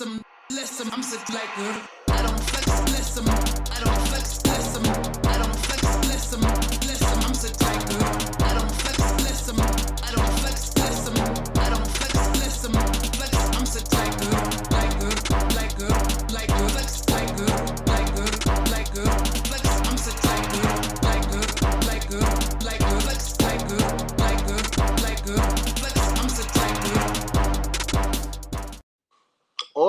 I'm 0.00 1.02
sick 1.02 1.28
like, 1.30 1.48
I 2.08 2.22
don't 2.22 2.40
flex, 2.40 2.80
bless 2.82 3.14
them. 3.16 3.47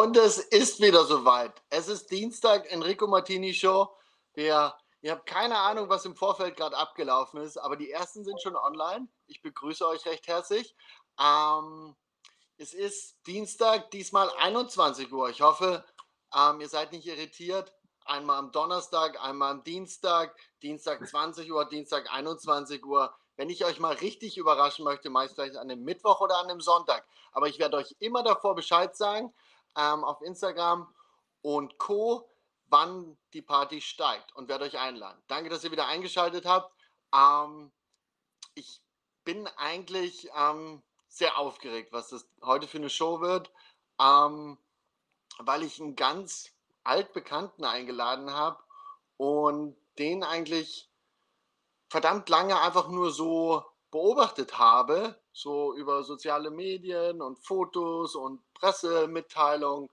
Und 0.09 0.17
es 0.17 0.39
ist 0.39 0.81
wieder 0.81 1.05
soweit. 1.05 1.61
Es 1.69 1.87
ist 1.87 2.09
Dienstag, 2.09 2.71
Enrico 2.71 3.05
Martini 3.05 3.53
Show. 3.53 3.95
Wir, 4.33 4.73
ihr 5.01 5.11
habt 5.11 5.27
keine 5.27 5.55
Ahnung, 5.55 5.87
was 5.87 6.03
im 6.05 6.15
Vorfeld 6.15 6.57
gerade 6.57 6.75
abgelaufen 6.75 7.39
ist, 7.43 7.57
aber 7.57 7.75
die 7.75 7.91
ersten 7.91 8.23
sind 8.23 8.41
schon 8.41 8.55
online. 8.55 9.07
Ich 9.27 9.43
begrüße 9.43 9.88
euch 9.88 10.03
recht 10.07 10.27
herzlich. 10.27 10.73
Ähm, 11.19 11.95
es 12.57 12.73
ist 12.73 13.17
Dienstag, 13.27 13.91
diesmal 13.91 14.31
21 14.39 15.13
Uhr. 15.13 15.29
Ich 15.29 15.41
hoffe, 15.41 15.85
ähm, 16.35 16.59
ihr 16.59 16.69
seid 16.69 16.91
nicht 16.91 17.05
irritiert. 17.05 17.71
Einmal 18.03 18.39
am 18.39 18.51
Donnerstag, 18.51 19.23
einmal 19.23 19.51
am 19.51 19.63
Dienstag, 19.63 20.35
Dienstag 20.63 21.07
20 21.07 21.51
Uhr, 21.51 21.69
Dienstag 21.69 22.11
21 22.11 22.83
Uhr. 22.83 23.13
Wenn 23.35 23.51
ich 23.51 23.63
euch 23.63 23.79
mal 23.79 23.94
richtig 23.94 24.38
überraschen 24.39 24.85
möchte, 24.85 25.11
meist 25.11 25.35
vielleicht 25.35 25.55
an 25.55 25.69
einem 25.69 25.83
Mittwoch 25.83 26.19
oder 26.19 26.39
an 26.39 26.49
einem 26.49 26.61
Sonntag. 26.61 27.05
Aber 27.31 27.47
ich 27.47 27.59
werde 27.59 27.77
euch 27.77 27.95
immer 27.99 28.23
davor 28.23 28.55
Bescheid 28.55 28.97
sagen 28.97 29.31
ähm, 29.75 30.03
auf 30.03 30.22
Instagram 30.22 30.94
und 31.42 31.78
Co., 31.78 32.30
wann 32.67 33.17
die 33.34 33.42
Party 33.42 33.81
steigt 33.81 34.36
und 34.36 34.48
werde 34.48 34.66
euch 34.66 34.78
einladen. 34.78 35.22
Danke, 35.28 35.50
dass 35.50 35.64
ihr 35.64 35.72
wieder 35.72 35.88
eingeschaltet 35.88 36.45
habt. 36.45 36.72
Ähm, 37.14 37.72
ich 38.53 38.81
bin 39.23 39.47
eigentlich 39.58 40.30
ähm, 40.36 40.84
sehr 41.08 41.38
aufgeregt, 41.38 41.92
was 41.92 42.09
das 42.09 42.28
heute 42.44 42.67
für 42.67 42.78
eine 42.78 42.90
Show 42.90 43.22
wird, 43.22 43.52
ähm, 44.00 44.58
weil 45.40 45.64
ich 45.64 45.80
einen 45.80 45.95
ganz 45.95 46.52
altbekannten 46.84 47.66
eingeladen 47.66 48.31
habe 48.31 48.62
und 49.17 49.75
den 49.97 50.23
eigentlich 50.23 50.90
verdammt 51.90 52.30
lange 52.30 52.59
einfach 52.62 52.88
nur 52.88 53.12
so 53.12 53.66
beobachtet 53.92 54.58
habe, 54.58 55.20
so 55.31 55.73
über 55.75 56.03
soziale 56.03 56.52
Medien 56.52 57.22
und 57.22 57.40
Fotos 57.40 58.16
und 58.16 58.42
Pressemitteilungen 58.59 59.89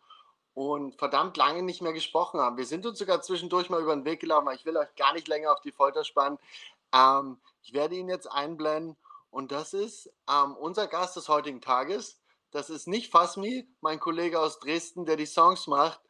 und 0.55 0.97
verdammt 0.97 1.37
lange 1.37 1.63
nicht 1.63 1.83
mehr 1.83 1.93
gesprochen 1.93 2.41
haben. 2.41 2.57
Wir 2.57 2.67
sind 2.67 2.87
uns 2.87 2.99
sogar 2.99 3.23
zwischendurch 3.23 3.69
mal 3.69 3.83
über 3.83 3.95
den 3.95 4.05
Weg 4.05 4.21
gelaufen, 4.21 4.49
aber 4.49 4.55
ich 4.55 4.65
will 4.65 4.77
euch 4.77 4.95
gar 4.97 5.13
nicht 5.13 5.29
länger 5.29 5.53
auf 5.53 5.61
die 5.61 5.73
Folter 5.73 6.05
spannen. 6.05 6.39
Ähm, 6.95 7.39
ich 7.63 7.73
werde 7.73 7.95
ihn 7.95 8.09
jetzt 8.09 8.31
einblenden 8.31 8.97
und 9.31 9.53
das 9.53 9.75
ist 9.75 10.11
ähm, 10.31 10.57
unser 10.57 10.87
Gast 10.87 11.17
des 11.17 11.29
heutigen 11.29 11.61
Tages. 11.61 12.23
Das 12.53 12.71
ist 12.71 12.89
nicht 12.89 13.13
Fasmi, 13.13 13.69
mein 13.81 14.01
Kollege 14.01 14.41
aus 14.41 14.59
Dresden, 14.61 15.05
der 15.05 15.17
die 15.17 15.27
Songs 15.27 15.67
macht, 15.67 16.01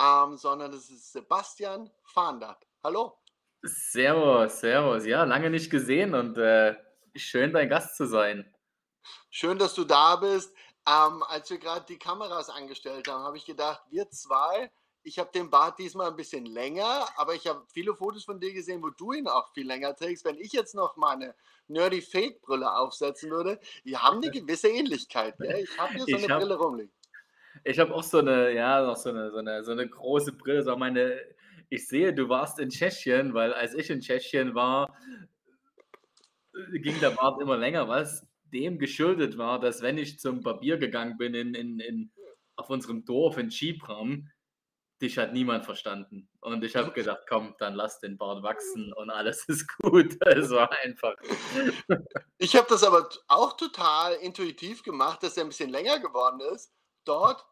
ähm, 0.00 0.36
sondern 0.36 0.72
das 0.72 0.90
ist 0.90 1.12
Sebastian 1.12 1.90
Fahndert. 2.02 2.66
Hallo. 2.82 3.16
Servus, 3.62 4.60
servus. 4.60 5.06
Ja, 5.06 5.24
lange 5.24 5.50
nicht 5.50 5.70
gesehen 5.70 6.14
und 6.14 6.36
äh, 6.36 6.74
schön 7.14 7.52
dein 7.52 7.68
Gast 7.68 7.96
zu 7.96 8.06
sein. 8.06 8.52
Schön, 9.30 9.58
dass 9.58 9.74
du 9.74 9.84
da 9.84 10.16
bist. 10.16 10.54
Ähm, 10.86 11.22
als 11.28 11.48
wir 11.50 11.58
gerade 11.58 11.86
die 11.88 11.98
Kameras 11.98 12.50
angestellt 12.50 13.08
haben, 13.08 13.24
habe 13.24 13.36
ich 13.38 13.46
gedacht, 13.46 13.82
wir 13.90 14.10
zwei, 14.10 14.70
ich 15.02 15.18
habe 15.18 15.30
den 15.32 15.50
Bart 15.50 15.78
diesmal 15.78 16.08
ein 16.10 16.16
bisschen 16.16 16.46
länger, 16.46 17.06
aber 17.16 17.34
ich 17.34 17.46
habe 17.46 17.64
viele 17.72 17.94
Fotos 17.94 18.24
von 18.24 18.40
dir 18.40 18.52
gesehen, 18.52 18.82
wo 18.82 18.90
du 18.90 19.12
ihn 19.12 19.28
auch 19.28 19.52
viel 19.52 19.66
länger 19.66 19.94
trägst. 19.94 20.24
Wenn 20.24 20.38
ich 20.38 20.52
jetzt 20.52 20.74
noch 20.74 20.96
meine 20.96 21.34
Nerdy 21.68 22.02
Fake 22.02 22.40
Brille 22.42 22.70
aufsetzen 22.70 23.30
würde, 23.30 23.60
die 23.84 23.96
haben 23.96 24.18
eine 24.18 24.30
gewisse 24.30 24.68
Ähnlichkeit. 24.68 25.36
Gell? 25.38 25.64
Ich 25.64 25.78
habe 25.78 25.94
hier 25.94 26.04
so 26.06 26.16
eine 26.16 26.34
hab- 26.34 26.40
Brille 26.40 26.56
rumliegen. 26.56 26.92
Ich 27.62 27.78
habe 27.78 27.94
auch 27.94 28.02
so 28.02 28.18
eine, 28.18 28.52
ja, 28.52 28.82
noch 28.82 28.96
so 28.96 29.10
eine, 29.10 29.30
so 29.30 29.38
eine, 29.38 29.62
so 29.64 29.72
eine 29.72 29.88
große 29.88 30.32
Brille. 30.32 30.62
So 30.62 30.76
meine, 30.76 31.18
ich 31.70 31.86
sehe, 31.86 32.12
du 32.12 32.28
warst 32.28 32.58
in 32.58 32.68
Tschechien, 32.68 33.32
weil 33.32 33.54
als 33.54 33.74
ich 33.74 33.88
in 33.90 34.00
Tschechien 34.00 34.54
war, 34.54 34.94
ging 36.72 36.98
der 37.00 37.10
Bart 37.10 37.40
immer 37.40 37.56
länger, 37.56 37.88
was 37.88 38.26
dem 38.54 38.78
geschuldet 38.78 39.36
war, 39.36 39.60
dass 39.60 39.82
wenn 39.82 39.98
ich 39.98 40.18
zum 40.18 40.40
Barbier 40.40 40.78
gegangen 40.78 41.18
bin 41.18 41.34
in, 41.34 41.54
in, 41.54 41.80
in, 41.80 42.12
auf 42.56 42.70
unserem 42.70 43.04
Dorf 43.04 43.36
in 43.36 43.50
Chibram, 43.50 44.30
dich 45.02 45.18
hat 45.18 45.32
niemand 45.32 45.64
verstanden. 45.64 46.28
Und 46.40 46.64
ich 46.64 46.76
habe 46.76 46.92
gedacht, 46.92 47.24
komm, 47.28 47.54
dann 47.58 47.74
lass 47.74 48.00
den 48.00 48.16
Bart 48.16 48.42
wachsen 48.42 48.92
und 48.92 49.10
alles 49.10 49.44
ist 49.48 49.66
gut. 49.78 50.16
Es 50.20 50.50
war 50.50 50.70
einfach. 50.82 51.14
Ich 52.38 52.56
habe 52.56 52.66
das 52.68 52.82
aber 52.82 53.08
auch 53.28 53.56
total 53.56 54.14
intuitiv 54.14 54.82
gemacht, 54.82 55.22
dass 55.22 55.36
er 55.36 55.44
ein 55.44 55.48
bisschen 55.48 55.70
länger 55.70 55.98
geworden 55.98 56.40
ist. 56.52 56.74
Dort, 57.04 57.42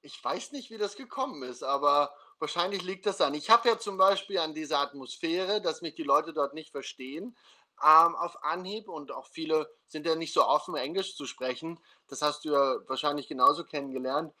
ich 0.00 0.22
weiß 0.22 0.52
nicht, 0.52 0.70
wie 0.70 0.78
das 0.78 0.96
gekommen 0.96 1.42
ist, 1.42 1.62
aber 1.62 2.14
wahrscheinlich 2.38 2.82
liegt 2.82 3.04
das 3.04 3.20
an. 3.20 3.34
Ich 3.34 3.50
habe 3.50 3.68
ja 3.68 3.78
zum 3.78 3.98
Beispiel 3.98 4.38
an 4.38 4.54
dieser 4.54 4.78
Atmosphäre, 4.78 5.60
dass 5.60 5.82
mich 5.82 5.96
die 5.96 6.04
Leute 6.04 6.32
dort 6.32 6.54
nicht 6.54 6.70
verstehen, 6.70 7.36
ähm, 7.82 8.16
auf 8.16 8.42
Anhieb 8.42 8.88
und 8.88 9.12
auch 9.12 9.26
viele 9.26 9.70
sind 9.86 10.06
ja 10.06 10.14
nicht 10.14 10.32
so 10.34 10.44
offen, 10.46 10.74
Englisch 10.76 11.16
zu 11.16 11.26
sprechen. 11.26 11.80
Das 12.08 12.22
hast 12.22 12.44
du 12.44 12.50
ja 12.50 12.76
wahrscheinlich 12.88 13.28
genauso 13.28 13.64
kennengelernt. 13.64 14.32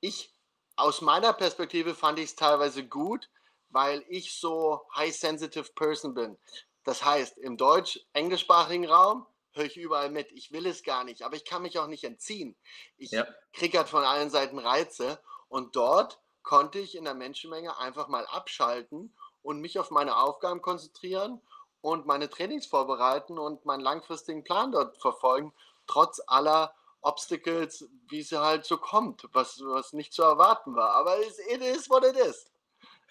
Ich, 0.00 0.32
aus 0.76 1.00
meiner 1.00 1.32
Perspektive, 1.32 1.94
fand 1.94 2.18
ich 2.18 2.26
es 2.26 2.36
teilweise 2.36 2.86
gut, 2.86 3.30
weil 3.70 4.04
ich 4.08 4.34
so 4.34 4.82
high-sensitive 4.94 5.72
Person 5.74 6.14
bin. 6.14 6.38
Das 6.84 7.04
heißt, 7.04 7.38
im 7.38 7.56
deutsch-englischsprachigen 7.56 8.86
Raum 8.86 9.26
höre 9.52 9.64
ich 9.66 9.76
überall 9.76 10.10
mit. 10.10 10.32
Ich 10.32 10.52
will 10.52 10.66
es 10.66 10.82
gar 10.82 11.04
nicht, 11.04 11.22
aber 11.22 11.36
ich 11.36 11.44
kann 11.44 11.62
mich 11.62 11.78
auch 11.78 11.86
nicht 11.86 12.04
entziehen. 12.04 12.56
Ich 12.96 13.12
Ja. 13.12 13.26
kriege 13.52 13.78
halt 13.78 13.88
von 13.88 14.04
allen 14.04 14.30
Seiten 14.30 14.58
Reize 14.58 15.22
und 15.48 15.76
dort 15.76 16.20
konnte 16.42 16.78
ich 16.80 16.96
in 16.96 17.04
der 17.04 17.14
Menschenmenge 17.14 17.78
einfach 17.78 18.08
mal 18.08 18.26
abschalten 18.26 19.14
und 19.42 19.60
mich 19.60 19.78
auf 19.78 19.90
meine 19.90 20.16
Aufgaben 20.16 20.62
konzentrieren 20.62 21.40
und 21.82 22.06
meine 22.06 22.30
Trainings 22.30 22.66
vorbereiten 22.66 23.38
und 23.38 23.66
meinen 23.66 23.80
langfristigen 23.82 24.44
Plan 24.44 24.72
dort 24.72 24.96
verfolgen, 24.98 25.52
trotz 25.86 26.22
aller 26.26 26.74
Obstacles, 27.02 27.90
wie 28.08 28.22
sie 28.22 28.40
halt 28.40 28.64
so 28.64 28.78
kommt, 28.78 29.28
was, 29.32 29.60
was 29.64 29.92
nicht 29.92 30.12
zu 30.14 30.22
erwarten 30.22 30.74
war. 30.74 30.92
Aber 30.92 31.18
es 31.18 31.38
it 31.52 31.60
is 31.60 31.90
what 31.90 32.04
it 32.04 32.16
is. 32.16 32.50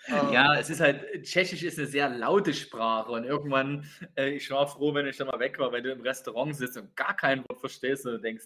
Ähm, 0.08 0.32
Ja, 0.32 0.56
es 0.56 0.70
ist 0.70 0.80
halt, 0.80 1.24
Tschechisch 1.24 1.64
ist 1.64 1.78
eine 1.78 1.88
sehr 1.88 2.10
laute 2.10 2.54
Sprache 2.54 3.12
und 3.12 3.26
irgendwann, 3.26 3.86
äh, 4.16 4.30
ich 4.30 4.50
war 4.50 4.66
froh, 4.68 4.94
wenn 4.94 5.06
ich 5.06 5.18
dann 5.18 5.28
mal 5.28 5.40
weg 5.40 5.60
war, 5.60 5.72
wenn 5.74 5.84
du 5.84 5.92
im 5.92 6.02
Restaurant 6.02 6.56
sitzt 6.56 6.78
und 6.78 6.96
gar 6.96 7.16
kein 7.16 7.48
Wort 7.50 7.60
verstehst 7.60 8.06
und 8.06 8.14
du 8.14 8.20
denkst, 8.20 8.46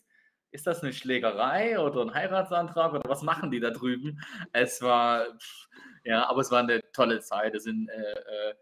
ist 0.52 0.66
das 0.66 0.81
eine 0.81 0.94
Schlägerei 0.94 1.80
oder 1.80 2.02
ein 2.02 2.13
Heiratsantrag 2.13 2.94
oder 2.94 3.09
was 3.09 3.22
machen 3.22 3.52
die 3.52 3.59
da 3.59 3.72
drüben? 3.72 4.19
Es 4.53 4.81
war, 4.81 5.25
pff, 5.38 5.68
ja, 6.03 6.28
aber 6.30 6.42
es 6.42 6.52
war 6.52 6.59
eine 6.59 6.81
tolle 6.92 7.19
Zeit. 7.19 7.56
Es 7.56 7.63
sind 7.63 7.90
äh, 7.90 8.50
äh, 8.50 8.56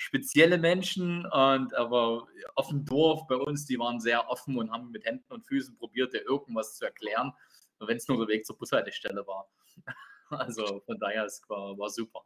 spezielle 0.00 0.56
Menschen 0.56 1.26
und 1.26 1.74
aber 1.74 2.26
auf 2.54 2.68
dem 2.68 2.86
Dorf 2.86 3.26
bei 3.28 3.36
uns, 3.36 3.66
die 3.66 3.78
waren 3.78 4.00
sehr 4.00 4.30
offen 4.30 4.56
und 4.56 4.72
haben 4.72 4.90
mit 4.90 5.04
Händen 5.04 5.30
und 5.30 5.46
Füßen 5.46 5.76
probiert, 5.76 6.14
dir 6.14 6.22
irgendwas 6.22 6.76
zu 6.76 6.86
erklären, 6.86 7.34
wenn 7.80 7.98
es 7.98 8.08
nur 8.08 8.16
der 8.16 8.28
Weg 8.28 8.46
zur 8.46 8.56
Bushaltestelle 8.56 9.26
war. 9.26 9.48
Also 10.32 10.80
von 10.86 10.96
daher, 11.00 11.24
es 11.24 11.42
war, 11.48 11.76
war 11.76 11.90
super. 11.90 12.24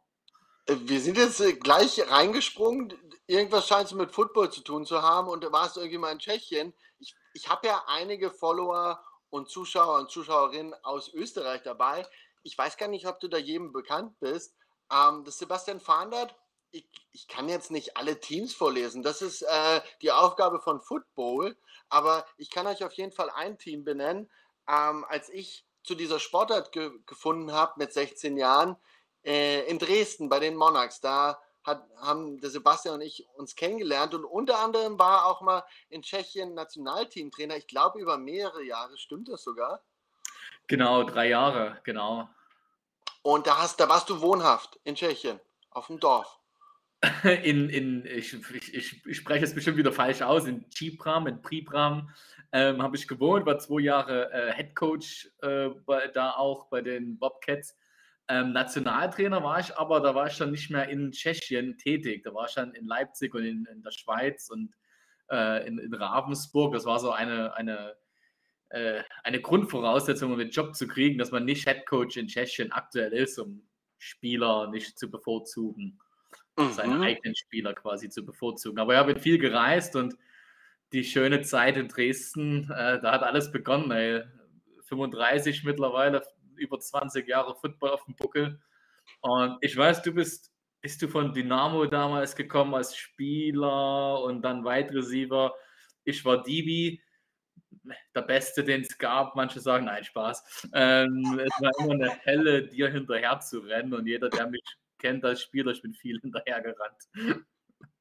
Äh, 0.67 0.75
Wir 0.81 1.01
sind 1.01 1.17
jetzt 1.17 1.41
äh, 1.41 1.53
gleich 1.53 1.99
reingesprungen. 2.07 2.93
Irgendwas 3.25 3.67
scheint 3.67 3.87
es 3.87 3.93
mit 3.95 4.11
Football 4.11 4.51
zu 4.51 4.61
tun 4.61 4.85
zu 4.85 5.01
haben 5.01 5.27
und 5.27 5.43
du 5.43 5.51
warst 5.51 5.77
irgendwie 5.77 5.97
mal 5.97 6.11
in 6.11 6.19
Tschechien. 6.19 6.71
Ich, 6.99 7.15
ich 7.33 7.49
habe 7.49 7.65
ja 7.65 7.83
einige 7.87 8.29
Follower 8.29 9.03
und 9.31 9.49
Zuschauer 9.49 9.97
und 9.97 10.11
Zuschauerinnen 10.11 10.75
aus 10.83 11.11
Österreich 11.15 11.63
dabei. 11.63 12.05
Ich 12.43 12.55
weiß 12.55 12.77
gar 12.77 12.89
nicht, 12.89 13.07
ob 13.07 13.19
du 13.19 13.27
da 13.27 13.39
jedem 13.39 13.71
bekannt 13.73 14.19
bist. 14.19 14.55
Ähm, 14.91 15.23
das 15.25 15.39
Sebastian 15.39 15.79
Fahndert, 15.79 16.35
ich, 16.71 16.87
ich 17.11 17.27
kann 17.27 17.49
jetzt 17.49 17.71
nicht 17.71 17.97
alle 17.97 18.19
Teams 18.19 18.53
vorlesen. 18.53 19.03
Das 19.03 19.21
ist 19.21 19.41
äh, 19.41 19.81
die 20.01 20.11
Aufgabe 20.11 20.59
von 20.59 20.81
Football. 20.81 21.57
Aber 21.89 22.25
ich 22.37 22.49
kann 22.49 22.67
euch 22.67 22.83
auf 22.83 22.93
jeden 22.93 23.11
Fall 23.11 23.29
ein 23.29 23.57
Team 23.57 23.83
benennen. 23.83 24.29
Ähm, 24.67 25.05
als 25.07 25.29
ich 25.29 25.65
zu 25.83 25.95
dieser 25.95 26.19
Sportart 26.19 26.71
ge 26.71 26.91
gefunden 27.05 27.51
habe 27.51 27.73
mit 27.77 27.93
16 27.93 28.37
Jahren, 28.37 28.75
äh, 29.25 29.61
in 29.67 29.79
Dresden 29.79 30.29
bei 30.29 30.39
den 30.39 30.55
Monarchs. 30.55 31.01
Da 31.01 31.39
hat, 31.63 31.83
haben 31.97 32.39
der 32.39 32.49
Sebastian 32.49 32.95
und 32.95 33.01
ich 33.01 33.27
uns 33.35 33.55
kennengelernt 33.55 34.13
und 34.13 34.23
unter 34.23 34.59
anderem 34.59 34.99
war 34.99 35.19
er 35.19 35.25
auch 35.25 35.41
mal 35.41 35.63
in 35.89 36.03
Tschechien 36.03 36.53
Nationalteamtrainer. 36.53 37.57
Ich 37.57 37.67
glaube 37.67 37.99
über 37.99 38.17
mehrere 38.17 38.63
Jahre, 38.63 38.97
stimmt 38.97 39.29
das 39.29 39.43
sogar? 39.43 39.81
Genau, 40.67 41.03
drei 41.03 41.29
Jahre, 41.29 41.79
genau. 41.83 42.29
Und 43.23 43.47
da, 43.47 43.57
hast, 43.57 43.79
da 43.79 43.89
warst 43.89 44.09
du 44.09 44.21
wohnhaft 44.21 44.79
in 44.83 44.95
Tschechien, 44.95 45.39
auf 45.71 45.87
dem 45.87 45.99
Dorf. 45.99 46.39
in, 47.43 47.69
in 47.69 48.05
ich, 48.05 48.33
ich, 48.33 49.05
ich, 49.05 49.17
spreche 49.17 49.43
es 49.43 49.53
bestimmt 49.53 49.77
wieder 49.77 49.91
falsch 49.91 50.21
aus, 50.21 50.47
in 50.47 50.69
Chipram, 50.69 51.27
in 51.27 51.41
Pribram 51.41 52.09
ähm, 52.51 52.81
habe 52.81 52.95
ich 52.95 53.07
gewohnt, 53.07 53.45
war 53.45 53.59
zwei 53.59 53.81
Jahre 53.81 54.31
äh, 54.31 54.53
Head 54.53 54.75
Coach 54.75 55.29
äh, 55.41 55.69
bei, 55.85 56.07
da 56.07 56.31
auch 56.31 56.69
bei 56.69 56.81
den 56.81 57.19
Bobcats. 57.19 57.77
Ähm, 58.27 58.53
Nationaltrainer 58.53 59.43
war 59.43 59.59
ich 59.59 59.77
aber, 59.77 59.99
da 59.99 60.15
war 60.15 60.27
ich 60.27 60.37
dann 60.37 60.51
nicht 60.51 60.71
mehr 60.71 60.89
in 60.89 61.11
Tschechien 61.11 61.77
tätig. 61.77 62.23
Da 62.23 62.33
war 62.33 62.47
ich 62.47 62.55
dann 62.55 62.73
in 62.73 62.87
Leipzig 62.87 63.35
und 63.35 63.43
in, 63.43 63.65
in 63.65 63.83
der 63.83 63.91
Schweiz 63.91 64.49
und 64.49 64.73
äh, 65.29 65.67
in, 65.67 65.77
in, 65.77 65.93
Ravensburg. 65.93 66.73
Das 66.73 66.85
war 66.85 66.99
so 66.99 67.11
eine, 67.11 67.53
eine, 67.55 67.95
äh, 68.69 69.03
eine 69.23 69.41
Grundvoraussetzung, 69.41 70.31
um 70.31 70.39
den 70.39 70.49
Job 70.49 70.75
zu 70.75 70.87
kriegen, 70.87 71.19
dass 71.19 71.31
man 71.31 71.45
nicht 71.45 71.67
Head 71.67 71.85
Coach 71.85 72.17
in 72.17 72.27
Tschechien 72.27 72.71
aktuell 72.71 73.13
ist, 73.13 73.37
um 73.37 73.67
Spieler 73.97 74.71
nicht 74.71 74.97
zu 74.97 75.11
bevorzugen 75.11 75.99
mhm. 76.57 76.71
seine 76.71 77.01
eigenen 77.01 77.35
Spieler 77.35 77.73
quasi 77.73 78.09
zu 78.09 78.25
bevorzugen. 78.25 78.79
Aber 78.79 78.93
ich 78.93 78.99
habe 78.99 79.19
viel 79.19 79.37
gereist 79.37 79.95
und 79.95 80.15
die 80.93 81.03
schöne 81.03 81.41
Zeit 81.41 81.77
in 81.77 81.87
Dresden, 81.87 82.71
äh, 82.71 83.01
da 83.01 83.11
hat 83.11 83.23
alles 83.23 83.51
begonnen. 83.51 83.91
Ey. 83.91 84.23
35 84.87 85.63
mittlerweile, 85.63 86.21
über 86.55 86.79
20 86.79 87.27
Jahre 87.27 87.55
Football 87.55 87.89
auf 87.91 88.05
dem 88.05 88.15
Buckel. 88.15 88.59
Und 89.21 89.57
ich 89.61 89.75
weiß, 89.75 90.01
du 90.03 90.13
bist, 90.13 90.51
bist 90.81 91.01
du 91.01 91.07
von 91.07 91.33
Dynamo 91.33 91.85
damals 91.85 92.35
gekommen 92.35 92.75
als 92.75 92.95
Spieler 92.95 94.21
und 94.21 94.41
dann 94.41 94.63
Wide 94.63 94.93
Receiver. 94.93 95.53
Ich 96.03 96.23
war 96.23 96.43
Divi, 96.43 97.01
der 98.15 98.21
Beste, 98.21 98.63
den 98.63 98.81
es 98.81 98.97
gab. 98.97 99.35
Manche 99.35 99.59
sagen, 99.59 99.85
nein, 99.85 100.03
Spaß. 100.03 100.69
Ähm, 100.73 101.39
es 101.43 101.61
war 101.61 101.71
immer 101.79 101.93
eine 101.93 102.09
Helle, 102.09 102.67
dir 102.67 102.89
hinterher 102.89 103.39
zu 103.39 103.59
rennen 103.59 103.93
und 103.93 104.07
jeder, 104.07 104.29
der 104.29 104.47
mich 104.47 104.63
kennt 105.05 105.23
als 105.23 105.41
Spieler, 105.41 105.71
ich 105.71 105.81
bin 105.81 105.93
viel 105.93 106.19
hinterhergerannt. 106.21 107.03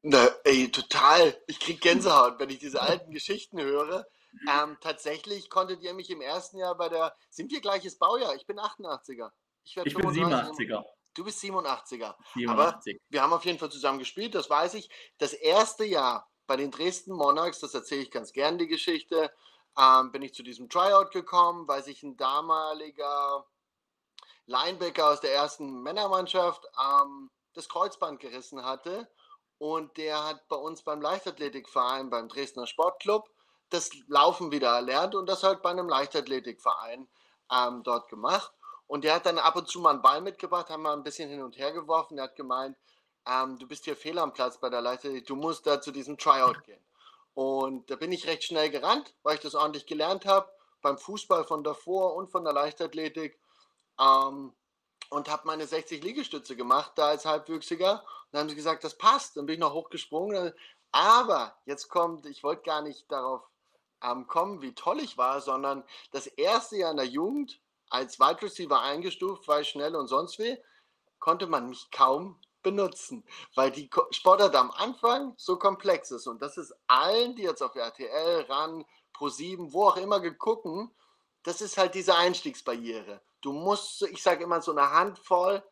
Na, 0.03 0.29
ey, 0.45 0.71
total. 0.71 1.37
Ich 1.47 1.61
krieg 1.61 1.81
Gänsehaut, 1.81 2.39
wenn 2.39 2.51
ich 2.51 2.59
diese 2.59 2.81
alten 2.81 3.12
Geschichten 3.12 3.61
höre. 3.61 4.06
Ähm, 4.51 4.77
tatsächlich 4.81 5.49
konntet 5.49 5.83
ihr 5.83 5.95
mich 5.95 6.11
im 6.11 6.21
ersten 6.21 6.59
Jahr 6.59 6.77
bei 6.77 6.89
der. 6.89 7.15
Sind 7.31 7.53
wir 7.53 7.61
gleiches 7.61 7.99
Baujahr? 7.99 8.35
Ich 8.35 8.47
bin 8.47 8.59
88er. 8.59 9.31
Ich, 9.62 9.77
ich 9.77 9.95
bin 9.95 10.06
87er. 10.06 10.85
Du 11.15 11.25
bist 11.25 11.43
87er. 11.43 12.15
87. 12.35 12.49
Aber 12.49 12.81
wir 13.09 13.23
haben 13.23 13.33
auf 13.33 13.45
jeden 13.45 13.59
Fall 13.59 13.71
zusammen 13.71 14.01
gespielt, 14.01 14.35
das 14.35 14.51
weiß 14.51 14.75
ich. 14.75 14.91
Das 15.19 15.33
erste 15.33 15.85
Jahr 15.85 16.29
bei 16.47 16.56
den 16.56 16.71
Dresden 16.71 17.12
Monarchs, 17.12 17.61
das 17.61 17.73
erzähle 17.75 18.03
ich 18.03 18.11
ganz 18.11 18.33
gern 18.33 18.59
die 18.59 18.67
Geschichte, 18.67 19.31
ähm, 19.79 20.11
bin 20.11 20.23
ich 20.23 20.35
zu 20.35 20.43
diesem 20.43 20.69
Tryout 20.69 21.12
gekommen, 21.12 21.69
weil 21.69 21.85
sich 21.85 22.03
ein 22.03 22.17
damaliger 22.17 23.47
Linebacker 24.46 25.08
aus 25.08 25.20
der 25.20 25.35
ersten 25.35 25.82
Männermannschaft 25.82 26.67
ähm, 26.81 27.31
das 27.55 27.69
Kreuzband 27.69 28.20
gerissen 28.20 28.64
hatte. 28.64 29.08
Und 29.58 29.96
der 29.96 30.25
hat 30.25 30.46
bei 30.49 30.56
uns 30.56 30.82
beim 30.82 31.00
Leichtathletikverein, 31.00 32.11
beim 32.11 32.29
Dresdner 32.29 32.67
Sportclub, 32.67 33.31
das 33.70 33.91
Laufen 34.08 34.52
wieder 34.52 34.69
erlernt 34.69 35.14
und 35.14 35.26
das 35.26 35.43
halt 35.43 35.62
bei 35.62 35.70
einem 35.70 35.88
Leichtathletikverein 35.88 37.08
ähm, 37.50 37.82
dort 37.82 38.08
gemacht. 38.08 38.52
Und 38.87 39.05
der 39.05 39.14
hat 39.14 39.26
dann 39.26 39.38
ab 39.38 39.56
und 39.56 39.69
zu 39.69 39.81
mal 39.81 39.91
einen 39.91 40.02
Ball 40.02 40.20
mitgebracht, 40.20 40.69
haben 40.69 40.82
wir 40.82 40.93
ein 40.93 41.02
bisschen 41.02 41.31
hin 41.31 41.43
und 41.43 41.56
her 41.56 41.73
geworfen. 41.73 42.17
Der 42.17 42.25
hat 42.25 42.37
gemeint, 42.37 42.76
ähm, 43.26 43.58
du 43.58 43.67
bist 43.67 43.85
hier 43.85 43.96
fehl 43.96 44.19
am 44.19 44.32
Platz 44.32 44.58
bei 44.58 44.69
der 44.69 44.82
Leichtathletik, 44.82 45.26
du 45.26 45.37
musst 45.37 45.67
da 45.67 45.81
zu 45.81 45.91
diesem 45.91 46.19
Tryout 46.19 46.62
gehen. 46.64 46.85
Und 47.32 47.91
da 47.91 47.96
bin 47.96 48.12
ich 48.12 48.26
recht 48.26 48.44
schnell 48.44 48.70
gerannt, 48.70 49.14
weil 49.23 49.37
ich 49.37 49.41
das 49.41 49.55
ordentlich 49.55 49.87
gelernt 49.87 50.26
habe, 50.26 50.49
beim 50.82 50.99
Fußball 50.99 51.44
von 51.44 51.64
davor 51.64 52.14
und 52.14 52.31
von 52.31 52.44
der 52.44 52.52
Leichtathletik. 52.52 53.38
Ähm, 54.00 54.52
und 55.11 55.29
habe 55.29 55.46
meine 55.46 55.67
60 55.67 56.02
Liegestütze 56.02 56.56
gemacht, 56.56 56.93
da 56.96 57.08
als 57.08 57.25
Halbwüchsiger. 57.25 58.00
Und 58.02 58.32
dann 58.32 58.41
haben 58.43 58.49
sie 58.49 58.56
gesagt, 58.56 58.85
das 58.85 58.99
passt. 58.99 59.37
Dann 59.37 59.46
bin 59.46 59.55
ich 59.55 59.61
noch 59.61 59.75
hochgesprungen. 59.75 60.52
Aber 60.93 61.56
jetzt 61.67 61.88
kommt, 61.88 62.26
ich 62.26 62.43
wollte 62.43 62.62
gar 62.62 62.82
nicht 62.82 63.11
darauf 63.11 63.43
ähm, 64.02 64.26
kommen, 64.26 64.62
wie 64.62 64.75
toll 64.75 65.00
ich 65.00 65.19
war, 65.19 65.41
sondern 65.41 65.85
das 66.12 66.26
erste 66.26 66.76
Jahr 66.76 66.91
in 66.91 66.96
der 66.96 67.06
Jugend 67.06 67.61
als 67.91 68.19
Wide 68.19 68.43
Receiver 68.43 68.81
eingestuft, 68.81 69.46
weil 69.49 69.64
schnell 69.64 69.94
und 69.96 70.08
sonst 70.08 70.38
wie, 70.38 70.58
konnte 71.19 71.46
man 71.46 71.69
mich 71.69 71.91
kaum 71.91 72.41
benutzen, 72.62 73.25
weil 73.55 73.70
die 73.70 73.88
Sportart 74.11 74.56
am 74.56 74.70
Anfang 74.73 75.35
so 75.37 75.58
komplex 75.58 76.11
ist. 76.11 76.26
Und 76.26 76.43
das 76.43 76.56
ist 76.56 76.75
allen, 76.87 77.37
die 77.37 77.43
jetzt 77.43 77.62
auf 77.62 77.75
RTL, 77.75 78.43
RAN, 78.49 78.85
Pro7, 79.14 79.73
wo 79.73 79.85
auch 79.85 79.96
immer 79.96 80.20
gegucken, 80.20 80.91
das 81.44 81.61
ist 81.61 81.79
halt 81.79 81.94
diese 81.94 82.17
Einstiegsbarriere. 82.17 83.20
Du 83.41 83.52
musst, 83.52 84.02
ich 84.02 84.23
sage 84.23 84.44
immer, 84.44 84.61
so 84.61 84.73
eine 84.73 84.91
Handvoll 84.91 85.62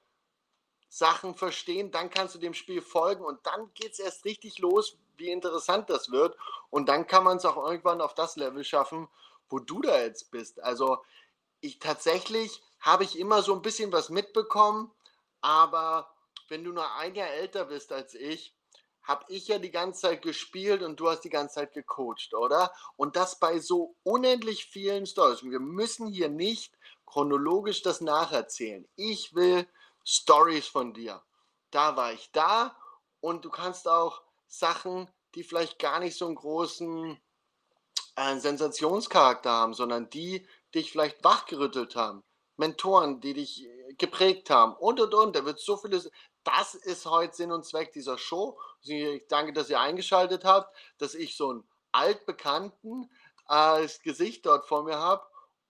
Sachen 0.88 1.34
verstehen, 1.34 1.90
dann 1.90 2.10
kannst 2.10 2.34
du 2.34 2.38
dem 2.38 2.52
Spiel 2.52 2.82
folgen 2.82 3.24
und 3.24 3.44
dann 3.46 3.72
geht 3.72 3.92
es 3.92 3.98
erst 3.98 4.26
richtig 4.26 4.58
los, 4.58 4.98
wie 5.16 5.30
interessant 5.30 5.88
das 5.88 6.10
wird. 6.10 6.36
Und 6.68 6.90
dann 6.90 7.06
kann 7.06 7.24
man 7.24 7.38
es 7.38 7.46
auch 7.46 7.56
irgendwann 7.56 8.02
auf 8.02 8.14
das 8.14 8.36
Level 8.36 8.62
schaffen, 8.62 9.08
wo 9.48 9.58
du 9.58 9.80
da 9.80 9.98
jetzt 9.98 10.30
bist. 10.30 10.62
Also 10.62 11.02
ich 11.62 11.78
tatsächlich 11.78 12.62
habe 12.78 13.04
ich 13.04 13.18
immer 13.18 13.40
so 13.40 13.54
ein 13.54 13.62
bisschen 13.62 13.90
was 13.92 14.10
mitbekommen, 14.10 14.90
aber 15.40 16.14
wenn 16.48 16.62
du 16.62 16.72
nur 16.72 16.94
ein 16.96 17.14
Jahr 17.14 17.30
älter 17.30 17.64
bist 17.64 17.90
als 17.92 18.14
ich, 18.14 18.54
habe 19.02 19.24
ich 19.28 19.48
ja 19.48 19.58
die 19.58 19.70
ganze 19.70 20.02
Zeit 20.02 20.22
gespielt 20.22 20.82
und 20.82 21.00
du 21.00 21.08
hast 21.08 21.20
die 21.20 21.30
ganze 21.30 21.56
Zeit 21.56 21.72
gecoacht, 21.72 22.34
oder? 22.34 22.72
Und 22.96 23.16
das 23.16 23.38
bei 23.38 23.58
so 23.58 23.96
unendlich 24.04 24.66
vielen 24.66 25.06
Stories. 25.06 25.42
Wir 25.42 25.60
müssen 25.60 26.06
hier 26.06 26.28
nicht 26.28 26.76
chronologisch 27.06 27.82
das 27.82 28.00
nacherzählen. 28.00 28.88
Ich 28.96 29.34
will 29.34 29.66
Stories 30.04 30.66
von 30.66 30.94
dir. 30.94 31.22
Da 31.70 31.96
war 31.96 32.12
ich 32.12 32.30
da 32.32 32.76
und 33.20 33.44
du 33.44 33.50
kannst 33.50 33.88
auch 33.88 34.22
Sachen, 34.46 35.10
die 35.34 35.42
vielleicht 35.42 35.78
gar 35.78 35.98
nicht 35.98 36.16
so 36.16 36.26
einen 36.26 36.34
großen 36.34 37.20
äh, 38.16 38.38
Sensationscharakter 38.38 39.50
haben, 39.50 39.74
sondern 39.74 40.10
die 40.10 40.46
dich 40.74 40.92
vielleicht 40.92 41.24
wachgerüttelt 41.24 41.96
haben. 41.96 42.22
Mentoren, 42.56 43.20
die 43.20 43.34
dich 43.34 43.64
äh, 43.64 43.94
geprägt 43.94 44.50
haben 44.50 44.74
und 44.74 45.00
und 45.00 45.14
und. 45.14 45.36
Da 45.36 45.44
wird 45.44 45.58
so 45.58 45.76
vieles. 45.76 46.10
Das 46.44 46.74
ist 46.74 47.06
heute 47.06 47.34
Sinn 47.34 47.52
und 47.52 47.64
Zweck 47.64 47.92
dieser 47.92 48.18
Show. 48.18 48.58
Ich 48.82 49.26
danke, 49.28 49.52
dass 49.52 49.70
ihr 49.70 49.80
eingeschaltet 49.80 50.44
habt, 50.44 50.74
dass 50.98 51.14
ich 51.14 51.36
so 51.36 51.50
einen 51.50 51.64
altbekannten 51.92 53.10
als 53.44 54.02
Gesicht 54.02 54.46
dort 54.46 54.66
vor 54.66 54.82
mir 54.82 54.98
habe 54.98 55.24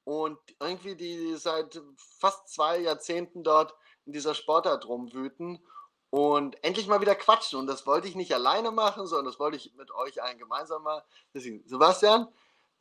und 0.05 0.38
irgendwie 0.61 0.97
die 0.97 1.37
seit 1.37 1.81
fast 1.97 2.49
zwei 2.49 2.79
Jahrzehnten 2.79 3.45
dort 3.45 3.75
in 4.07 4.12
dieser 4.12 4.35
Sportart 4.35 4.87
rumwüten 4.87 5.64
und 6.11 6.62
endlich 6.64 6.87
mal 6.87 7.00
wieder 7.00 7.14
quatschen. 7.14 7.59
Und 7.59 7.67
das 7.67 7.87
wollte 7.87 8.09
ich 8.09 8.14
nicht 8.14 8.35
alleine 8.35 8.71
machen, 8.71 9.07
sondern 9.07 9.26
das 9.26 9.38
wollte 9.38 9.57
ich 9.57 9.75
mit 9.75 9.91
euch 9.93 10.23
allen 10.23 10.38
gemeinsam 10.38 10.83
machen. 10.83 11.02
Deswegen, 11.35 11.67
Sebastian, 11.67 12.29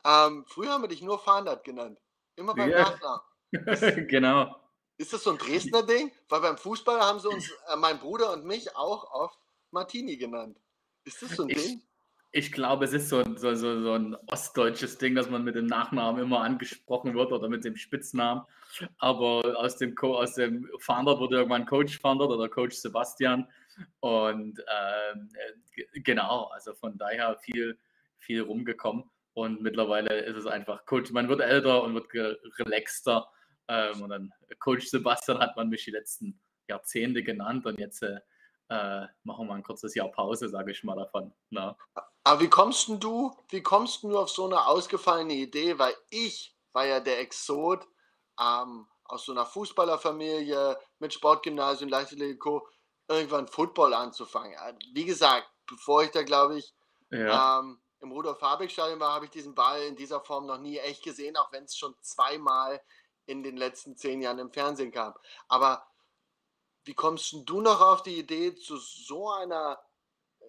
ähm, 0.04 0.44
früher 0.46 0.70
haben 0.70 0.82
wir 0.82 0.88
dich 0.88 1.02
nur 1.02 1.18
Fahndat 1.18 1.64
genannt. 1.64 1.98
Immer 2.36 2.54
beim 2.54 2.70
ja. 2.70 2.82
Nachnamen. 2.82 3.22
genau. 4.08 4.61
Ist 4.98 5.12
das 5.12 5.24
so 5.24 5.30
ein 5.30 5.38
Dresdner 5.38 5.82
Ding? 5.82 6.12
Weil 6.28 6.40
beim 6.40 6.56
Fußball 6.56 7.00
haben 7.00 7.18
sie 7.18 7.28
uns, 7.28 7.50
äh, 7.50 7.76
mein 7.76 7.98
Bruder 7.98 8.32
und 8.32 8.44
mich, 8.44 8.76
auch 8.76 9.10
oft 9.12 9.38
Martini 9.70 10.16
genannt. 10.16 10.58
Ist 11.04 11.22
das 11.22 11.36
so 11.36 11.44
ein 11.44 11.50
ich, 11.50 11.56
Ding? 11.56 11.82
Ich 12.30 12.52
glaube, 12.52 12.84
es 12.84 12.92
ist 12.92 13.08
so, 13.08 13.22
so, 13.36 13.54
so, 13.54 13.82
so 13.82 13.92
ein 13.92 14.16
ostdeutsches 14.26 14.98
Ding, 14.98 15.14
dass 15.14 15.28
man 15.28 15.44
mit 15.44 15.54
dem 15.54 15.66
Nachnamen 15.66 16.22
immer 16.22 16.40
angesprochen 16.40 17.14
wird 17.14 17.32
oder 17.32 17.48
mit 17.48 17.64
dem 17.64 17.76
Spitznamen. 17.76 18.42
Aber 18.98 19.58
aus 19.58 19.76
dem, 19.76 19.94
Co 19.94 20.16
aus 20.16 20.34
dem 20.34 20.68
Founder 20.78 21.18
wurde 21.18 21.36
irgendwann 21.36 21.66
Coach 21.66 21.98
Founder 21.98 22.28
oder 22.28 22.48
Coach 22.48 22.76
Sebastian. 22.76 23.46
Und 24.00 24.58
äh, 24.60 26.00
genau, 26.00 26.44
also 26.54 26.74
von 26.74 26.96
daher 26.96 27.36
viel, 27.38 27.78
viel 28.18 28.42
rumgekommen. 28.42 29.04
Und 29.34 29.62
mittlerweile 29.62 30.20
ist 30.20 30.36
es 30.36 30.46
einfach 30.46 30.84
Coach, 30.86 31.10
man 31.10 31.28
wird 31.28 31.40
älter 31.40 31.82
und 31.82 31.94
wird 31.94 32.12
relaxter. 32.58 33.28
Ähm, 33.68 34.02
und 34.02 34.10
dann 34.10 34.32
Coach 34.58 34.86
Sebastian 34.86 35.38
hat 35.38 35.56
man 35.56 35.68
mich 35.68 35.84
die 35.84 35.90
letzten 35.90 36.40
Jahrzehnte 36.68 37.22
genannt 37.22 37.66
und 37.66 37.78
jetzt 37.78 38.02
äh, 38.02 38.20
äh, 38.68 39.06
machen 39.24 39.46
wir 39.46 39.54
ein 39.54 39.62
kurzes 39.62 39.94
Jahr 39.94 40.08
Pause, 40.08 40.48
sage 40.48 40.70
ich 40.72 40.82
mal 40.82 40.96
davon. 40.96 41.32
Na. 41.50 41.76
Aber 42.24 42.40
wie 42.40 42.48
kommst 42.48 42.88
du, 42.88 43.36
wie 43.50 43.62
kommst 43.62 44.02
du 44.02 44.18
auf 44.18 44.30
so 44.30 44.46
eine 44.46 44.66
ausgefallene 44.66 45.34
Idee? 45.34 45.78
Weil 45.78 45.94
ich 46.10 46.56
war 46.72 46.86
ja 46.86 47.00
der 47.00 47.20
Exot 47.20 47.86
ähm, 48.40 48.86
aus 49.04 49.26
so 49.26 49.32
einer 49.32 49.44
Fußballerfamilie 49.44 50.78
mit 50.98 51.12
Sportgymnasium, 51.12 51.90
Leichtathletik, 51.90 52.42
irgendwann 53.08 53.48
Football 53.48 53.92
anzufangen. 53.92 54.54
Wie 54.94 55.04
gesagt, 55.04 55.48
bevor 55.66 56.04
ich 56.04 56.10
da, 56.10 56.22
glaube 56.22 56.58
ich, 56.58 56.74
ja. 57.10 57.60
ähm, 57.60 57.78
im 58.00 58.10
Rudolf-Habig-Stadion 58.10 59.00
war, 59.00 59.12
habe 59.12 59.26
ich 59.26 59.30
diesen 59.30 59.54
Ball 59.54 59.82
in 59.82 59.96
dieser 59.96 60.20
Form 60.20 60.46
noch 60.46 60.58
nie 60.58 60.78
echt 60.78 61.04
gesehen, 61.04 61.36
auch 61.36 61.52
wenn 61.52 61.64
es 61.64 61.76
schon 61.76 61.94
zweimal 62.00 62.80
in 63.26 63.42
den 63.42 63.56
letzten 63.56 63.96
zehn 63.96 64.20
Jahren 64.20 64.38
im 64.38 64.52
Fernsehen 64.52 64.92
kam. 64.92 65.14
Aber 65.48 65.86
wie 66.84 66.94
kommst 66.94 67.34
du 67.46 67.60
noch 67.60 67.80
auf 67.80 68.02
die 68.02 68.18
Idee, 68.18 68.54
zu 68.54 68.76
so 68.76 69.30
einer 69.30 69.78
äh, 70.40 70.44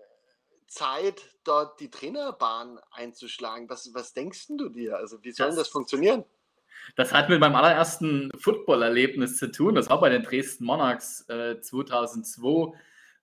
Zeit 0.67 1.21
dort 1.43 1.79
die 1.79 1.91
Trainerbahn 1.91 2.79
einzuschlagen? 2.91 3.69
Was, 3.69 3.93
was 3.93 4.13
denkst 4.13 4.47
du 4.47 4.69
dir? 4.69 4.97
Also, 4.97 5.23
wie 5.23 5.31
soll 5.31 5.47
das, 5.47 5.57
das 5.57 5.67
funktionieren? 5.69 6.25
Das 6.95 7.13
hat 7.13 7.29
mit 7.29 7.39
meinem 7.39 7.55
allerersten 7.55 8.29
Football-Erlebnis 8.37 9.37
zu 9.37 9.51
tun. 9.51 9.75
Das 9.75 9.89
war 9.89 9.99
bei 9.99 10.09
den 10.09 10.23
Dresden 10.23 10.65
Monarchs 10.65 11.27
äh, 11.29 11.59
2002. 11.59 12.73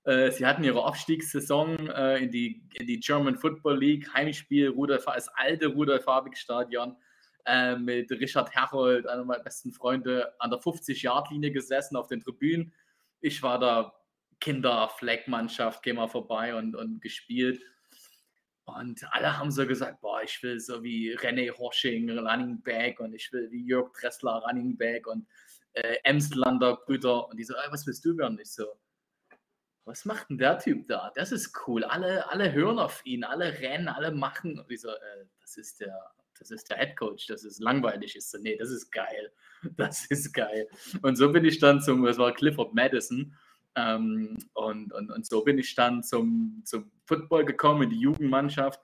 Äh, 0.05 0.31
sie 0.31 0.47
hatten 0.47 0.65
ihre 0.65 0.83
Aufstiegssaison 0.85 1.91
äh, 1.91 2.19
in, 2.19 2.31
die, 2.31 2.63
in 2.75 2.87
die 2.87 3.01
German 3.01 3.37
Football 3.37 3.79
League, 3.79 4.13
Heimspiel, 4.15 4.69
Rudolf, 4.69 5.05
das 5.05 5.29
alte 5.29 5.67
Rudolf-Habig-Stadion 5.69 6.97
äh, 7.51 7.77
mit 7.77 8.11
Richard 8.13 8.55
Herold, 8.55 9.07
einer 9.09 9.25
meiner 9.25 9.43
besten 9.43 9.73
Freunde, 9.73 10.33
an 10.39 10.51
der 10.51 10.61
50-Yard-Linie 10.61 11.51
gesessen 11.51 11.97
auf 11.97 12.07
den 12.07 12.21
Tribünen. 12.21 12.73
Ich 13.21 13.43
war 13.43 13.59
da 13.59 13.93
Kinder-Fleckmannschaft, 14.39 15.83
geh 15.83 15.93
mal 15.93 16.09
vorbei 16.09 16.55
und, 16.55 16.77
und 16.77 17.03
gespielt. 17.03 17.61
Und 18.65 19.03
alle 19.13 19.37
haben 19.37 19.51
so 19.51 19.67
gesagt, 19.67 20.01
boah, 20.01 20.23
ich 20.23 20.41
will 20.43 20.61
so 20.61 20.83
wie 20.85 21.17
René 21.17 21.51
Horsching, 21.51 22.09
Running 22.17 22.63
Back 22.63 23.01
und 23.01 23.15
ich 23.15 23.33
will 23.33 23.51
wie 23.51 23.67
Jörg 23.67 23.93
Dressler, 23.93 24.43
Running 24.47 24.77
Back 24.77 25.09
und 25.09 25.27
äh, 25.73 25.97
Emslander 26.05 26.77
Brüder. 26.77 27.29
Und 27.29 27.37
die 27.37 27.45
so, 27.45 27.55
was 27.71 27.87
willst 27.87 28.05
du 28.05 28.17
werden? 28.17 28.39
Ich 28.41 28.53
so, 28.53 28.67
was 29.85 30.05
macht 30.05 30.31
denn 30.31 30.39
der 30.39 30.59
Typ 30.59 30.87
da? 30.87 31.11
Das 31.17 31.33
ist 31.33 31.53
cool. 31.67 31.83
Alle, 31.83 32.31
alle 32.31 32.53
hören 32.53 32.79
auf 32.79 33.05
ihn, 33.05 33.25
alle 33.25 33.59
rennen, 33.59 33.89
alle 33.89 34.13
machen. 34.13 34.61
Und 34.61 34.71
ich 34.71 34.81
so, 34.81 34.91
äh, 34.91 35.27
das 35.41 35.57
ist 35.57 35.81
der, 35.81 35.99
das 36.41 36.51
ist 36.51 36.71
der 36.71 36.79
Head 36.79 36.97
Coach, 36.97 37.27
das 37.27 37.45
ist 37.45 37.61
langweilig. 37.61 38.17
Ich 38.17 38.27
so, 38.27 38.39
nee, 38.39 38.57
das 38.57 38.71
ist 38.71 38.91
geil. 38.91 39.33
Das 39.77 40.07
ist 40.07 40.33
geil. 40.33 40.69
Und 41.03 41.17
so 41.17 41.31
bin 41.31 41.45
ich 41.45 41.59
dann 41.59 41.83
zum, 41.83 42.07
es 42.07 42.17
war 42.17 42.33
Clifford 42.33 42.73
Madison. 42.73 43.37
Ähm, 43.77 44.39
und, 44.55 44.91
und, 44.95 45.11
und 45.11 45.27
so 45.27 45.45
bin 45.45 45.59
ich 45.59 45.75
dann 45.75 46.03
zum, 46.03 46.63
zum 46.65 46.91
Football 47.05 47.45
gekommen, 47.45 47.83
in 47.83 47.91
die 47.91 48.01
Jugendmannschaft. 48.01 48.81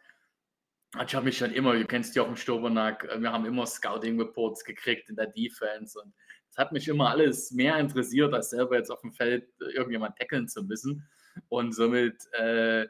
Ich 1.03 1.15
habe 1.15 1.25
mich 1.25 1.39
schon 1.39 1.53
immer, 1.53 1.73
du 1.73 1.87
kennst 1.87 2.15
Jochen 2.15 2.37
Stobernack, 2.37 3.05
äh, 3.05 3.19
wir 3.21 3.33
haben 3.33 3.47
immer 3.47 3.67
Scouting-Reports 3.67 4.65
gekriegt 4.65 5.09
in 5.09 5.17
der 5.17 5.29
Defense 5.29 5.99
und 5.99 6.13
es 6.51 6.59
hat 6.59 6.73
mich 6.73 6.89
immer 6.89 7.09
alles 7.09 7.51
mehr 7.53 7.79
interessiert, 7.79 8.35
als 8.35 8.51
selber 8.51 8.77
jetzt 8.77 8.91
auf 8.91 9.01
dem 9.01 9.13
Feld 9.13 9.49
irgendjemand 9.59 10.17
tackeln 10.17 10.47
zu 10.47 10.63
müssen. 10.63 11.09
Und 11.49 11.73
somit 11.73 12.27
äh, 12.33 12.87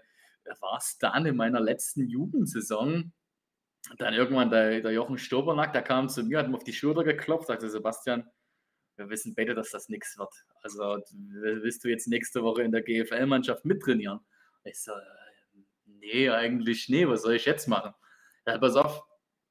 war 0.60 0.78
es 0.78 0.98
dann 0.98 1.26
in 1.26 1.36
meiner 1.36 1.60
letzten 1.60 2.08
Jugendsaison, 2.08 3.12
dann 3.98 4.14
irgendwann 4.14 4.50
der, 4.50 4.80
der 4.80 4.92
Jochen 4.92 5.18
Stobernack, 5.18 5.72
der 5.72 5.82
kam 5.82 6.08
zu 6.08 6.22
mir, 6.22 6.38
hat 6.38 6.48
mir 6.48 6.56
auf 6.56 6.64
die 6.64 6.72
Schulter 6.72 7.04
geklopft, 7.04 7.46
sagte 7.46 7.68
Sebastian, 7.68 8.28
wir 8.96 9.10
wissen 9.10 9.34
beide, 9.34 9.54
dass 9.54 9.70
das 9.70 9.88
nichts 9.88 10.18
wird. 10.18 10.32
Also 10.62 10.98
willst 11.12 11.84
du 11.84 11.88
jetzt 11.88 12.08
nächste 12.08 12.42
Woche 12.42 12.62
in 12.62 12.72
der 12.72 12.82
GFL-Mannschaft 12.82 13.64
mittrainieren? 13.64 14.20
Ich 14.64 14.82
so, 14.82 14.92
äh, 14.92 15.58
nee, 15.84 16.30
eigentlich 16.30 16.88
nee, 16.88 17.06
was 17.06 17.22
soll 17.22 17.34
ich 17.34 17.44
jetzt 17.44 17.68
machen? 17.68 17.92
Ja, 18.46 18.58
pass 18.58 18.76
auf, 18.76 19.02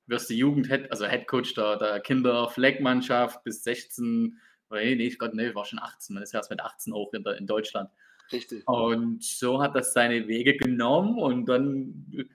wirst 0.07 0.29
du 0.29 0.33
Jugend, 0.33 0.71
also 0.89 1.05
Headcoach 1.05 1.53
der, 1.53 1.77
der 1.77 1.99
Kinder-Fleckmannschaft 1.99 3.43
bis 3.43 3.63
16, 3.63 4.39
nee, 4.71 4.95
nee, 4.95 5.09
Gott, 5.09 5.33
nee, 5.33 5.53
war 5.53 5.65
schon 5.65 5.79
18, 5.79 6.13
man 6.13 6.23
ist 6.23 6.33
erst 6.33 6.49
mit 6.49 6.61
18 6.61 6.93
hoch 6.93 7.13
in, 7.13 7.23
der, 7.23 7.37
in 7.37 7.47
Deutschland. 7.47 7.89
Richtig. 8.31 8.67
Und 8.67 9.23
so 9.23 9.61
hat 9.61 9.75
das 9.75 9.93
seine 9.93 10.27
Wege 10.27 10.57
genommen 10.57 11.19
und 11.19 11.45
dann 11.45 12.27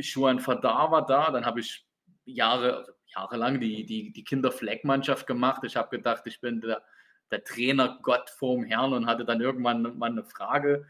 Schuan 0.00 0.40
Fadar 0.40 0.90
war 0.90 1.06
da, 1.06 1.30
dann 1.30 1.44
habe 1.44 1.60
ich 1.60 1.86
Jahre, 2.24 2.96
jahrelang 3.14 3.60
die, 3.60 3.84
die, 3.84 4.12
die 4.12 4.24
Kinderfleckmannschaft 4.24 5.26
gemacht. 5.26 5.62
Ich 5.64 5.76
habe 5.76 5.96
gedacht, 5.96 6.22
ich 6.26 6.40
bin 6.40 6.60
der, 6.60 6.82
der 7.30 7.44
Trainer 7.44 7.98
Gott 8.02 8.30
vorm 8.30 8.64
Herrn 8.64 8.92
und 8.92 9.06
hatte 9.06 9.24
dann 9.24 9.40
irgendwann 9.40 9.98
mal 9.98 10.10
eine 10.10 10.24
Frage 10.24 10.86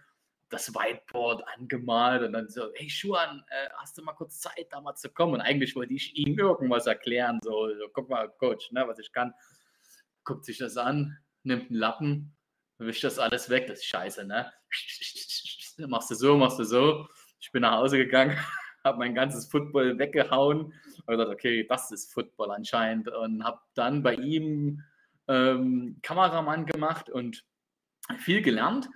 das 0.53 0.75
Whiteboard 0.75 1.43
angemalt 1.57 2.23
und 2.23 2.35
dann 2.35 2.49
so, 2.49 2.69
hey 2.75 2.89
Schuan, 2.89 3.43
äh, 3.49 3.71
hast 3.79 3.97
du 3.97 4.03
mal 4.03 4.13
kurz 4.13 4.39
Zeit, 4.39 4.67
da 4.71 4.81
mal 4.81 4.95
zu 4.95 5.09
kommen? 5.09 5.35
Und 5.35 5.41
eigentlich 5.41 5.75
wollte 5.75 5.95
ich 5.95 6.15
ihm 6.15 6.39
irgendwas 6.39 6.87
erklären, 6.87 7.41
so, 7.43 7.69
so 7.75 7.89
guck 7.93 8.11
mal, 8.11 8.29
Coach, 8.29 8.71
ne, 8.71 8.87
was 8.87 8.99
ich 8.99 9.13
kann. 9.13 9.33
Guckt 10.25 10.45
sich 10.45 10.59
das 10.59 10.77
an, 10.77 11.19
nimmt 11.43 11.71
einen 11.71 11.79
Lappen, 11.79 12.37
wischt 12.79 13.03
das 13.03 13.19
alles 13.19 13.49
weg, 13.49 13.67
das 13.67 13.79
ist 13.79 13.87
scheiße, 13.87 14.25
ne? 14.25 14.53
Machst 15.89 16.11
du 16.11 16.15
so, 16.15 16.37
machst 16.37 16.59
du 16.59 16.65
so. 16.65 17.09
Ich 17.41 17.51
bin 17.51 17.63
nach 17.63 17.79
Hause 17.79 17.97
gegangen, 17.97 18.39
habe 18.85 18.99
mein 18.99 19.15
ganzes 19.15 19.47
Football 19.47 19.99
weggehauen 19.99 20.73
und 21.07 21.07
gedacht, 21.07 21.29
okay, 21.29 21.67
das 21.69 21.91
ist 21.91 22.13
Football 22.13 22.51
anscheinend 22.51 23.09
und 23.09 23.45
habe 23.45 23.61
dann 23.75 24.03
bei 24.03 24.15
ihm 24.15 24.83
ähm, 25.29 25.99
Kameramann 26.03 26.67
gemacht 26.67 27.11
und 27.11 27.45
viel 28.19 28.43
gelernt 28.43 28.89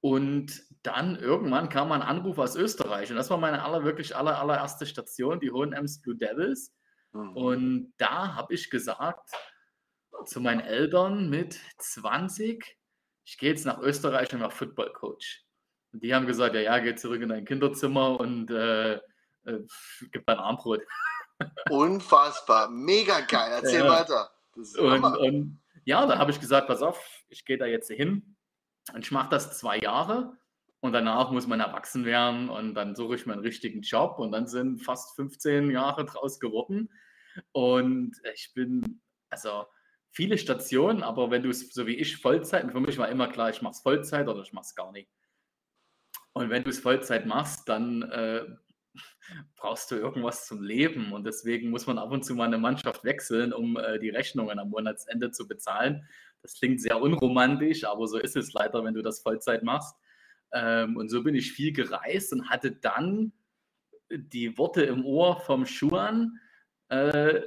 und 0.00 0.62
dann 0.82 1.16
irgendwann 1.16 1.68
kam 1.68 1.92
ein 1.92 2.02
Anruf 2.02 2.38
aus 2.38 2.56
Österreich 2.56 3.10
und 3.10 3.16
das 3.16 3.30
war 3.30 3.38
meine 3.38 3.62
aller, 3.62 3.84
wirklich 3.84 4.14
aller, 4.16 4.38
allererste 4.38 4.86
Station, 4.86 5.40
die 5.40 5.50
Hohenems 5.50 6.00
Blue 6.00 6.16
Devils. 6.16 6.74
Mhm. 7.12 7.36
Und 7.36 7.94
da 7.98 8.34
habe 8.34 8.54
ich 8.54 8.70
gesagt 8.70 9.30
zu 10.24 10.40
meinen 10.40 10.60
Eltern 10.60 11.28
mit 11.30 11.60
20, 11.78 12.76
ich 13.24 13.38
gehe 13.38 13.50
jetzt 13.50 13.66
nach 13.66 13.78
Österreich 13.78 14.32
und 14.32 14.40
mache 14.40 14.56
Football 14.56 14.92
Coach. 14.92 15.44
Und 15.92 16.02
die 16.02 16.14
haben 16.14 16.26
gesagt, 16.26 16.54
ja, 16.54 16.60
ja, 16.60 16.78
geh 16.78 16.94
zurück 16.94 17.22
in 17.22 17.28
dein 17.30 17.44
Kinderzimmer 17.44 18.18
und 18.18 18.50
äh, 18.50 19.00
äh, 19.44 19.58
gib 20.12 20.26
dein 20.26 20.38
Armbrot. 20.38 20.80
Unfassbar, 21.70 22.68
mega 22.70 23.20
geil, 23.20 23.52
erzähl 23.52 23.84
ja. 23.84 23.90
weiter. 23.90 24.30
Und, 24.78 25.04
und, 25.04 25.60
ja, 25.84 26.04
da 26.06 26.18
habe 26.18 26.30
ich 26.30 26.40
gesagt, 26.40 26.66
pass 26.66 26.82
auf, 26.82 27.24
ich 27.28 27.44
gehe 27.44 27.58
da 27.58 27.66
jetzt 27.66 27.90
hin 27.90 28.36
und 28.92 29.04
ich 29.04 29.12
mache 29.12 29.30
das 29.30 29.56
zwei 29.58 29.78
Jahre 29.78 30.36
und 30.80 30.92
danach 30.92 31.30
muss 31.30 31.46
man 31.46 31.60
erwachsen 31.60 32.04
werden 32.04 32.48
und 32.48 32.74
dann 32.74 32.94
suche 32.94 33.14
ich 33.14 33.26
mir 33.26 33.34
einen 33.34 33.42
richtigen 33.42 33.82
Job 33.82 34.18
und 34.18 34.32
dann 34.32 34.46
sind 34.46 34.80
fast 34.80 35.16
15 35.16 35.70
Jahre 35.70 36.04
draus 36.04 36.40
geworden. 36.40 36.90
Und 37.52 38.16
ich 38.34 38.52
bin, 38.54 39.00
also 39.30 39.66
viele 40.10 40.38
Stationen, 40.38 41.02
aber 41.02 41.30
wenn 41.30 41.42
du 41.42 41.50
es 41.50 41.72
so 41.72 41.86
wie 41.86 41.96
ich 41.96 42.16
Vollzeit, 42.16 42.70
für 42.70 42.80
mich 42.80 42.98
war 42.98 43.08
immer 43.08 43.28
klar, 43.28 43.50
ich 43.50 43.62
mache 43.62 43.72
es 43.72 43.80
Vollzeit 43.80 44.28
oder 44.28 44.42
ich 44.42 44.52
mache 44.52 44.64
es 44.64 44.74
gar 44.74 44.92
nicht. 44.92 45.10
Und 46.32 46.50
wenn 46.50 46.64
du 46.64 46.70
es 46.70 46.80
Vollzeit 46.80 47.26
machst, 47.26 47.68
dann 47.68 48.02
äh, 48.02 48.44
brauchst 49.56 49.90
du 49.90 49.96
irgendwas 49.96 50.46
zum 50.46 50.62
Leben. 50.62 51.12
Und 51.12 51.24
deswegen 51.24 51.70
muss 51.70 51.86
man 51.86 51.98
ab 51.98 52.10
und 52.10 52.24
zu 52.24 52.34
mal 52.34 52.44
eine 52.44 52.58
Mannschaft 52.58 53.04
wechseln, 53.04 53.52
um 53.52 53.76
äh, 53.76 53.98
die 53.98 54.10
Rechnungen 54.10 54.58
am 54.58 54.70
Monatsende 54.70 55.30
zu 55.30 55.46
bezahlen. 55.46 56.06
Das 56.42 56.54
klingt 56.54 56.80
sehr 56.80 57.00
unromantisch, 57.00 57.84
aber 57.84 58.06
so 58.06 58.18
ist 58.18 58.36
es 58.36 58.52
leider, 58.52 58.84
wenn 58.84 58.94
du 58.94 59.02
das 59.02 59.20
Vollzeit 59.20 59.62
machst. 59.62 59.96
Ähm, 60.52 60.96
und 60.96 61.08
so 61.08 61.22
bin 61.22 61.34
ich 61.34 61.52
viel 61.52 61.72
gereist 61.72 62.32
und 62.32 62.48
hatte 62.48 62.72
dann 62.72 63.32
die 64.10 64.56
Worte 64.56 64.82
im 64.82 65.04
Ohr 65.04 65.40
vom 65.40 65.66
Schuan, 65.66 66.38
äh, 66.88 67.40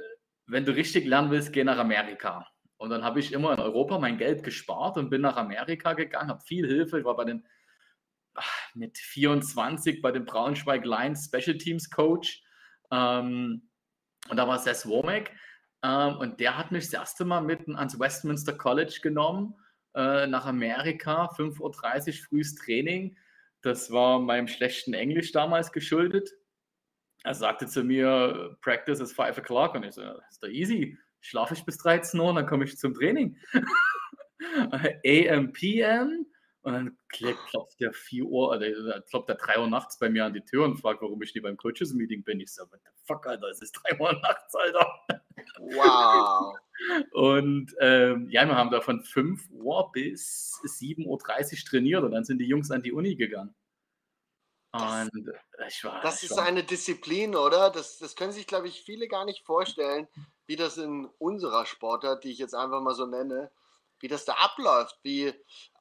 wenn 0.46 0.64
du 0.64 0.74
richtig 0.74 1.06
lernen 1.06 1.30
willst, 1.30 1.52
geh 1.52 1.64
nach 1.64 1.78
Amerika. 1.78 2.46
Und 2.76 2.90
dann 2.90 3.04
habe 3.04 3.20
ich 3.20 3.32
immer 3.32 3.52
in 3.52 3.60
Europa 3.60 3.98
mein 3.98 4.18
Geld 4.18 4.42
gespart 4.42 4.96
und 4.98 5.10
bin 5.10 5.20
nach 5.20 5.36
Amerika 5.36 5.92
gegangen, 5.94 6.30
habe 6.30 6.40
viel 6.40 6.66
Hilfe. 6.66 6.98
Ich 6.98 7.04
war 7.04 7.16
bei 7.16 7.24
den 7.24 7.46
mit 8.74 8.98
24 8.98 10.00
bei 10.02 10.12
den 10.12 10.24
Braunschweig 10.24 10.84
Lions 10.84 11.26
Special 11.26 11.56
Teams 11.56 11.90
Coach. 11.90 12.42
Ähm, 12.90 13.68
und 14.28 14.36
da 14.36 14.46
war 14.46 14.58
Seth 14.58 14.86
Womack. 14.86 15.30
Ähm, 15.82 16.16
und 16.16 16.40
der 16.40 16.56
hat 16.56 16.72
mich 16.72 16.84
das 16.84 16.94
erste 16.94 17.24
Mal 17.24 17.42
mit 17.42 17.68
ans 17.68 17.98
Westminster 17.98 18.52
College 18.52 19.00
genommen 19.02 19.54
äh, 19.94 20.26
nach 20.26 20.46
Amerika, 20.46 21.26
5.30 21.36 21.60
Uhr 21.60 22.26
frühes 22.28 22.54
Training. 22.54 23.16
Das 23.62 23.90
war 23.90 24.18
meinem 24.18 24.48
schlechten 24.48 24.94
Englisch 24.94 25.32
damals 25.32 25.72
geschuldet. 25.72 26.30
Er 27.24 27.34
sagte 27.34 27.66
zu 27.66 27.84
mir, 27.84 28.56
Practice 28.62 29.00
is 29.00 29.12
5 29.12 29.38
o'clock. 29.38 29.74
Und 29.74 29.84
ich 29.84 29.94
so, 29.94 30.02
das 30.02 30.30
ist 30.30 30.42
doch 30.42 30.48
easy. 30.48 30.98
Schlafe 31.20 31.54
ich 31.54 31.64
bis 31.64 31.78
13 31.78 32.18
Uhr 32.18 32.30
und 32.30 32.36
dann 32.36 32.46
komme 32.46 32.64
ich 32.64 32.76
zum 32.76 32.94
Training. 32.94 33.36
AM, 35.04 35.52
PM. 35.52 36.26
Und 36.62 36.72
dann 36.74 36.96
klopft 37.08 37.80
der 37.80 37.92
4 37.92 38.24
Uhr, 38.24 38.50
oder 38.50 38.62
äh, 38.62 39.00
klopft 39.08 39.28
der 39.28 39.34
3 39.34 39.58
Uhr 39.58 39.66
nachts 39.66 39.98
bei 39.98 40.08
mir 40.08 40.24
an 40.24 40.32
die 40.32 40.44
Tür 40.44 40.64
und 40.64 40.76
fragt, 40.76 41.02
warum 41.02 41.20
ich 41.22 41.34
nicht 41.34 41.42
beim 41.42 41.56
Coaches-Meeting 41.56 42.22
bin. 42.22 42.38
Ich 42.38 42.54
so, 42.54 42.62
what 42.62 42.80
the 42.84 42.90
fuck, 43.04 43.26
Alter, 43.26 43.48
es 43.48 43.60
ist 43.60 43.72
3 43.72 43.98
Uhr 43.98 44.12
nachts, 44.12 44.54
Alter. 44.54 45.00
Wow. 45.58 46.56
Und 47.12 47.74
ähm, 47.80 48.28
ja, 48.30 48.46
wir 48.46 48.56
haben 48.56 48.70
da 48.70 48.80
von 48.80 49.02
5 49.02 49.50
Uhr 49.50 49.90
bis 49.92 50.60
7.30 50.64 51.06
Uhr 51.06 51.68
trainiert 51.68 52.02
und 52.02 52.12
dann 52.12 52.24
sind 52.24 52.38
die 52.38 52.46
Jungs 52.46 52.70
an 52.70 52.82
die 52.82 52.92
Uni 52.92 53.14
gegangen. 53.14 53.54
Und 54.72 55.26
das, 55.58 55.74
ich 55.74 55.84
war, 55.84 56.00
das 56.00 56.22
ist 56.22 56.36
war, 56.36 56.44
eine 56.44 56.64
Disziplin, 56.64 57.36
oder? 57.36 57.70
Das, 57.70 57.98
das 57.98 58.16
können 58.16 58.32
sich, 58.32 58.46
glaube 58.46 58.68
ich, 58.68 58.82
viele 58.82 59.06
gar 59.06 59.24
nicht 59.26 59.44
vorstellen, 59.44 60.08
wie 60.46 60.56
das 60.56 60.78
in 60.78 61.06
unserer 61.18 61.66
Sportart, 61.66 62.24
die 62.24 62.30
ich 62.30 62.38
jetzt 62.38 62.54
einfach 62.54 62.80
mal 62.80 62.94
so 62.94 63.04
nenne, 63.04 63.50
wie 64.00 64.08
das 64.08 64.24
da 64.24 64.32
abläuft, 64.34 64.98
wie 65.02 65.32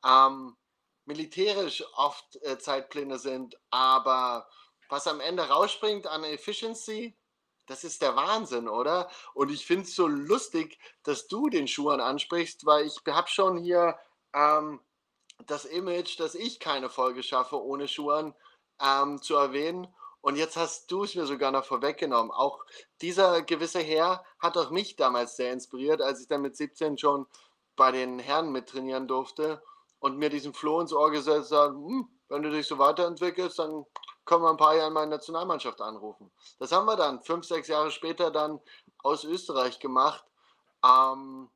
ähm, 0.06 0.58
militärisch 1.06 1.84
oft 1.96 2.38
äh, 2.44 2.58
Zeitpläne 2.58 3.20
sind, 3.20 3.58
aber 3.70 4.48
was 4.90 5.08
am 5.08 5.20
Ende 5.20 5.44
rausspringt 5.44 6.08
an 6.08 6.24
Efficiency, 6.24 7.18
das 7.66 7.84
ist 7.84 8.02
der 8.02 8.16
Wahnsinn, 8.16 8.68
oder? 8.68 9.10
Und 9.34 9.50
ich 9.50 9.66
finde 9.66 9.84
es 9.84 9.96
so 9.96 10.08
lustig, 10.08 10.78
dass 11.04 11.28
du 11.28 11.50
den 11.50 11.68
Schuhan 11.68 12.02
ansprichst, 12.02 12.66
weil 12.66 12.86
ich 12.86 12.98
habe 13.08 13.30
schon 13.30 13.58
hier 13.58 13.98
ähm, 14.34 14.82
das 15.46 15.66
Image, 15.66 16.20
dass 16.20 16.36
ich 16.36 16.60
keine 16.60 16.90
Folge 16.90 17.24
schaffe, 17.24 17.62
ohne 17.62 17.88
Schuhan 17.88 18.36
ähm, 18.82 19.22
zu 19.22 19.36
erwähnen. 19.36 19.88
Und 20.22 20.36
jetzt 20.36 20.56
hast 20.56 20.92
du 20.92 21.04
es 21.04 21.16
mir 21.16 21.26
sogar 21.26 21.52
noch 21.52 21.66
vorweggenommen. 21.66 22.32
Auch 22.32 22.64
dieser 23.02 23.42
gewisse 23.42 23.80
Herr 23.80 24.24
hat 24.40 24.58
auch 24.58 24.70
mich 24.70 24.96
damals 24.96 25.36
sehr 25.36 25.52
inspiriert, 25.52 26.02
als 26.02 26.22
ich 26.22 26.28
dann 26.28 26.42
mit 26.42 26.56
17 26.56 26.98
schon 26.98 27.26
bei 27.76 27.92
den 27.92 28.20
Herren 28.20 28.52
mittrainieren 28.52 29.08
durfte. 29.08 29.64
Und 30.02 30.18
mir 30.18 30.30
diesen 30.30 30.54
Floh 30.54 30.82
ins 30.82 30.94
Ohr 30.94 31.12
gesetzt 31.12 31.50
gesagt, 31.50 31.74
hm, 31.74 32.10
wenn 32.28 32.42
du 32.42 32.52
dich 32.52 32.68
so 32.68 32.78
weiterentwickelst, 32.80 33.60
dann 33.60 33.86
können 34.26 34.44
wir 34.44 34.50
ein 34.50 34.58
paar 34.58 34.76
Jahre 34.76 34.88
in 34.88 34.94
meine 34.94 35.12
Nationalmannschaft 35.12 35.80
anrufen. 35.80 36.32
Das 36.60 36.72
haben 36.72 36.86
wir 36.86 36.96
dann 36.96 37.22
fünf, 37.22 37.46
sechs 37.46 37.68
Jahre 37.68 37.92
später 37.92 38.32
dann 38.32 38.60
aus 39.04 39.24
Österreich 39.24 39.80
gemacht. 39.80 40.26
Ähm, 40.84 41.50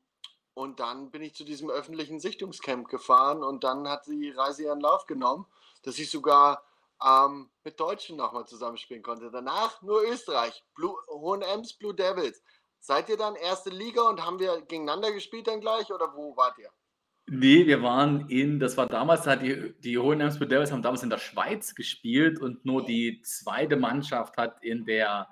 und 0.54 0.80
dann 0.80 1.10
bin 1.10 1.22
ich 1.22 1.34
zu 1.34 1.44
diesem 1.44 1.68
öffentlichen 1.70 2.20
Sichtungscamp 2.20 2.88
gefahren 2.88 3.42
und 3.42 3.64
dann 3.64 3.88
hat 3.88 4.06
die 4.06 4.30
Reise 4.30 4.62
ihren 4.62 4.80
Lauf 4.80 5.06
genommen, 5.06 5.46
dass 5.82 5.98
ich 5.98 6.10
sogar 6.10 6.62
ähm, 7.04 7.50
mit 7.64 7.78
Deutschen 7.80 8.16
nochmal 8.16 8.46
zusammenspielen 8.46 9.02
konnte. 9.02 9.30
Danach 9.30 9.82
nur 9.82 10.02
Österreich, 10.02 10.64
Hohenems 11.08 11.74
Blue 11.74 11.94
Devils. 11.94 12.42
Seid 12.78 13.08
ihr 13.08 13.16
dann 13.16 13.34
erste 13.34 13.70
Liga 13.70 14.02
und 14.02 14.24
haben 14.24 14.38
wir 14.38 14.60
gegeneinander 14.62 15.10
gespielt 15.12 15.48
dann 15.48 15.60
gleich 15.60 15.92
oder 15.92 16.14
wo 16.14 16.36
wart 16.36 16.56
ihr? 16.58 16.70
Nee, 17.28 17.66
wir 17.66 17.82
waren 17.82 18.28
in, 18.28 18.60
das 18.60 18.76
war 18.76 18.86
damals, 18.86 19.26
hat 19.26 19.42
die, 19.42 19.74
die 19.80 19.98
Hohenems 19.98 20.38
Blue 20.38 20.48
Devils 20.48 20.70
haben 20.70 20.82
damals 20.82 21.02
in 21.02 21.10
der 21.10 21.18
Schweiz 21.18 21.74
gespielt 21.74 22.40
und 22.40 22.64
nur 22.64 22.86
die 22.86 23.20
zweite 23.22 23.74
Mannschaft 23.76 24.36
hat 24.36 24.62
in 24.62 24.84
der, 24.84 25.28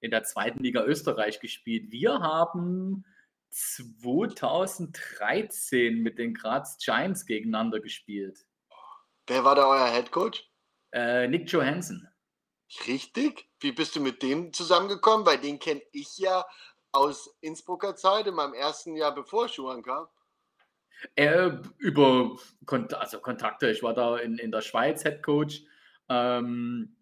in 0.00 0.10
der 0.10 0.24
zweiten 0.24 0.62
Liga 0.62 0.82
Österreich 0.84 1.38
gespielt. 1.38 1.92
Wir 1.92 2.20
haben 2.20 3.04
2013 3.50 6.02
mit 6.02 6.18
den 6.18 6.32
Graz 6.32 6.78
Giants 6.78 7.26
gegeneinander 7.26 7.80
gespielt. 7.80 8.46
Wer 9.26 9.44
war 9.44 9.54
da 9.54 9.68
euer 9.68 9.92
Head 9.92 10.10
Coach? 10.10 10.50
Äh, 10.92 11.28
Nick 11.28 11.52
Johansson. 11.52 12.08
Richtig? 12.86 13.50
Wie 13.60 13.72
bist 13.72 13.94
du 13.96 14.00
mit 14.00 14.22
dem 14.22 14.54
zusammengekommen? 14.54 15.26
Weil 15.26 15.36
den 15.38 15.58
kenne 15.58 15.82
ich 15.92 16.16
ja 16.16 16.46
aus 16.92 17.36
Innsbrucker 17.42 17.96
Zeit 17.96 18.26
in 18.26 18.34
meinem 18.34 18.54
ersten 18.54 18.96
Jahr, 18.96 19.14
bevor 19.14 19.46
Schuhan 19.48 19.82
kam. 19.82 20.06
Er 21.14 21.62
über 21.78 22.36
Kont 22.66 22.94
also 22.94 23.20
Kontakte. 23.20 23.70
Ich 23.70 23.82
war 23.82 23.94
da 23.94 24.16
in, 24.16 24.38
in 24.38 24.50
der 24.50 24.62
Schweiz 24.62 25.02
Head 25.02 25.22
Coach. 25.22 25.62
Ähm, 26.08 26.96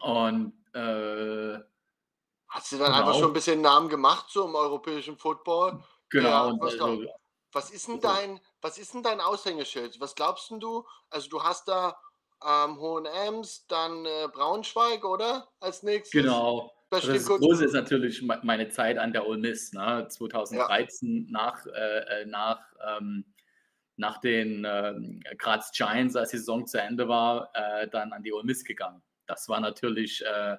und 0.00 0.52
äh, 0.74 1.58
Hast 2.52 2.70
du 2.70 2.76
dann 2.76 2.92
genau. 2.92 2.98
einfach 2.98 3.14
schon 3.14 3.30
ein 3.30 3.32
bisschen 3.32 3.62
Namen 3.62 3.88
gemacht 3.88 4.26
so 4.28 4.44
im 4.44 4.54
europäischen 4.54 5.16
Football? 5.16 5.82
Genau. 6.10 6.50
Ja, 6.50 6.56
was, 6.60 6.72
also, 6.72 7.04
was, 7.50 7.70
ist 7.70 7.88
denn 7.88 8.00
dein, 8.00 8.40
was 8.60 8.76
ist 8.76 8.92
denn 8.92 9.02
dein 9.02 9.22
Aushängeschild? 9.22 9.98
Was 10.00 10.14
glaubst 10.14 10.50
du? 10.50 10.86
Also 11.08 11.30
du 11.30 11.42
hast 11.42 11.68
da 11.68 11.98
ähm, 12.44 12.78
Hohenems, 12.78 13.66
dann 13.68 14.04
äh, 14.04 14.28
Braunschweig, 14.30 15.02
oder? 15.04 15.48
Als 15.60 15.82
nächstes. 15.82 16.20
Genau. 16.20 16.70
Das, 16.92 17.06
das 17.06 17.24
Große 17.24 17.64
ist 17.64 17.72
natürlich 17.72 18.20
meine 18.20 18.68
Zeit 18.68 18.98
an 18.98 19.14
der 19.14 19.26
Ole 19.26 19.38
Miss, 19.38 19.72
ne? 19.72 20.06
2013 20.10 21.24
ja. 21.24 21.30
nach, 21.30 21.64
äh, 21.64 21.70
äh, 21.70 22.26
nach, 22.26 22.60
ähm, 22.86 23.24
nach 23.96 24.18
den 24.18 24.66
äh, 24.66 24.94
Graz 25.38 25.72
Giants, 25.72 26.16
als 26.16 26.32
die 26.32 26.36
Saison 26.36 26.66
zu 26.66 26.78
Ende 26.78 27.08
war, 27.08 27.50
äh, 27.54 27.88
dann 27.88 28.12
an 28.12 28.22
die 28.22 28.34
Ole 28.34 28.44
Miss 28.44 28.62
gegangen. 28.62 29.02
Das 29.26 29.48
war 29.48 29.58
natürlich. 29.60 30.22
Äh, 30.22 30.58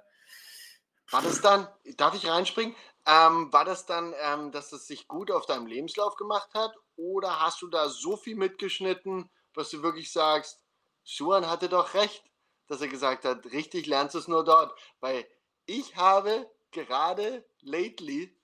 war 1.12 1.22
das 1.22 1.40
dann, 1.42 1.68
darf 1.98 2.16
ich 2.16 2.28
reinspringen? 2.28 2.76
Ähm, 3.06 3.54
war 3.54 3.66
das 3.66 3.86
dann, 3.86 4.16
ähm, 4.20 4.52
dass 4.52 4.74
es 4.74 4.88
sich 4.88 5.08
gut 5.08 5.30
auf 5.30 5.46
deinem 5.46 5.68
Lebenslauf 5.68 6.16
gemacht 6.16 6.50
hat? 6.56 6.74
Oder 6.96 7.42
hast 7.42 7.62
du 7.62 7.68
da 7.68 7.90
so 7.90 8.18
viel 8.18 8.36
mitgeschnitten, 8.36 9.30
was 9.54 9.70
du 9.70 9.84
wirklich 9.84 10.12
sagst, 10.12 10.64
Schuhan 11.04 11.48
hatte 11.48 11.70
doch 11.70 11.94
recht, 11.94 12.24
dass 12.66 12.82
er 12.82 12.88
gesagt 12.88 13.24
hat, 13.24 13.46
richtig 13.52 13.86
lernst 13.86 14.16
du 14.16 14.20
es 14.20 14.28
nur 14.28 14.44
dort. 14.44 14.74
Weil 15.00 15.28
ich 15.66 15.96
habe 15.96 16.50
gerade 16.72 17.46
lately, 17.62 18.36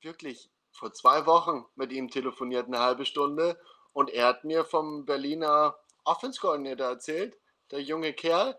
wirklich 0.00 0.50
vor 0.72 0.92
zwei 0.92 1.26
Wochen 1.26 1.66
mit 1.74 1.92
ihm 1.92 2.10
telefoniert, 2.10 2.66
eine 2.66 2.80
halbe 2.80 3.06
Stunde, 3.06 3.60
und 3.92 4.10
er 4.10 4.26
hat 4.26 4.44
mir 4.44 4.64
vom 4.64 5.04
Berliner 5.04 5.76
Offense 6.04 6.40
Coordinator 6.40 6.86
erzählt, 6.86 7.38
der 7.70 7.82
junge 7.82 8.12
Kerl, 8.14 8.58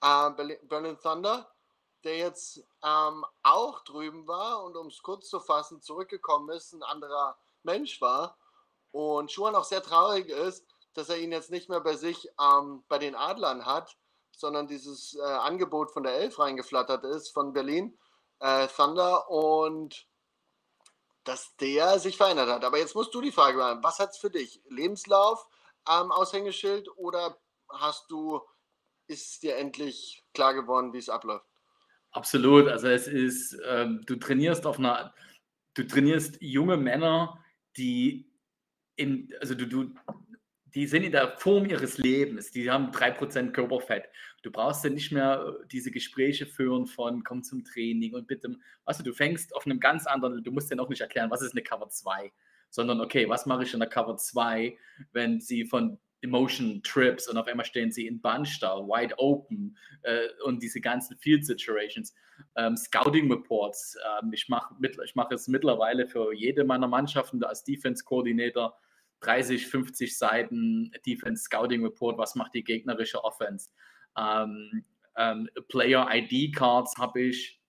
äh, 0.00 0.30
Berlin 0.62 0.98
Thunder, 1.00 1.52
der 2.04 2.16
jetzt 2.16 2.58
ähm, 2.84 3.24
auch 3.42 3.80
drüben 3.84 4.26
war 4.26 4.64
und 4.64 4.76
um 4.76 4.88
es 4.88 5.02
kurz 5.02 5.28
zu 5.28 5.40
fassen, 5.40 5.80
zurückgekommen 5.80 6.50
ist, 6.50 6.72
ein 6.72 6.82
anderer 6.82 7.38
Mensch 7.62 8.00
war. 8.00 8.36
Und 8.90 9.30
Schuhan 9.30 9.54
auch 9.54 9.64
sehr 9.64 9.82
traurig 9.82 10.28
ist, 10.28 10.66
dass 10.94 11.08
er 11.08 11.18
ihn 11.18 11.32
jetzt 11.32 11.50
nicht 11.50 11.68
mehr 11.68 11.80
bei 11.80 11.94
sich 11.94 12.28
ähm, 12.40 12.84
bei 12.88 12.98
den 12.98 13.14
Adlern 13.14 13.64
hat, 13.64 13.96
sondern 14.36 14.66
dieses 14.66 15.14
äh, 15.14 15.22
Angebot 15.22 15.92
von 15.92 16.02
der 16.02 16.14
Elf 16.14 16.38
reingeflattert 16.38 17.04
ist 17.04 17.30
von 17.30 17.52
Berlin, 17.52 17.96
äh, 18.40 18.66
Thunder 18.68 19.30
und 19.30 20.06
dass 21.24 21.56
der 21.56 21.98
sich 21.98 22.16
verändert 22.16 22.48
hat. 22.48 22.64
Aber 22.64 22.78
jetzt 22.78 22.94
musst 22.94 23.14
du 23.14 23.20
die 23.20 23.32
Frage 23.32 23.56
beantworten, 23.56 23.84
was 23.84 23.98
hat 23.98 24.10
es 24.10 24.18
für 24.18 24.30
dich? 24.30 24.60
Lebenslauf, 24.68 25.46
ähm, 25.88 26.10
Aushängeschild 26.10 26.88
oder 26.96 27.38
hast 27.68 28.10
du, 28.10 28.40
ist 29.06 29.42
dir 29.42 29.56
endlich 29.56 30.24
klar 30.34 30.54
geworden, 30.54 30.92
wie 30.92 30.98
es 30.98 31.08
abläuft? 31.08 31.46
Absolut. 32.10 32.68
Also 32.68 32.88
es 32.88 33.06
ist, 33.06 33.56
ähm, 33.64 34.02
du 34.06 34.16
trainierst 34.16 34.66
auf 34.66 34.78
einer, 34.78 35.14
du 35.74 35.86
trainierst 35.86 36.36
junge 36.40 36.76
Männer, 36.76 37.42
die 37.76 38.30
in, 38.96 39.32
also 39.40 39.54
du, 39.54 39.66
du, 39.66 39.94
die 40.74 40.86
sind 40.86 41.04
in 41.04 41.12
der 41.12 41.36
Form 41.38 41.66
ihres 41.66 41.98
Lebens, 41.98 42.50
die 42.50 42.70
haben 42.70 42.90
3% 42.90 43.52
Körperfett. 43.52 44.04
Du 44.42 44.50
brauchst 44.50 44.84
ja 44.84 44.90
nicht 44.90 45.12
mehr 45.12 45.44
äh, 45.46 45.66
diese 45.68 45.90
Gespräche 45.90 46.46
führen 46.46 46.86
von 46.86 47.22
komm 47.24 47.42
zum 47.42 47.64
Training 47.64 48.14
und 48.14 48.26
bitte, 48.26 48.56
also 48.84 49.02
du 49.02 49.12
fängst 49.12 49.54
auf 49.54 49.66
einem 49.66 49.80
ganz 49.80 50.06
anderen, 50.06 50.42
du 50.42 50.50
musst 50.50 50.70
ja 50.70 50.78
auch 50.78 50.88
nicht 50.88 51.00
erklären, 51.00 51.30
was 51.30 51.42
ist 51.42 51.52
eine 51.52 51.62
Cover 51.62 51.88
2, 51.88 52.32
sondern 52.70 53.00
okay, 53.00 53.28
was 53.28 53.46
mache 53.46 53.64
ich 53.64 53.74
in 53.74 53.80
der 53.80 53.88
Cover 53.88 54.16
2, 54.16 54.76
wenn 55.12 55.40
sie 55.40 55.64
von 55.64 55.98
Emotion 56.22 56.80
Trips 56.84 57.28
und 57.28 57.36
auf 57.36 57.48
einmal 57.48 57.66
stehen 57.66 57.90
sie 57.90 58.06
in 58.06 58.20
Bunch 58.20 58.62
wide 58.62 59.14
open 59.18 59.76
äh, 60.02 60.28
und 60.44 60.62
diese 60.62 60.80
ganzen 60.80 61.16
Field 61.16 61.44
Situations, 61.44 62.14
ähm, 62.56 62.76
Scouting 62.76 63.30
Reports. 63.30 63.96
Ähm, 64.22 64.32
ich 64.32 64.48
mache 64.48 64.74
mach 65.14 65.30
es 65.32 65.48
mittlerweile 65.48 66.06
für 66.06 66.32
jede 66.32 66.64
meiner 66.64 66.86
Mannschaften 66.86 67.42
als 67.42 67.64
Defense 67.64 68.04
Coordinator 68.04 68.78
30, 69.22 69.66
50 69.66 70.16
Seiten 70.16 70.92
Defense 71.06 71.44
Scouting 71.44 71.82
Report, 71.82 72.18
was 72.18 72.34
macht 72.34 72.54
die 72.54 72.64
gegnerische 72.64 73.22
Offense. 73.24 73.70
Ähm, 74.16 74.84
ähm, 75.16 75.48
Player 75.68 76.08
ID 76.10 76.54
Cards 76.54 76.96
habe 76.98 77.20
ich, 77.20 77.60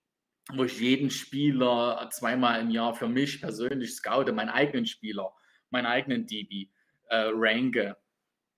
wo 0.52 0.64
ich 0.64 0.78
jeden 0.80 1.10
Spieler 1.10 2.08
zweimal 2.12 2.60
im 2.60 2.70
Jahr 2.70 2.94
für 2.94 3.08
mich 3.08 3.40
persönlich 3.40 3.94
scoute, 3.94 4.32
meinen 4.32 4.50
eigenen 4.50 4.86
Spieler, 4.86 5.32
meinen 5.70 5.86
eigenen 5.86 6.26
DB, 6.26 6.68
äh, 7.08 7.30
ranke. 7.32 7.96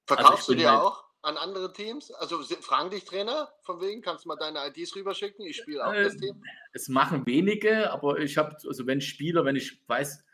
Verkaufst 0.07 0.49
also 0.49 0.53
du 0.53 0.59
die 0.59 0.67
halt, 0.67 0.81
auch 0.81 1.05
an 1.23 1.37
andere 1.37 1.73
Teams? 1.73 2.13
Also 2.13 2.43
fragen 2.43 2.91
dich 2.91 3.05
Trainer 3.05 3.53
von 3.63 3.81
wegen, 3.81 4.01
kannst 4.01 4.25
du 4.25 4.29
mal 4.29 4.37
deine 4.37 4.61
IDs 4.69 4.95
rüberschicken? 4.95 5.45
Ich 5.45 5.57
spiele 5.57 5.87
auch 5.87 5.93
äh, 5.93 6.05
das 6.05 6.17
Team. 6.17 6.43
Es 6.73 6.89
machen 6.89 7.27
wenige, 7.27 7.91
aber 7.91 8.19
ich 8.19 8.37
habe, 8.37 8.57
also 8.67 8.87
wenn 8.87 9.01
Spieler, 9.01 9.45
wenn 9.45 9.57
ich 9.57 9.83
weiß, 9.89 10.25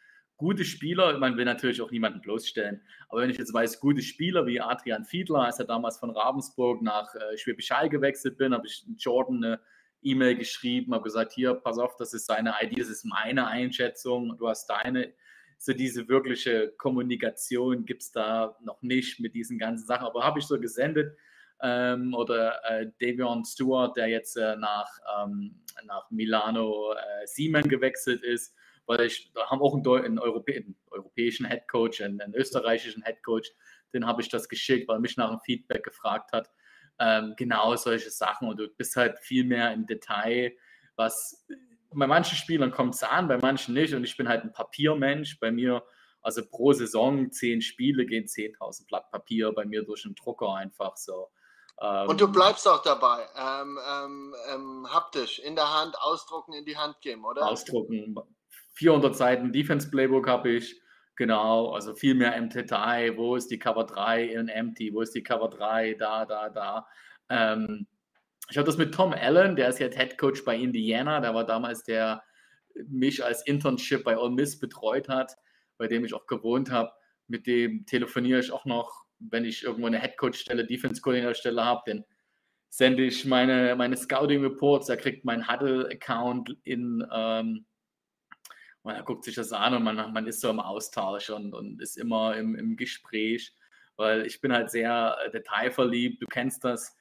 gute 0.42 0.64
Spieler, 0.64 1.16
man 1.18 1.36
will 1.36 1.44
natürlich 1.44 1.80
auch 1.80 1.92
niemanden 1.92 2.20
bloßstellen, 2.20 2.82
aber 3.08 3.22
wenn 3.22 3.30
ich 3.30 3.38
jetzt 3.38 3.54
weiß, 3.54 3.78
gute 3.78 4.02
Spieler 4.02 4.44
wie 4.44 4.60
Adrian 4.60 5.04
Fiedler, 5.04 5.44
als 5.44 5.60
er 5.60 5.66
damals 5.66 5.98
von 5.98 6.10
Ravensburg 6.10 6.82
nach 6.82 7.14
äh, 7.14 7.38
Schwäbisch 7.38 7.70
Hall 7.70 7.88
gewechselt 7.88 8.38
bin, 8.38 8.52
habe 8.52 8.66
ich 8.66 8.84
Jordan 8.98 9.36
eine 9.36 9.60
E-Mail 10.02 10.34
geschrieben, 10.34 10.94
habe 10.94 11.04
gesagt, 11.04 11.32
hier, 11.32 11.54
pass 11.54 11.78
auf, 11.78 11.94
das 11.94 12.12
ist 12.12 12.26
seine 12.26 12.54
ID, 12.60 12.80
das 12.80 12.88
ist 12.88 13.04
meine 13.04 13.46
Einschätzung, 13.46 14.36
du 14.36 14.48
hast 14.48 14.66
deine. 14.66 15.12
So 15.58 15.72
diese 15.72 16.08
wirkliche 16.08 16.72
Kommunikation 16.76 17.84
gibt 17.84 18.02
es 18.02 18.10
da 18.10 18.56
noch 18.64 18.82
nicht 18.82 19.20
mit 19.20 19.36
diesen 19.36 19.60
ganzen 19.60 19.86
Sachen, 19.86 20.08
aber 20.08 20.24
habe 20.24 20.40
ich 20.40 20.46
so 20.46 20.58
gesendet. 20.58 21.16
Ähm, 21.62 22.14
oder 22.14 22.58
äh, 22.68 22.90
Davion 23.00 23.44
Stewart, 23.44 23.96
der 23.96 24.08
jetzt 24.08 24.36
äh, 24.36 24.56
nach, 24.56 24.90
ähm, 25.22 25.62
nach 25.84 26.10
Milano 26.10 26.94
äh, 26.94 27.26
Siemen 27.26 27.68
gewechselt 27.68 28.24
ist, 28.24 28.56
weil 28.86 29.02
ich 29.02 29.32
da 29.34 29.48
haben 29.50 29.60
auch 29.60 29.74
einen, 29.74 30.04
einen, 30.04 30.18
Europä 30.18 30.56
einen 30.56 30.76
europäischen 30.90 31.46
Headcoach, 31.46 32.02
einen, 32.02 32.20
einen 32.20 32.34
österreichischen 32.34 33.02
Headcoach, 33.02 33.52
den 33.92 34.06
habe 34.06 34.22
ich 34.22 34.28
das 34.28 34.48
geschickt, 34.48 34.88
weil 34.88 35.00
mich 35.00 35.16
nach 35.16 35.28
einem 35.28 35.40
Feedback 35.40 35.84
gefragt 35.84 36.32
hat. 36.32 36.50
Ähm, 36.98 37.34
genau 37.36 37.74
solche 37.76 38.10
Sachen 38.10 38.48
und 38.48 38.58
du 38.58 38.68
bist 38.68 38.96
halt 38.96 39.18
viel 39.20 39.44
mehr 39.44 39.72
im 39.72 39.86
Detail, 39.86 40.52
was 40.96 41.46
bei 41.94 42.06
manchen 42.06 42.36
Spielern 42.36 42.70
kommt 42.70 42.94
es 42.94 43.02
an, 43.02 43.28
bei 43.28 43.38
manchen 43.38 43.74
nicht 43.74 43.94
und 43.94 44.04
ich 44.04 44.16
bin 44.16 44.28
halt 44.28 44.44
ein 44.44 44.52
Papiermensch. 44.52 45.38
Bei 45.40 45.50
mir, 45.50 45.82
also 46.20 46.42
pro 46.48 46.72
Saison 46.72 47.30
zehn 47.30 47.60
Spiele 47.60 48.06
gehen 48.06 48.26
10.000 48.26 48.86
Blatt 48.86 49.10
Papier 49.10 49.52
bei 49.52 49.64
mir 49.64 49.84
durch 49.84 50.02
den 50.02 50.14
Drucker 50.14 50.54
einfach 50.54 50.96
so. 50.96 51.28
Ähm, 51.80 52.08
und 52.08 52.20
du 52.20 52.30
bleibst 52.30 52.66
auch 52.68 52.82
dabei, 52.82 53.26
ähm, 53.36 53.78
ähm, 53.88 54.34
ähm 54.52 54.86
haptisch, 54.92 55.38
in 55.38 55.54
der 55.54 55.72
Hand 55.72 55.96
ausdrucken, 56.00 56.52
in 56.52 56.64
die 56.64 56.76
Hand 56.76 57.00
geben, 57.00 57.24
oder? 57.24 57.46
Ausdrucken, 57.46 58.14
400 58.74 59.16
Seiten 59.16 59.52
Defense 59.52 59.90
Playbook 59.90 60.28
habe 60.28 60.50
ich. 60.50 60.80
Genau, 61.16 61.72
also 61.72 61.94
viel 61.94 62.14
mehr 62.14 62.34
im 62.36 62.48
Detail. 62.48 63.16
Wo 63.16 63.36
ist 63.36 63.50
die 63.50 63.58
Cover 63.58 63.84
3 63.84 64.24
in 64.24 64.48
Empty? 64.48 64.92
Wo 64.94 65.02
ist 65.02 65.14
die 65.14 65.22
Cover 65.22 65.48
3? 65.48 65.94
Da, 65.94 66.24
da, 66.24 66.48
da. 66.48 66.86
Ähm, 67.28 67.86
ich 68.50 68.56
habe 68.56 68.66
das 68.66 68.78
mit 68.78 68.94
Tom 68.94 69.12
Allen, 69.12 69.56
der 69.56 69.68
ist 69.68 69.78
jetzt 69.78 69.98
Head 69.98 70.18
Coach 70.18 70.44
bei 70.44 70.56
Indiana. 70.56 71.20
Der 71.20 71.34
war 71.34 71.44
damals 71.44 71.84
der 71.84 72.22
mich 72.88 73.22
als 73.22 73.46
Internship 73.46 74.04
bei 74.04 74.16
Ole 74.16 74.32
Miss 74.32 74.58
betreut 74.58 75.08
hat, 75.08 75.36
bei 75.76 75.86
dem 75.86 76.04
ich 76.04 76.14
auch 76.14 76.26
gewohnt 76.26 76.70
habe. 76.70 76.90
Mit 77.28 77.46
dem 77.46 77.84
telefoniere 77.86 78.40
ich 78.40 78.50
auch 78.50 78.64
noch 78.64 79.02
wenn 79.30 79.44
ich 79.44 79.62
irgendwo 79.62 79.86
eine 79.86 79.98
Headcoach-Stelle, 79.98 80.66
Defense-Coordinator-Stelle 80.66 81.64
habe, 81.64 81.82
dann 81.86 82.04
sende 82.68 83.04
ich 83.04 83.24
meine, 83.24 83.74
meine 83.76 83.96
Scouting-Reports, 83.96 84.88
er 84.88 84.96
kriegt 84.96 85.24
meinen 85.24 85.48
Huddle-Account 85.48 86.56
in, 86.64 87.06
ähm, 87.12 87.66
man 88.82 89.04
guckt 89.04 89.24
sich 89.24 89.34
das 89.34 89.52
an 89.52 89.74
und 89.74 89.82
man, 89.84 90.12
man 90.12 90.26
ist 90.26 90.40
so 90.40 90.50
im 90.50 90.60
Austausch 90.60 91.30
und, 91.30 91.54
und 91.54 91.80
ist 91.80 91.96
immer 91.96 92.36
im, 92.36 92.54
im 92.54 92.76
Gespräch, 92.76 93.54
weil 93.96 94.26
ich 94.26 94.40
bin 94.40 94.52
halt 94.52 94.70
sehr 94.70 95.16
äh, 95.24 95.30
detailverliebt, 95.30 96.22
du 96.22 96.26
kennst 96.26 96.64
das. 96.64 96.96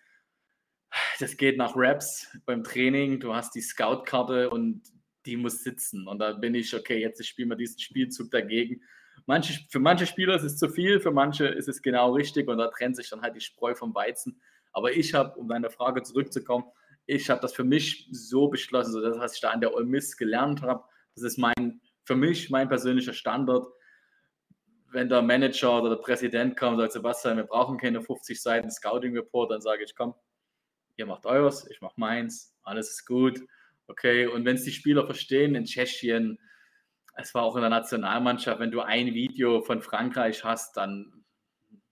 Das 1.20 1.38
geht 1.38 1.58
nach 1.58 1.74
Raps 1.76 2.28
beim 2.46 2.64
Training, 2.64 3.20
du 3.22 3.34
hast 3.34 3.56
die 3.56 3.62
Scout-Karte 3.62 4.50
und 4.50 4.82
die 5.26 5.38
muss 5.38 5.64
sitzen. 5.64 6.08
Und 6.08 6.20
da 6.20 6.34
bin 6.34 6.54
ich, 6.54 6.76
okay, 6.76 7.00
jetzt 7.00 7.26
spielen 7.26 7.50
wir 7.50 7.56
diesen 7.56 7.80
Spielzug 7.80 8.30
dagegen. 8.30 8.82
Manche, 9.26 9.58
für 9.70 9.80
manche 9.80 10.06
Spieler 10.06 10.36
ist 10.36 10.44
es 10.44 10.58
zu 10.58 10.68
viel, 10.68 11.00
für 11.00 11.12
manche 11.12 11.46
ist 11.46 11.70
es 11.70 11.82
genau 11.82 12.14
richtig 12.14 12.50
und 12.50 12.58
da 12.58 12.68
trennt 12.68 12.98
sich 12.98 13.10
dann 13.10 13.22
halt 13.22 13.36
die 13.36 13.42
Spreu 13.42 13.74
vom 13.74 13.96
Weizen. 13.96 14.42
Aber 14.74 14.92
ich 14.92 15.14
habe, 15.14 15.40
um 15.40 15.48
deine 15.48 15.70
Frage 15.70 16.02
zurückzukommen, 16.04 16.66
ich 17.06 17.30
habe 17.30 17.42
das 17.42 17.54
für 17.54 17.64
mich 17.64 18.10
so 18.12 18.48
beschlossen, 18.48 18.92
so 18.92 19.02
das, 19.02 19.18
was 19.18 19.36
ich 19.36 19.42
da 19.42 19.52
an 19.52 19.62
der 19.62 19.74
Ole 19.74 19.86
Miss 19.86 20.18
gelernt 20.18 20.62
habe, 20.62 20.84
das 21.16 21.24
ist 21.24 21.38
mein, 21.38 21.82
für 22.04 22.16
mich 22.16 22.50
mein 22.50 22.68
persönlicher 22.68 23.14
Standard. 23.14 23.66
Wenn 24.92 25.08
der 25.08 25.22
Manager 25.22 25.80
oder 25.80 25.90
der 25.92 26.02
Präsident 26.02 26.58
kommt 26.58 26.74
und 26.74 26.80
sagt, 26.80 26.94
Sebastian, 26.94 27.38
wir 27.38 27.46
brauchen 27.46 27.78
keine 27.78 28.02
50 28.02 28.42
Seiten 28.42 28.70
Scouting 28.70 29.16
Report, 29.16 29.52
dann 29.52 29.62
sage 29.62 29.84
ich, 29.84 29.96
komm, 29.96 30.14
ihr 30.98 31.06
macht 31.06 31.26
eures, 31.26 31.70
ich 31.70 31.82
mache 31.82 31.94
meins, 31.98 32.54
alles 32.64 32.90
ist 32.90 33.06
gut. 33.06 33.40
Okay, 33.88 34.28
und 34.28 34.46
wenn 34.46 34.56
es 34.56 34.64
die 34.64 34.72
Spieler 34.72 35.06
verstehen 35.06 35.56
in 35.56 35.66
Tschechien, 35.66 36.38
es 37.16 37.34
war 37.34 37.44
auch 37.44 37.56
in 37.56 37.62
der 37.62 37.70
Nationalmannschaft, 37.70 38.60
wenn 38.60 38.72
du 38.72 38.82
ein 38.82 39.14
Video 39.14 39.62
von 39.62 39.82
Frankreich 39.82 40.44
hast, 40.44 40.78
dann, 40.78 41.26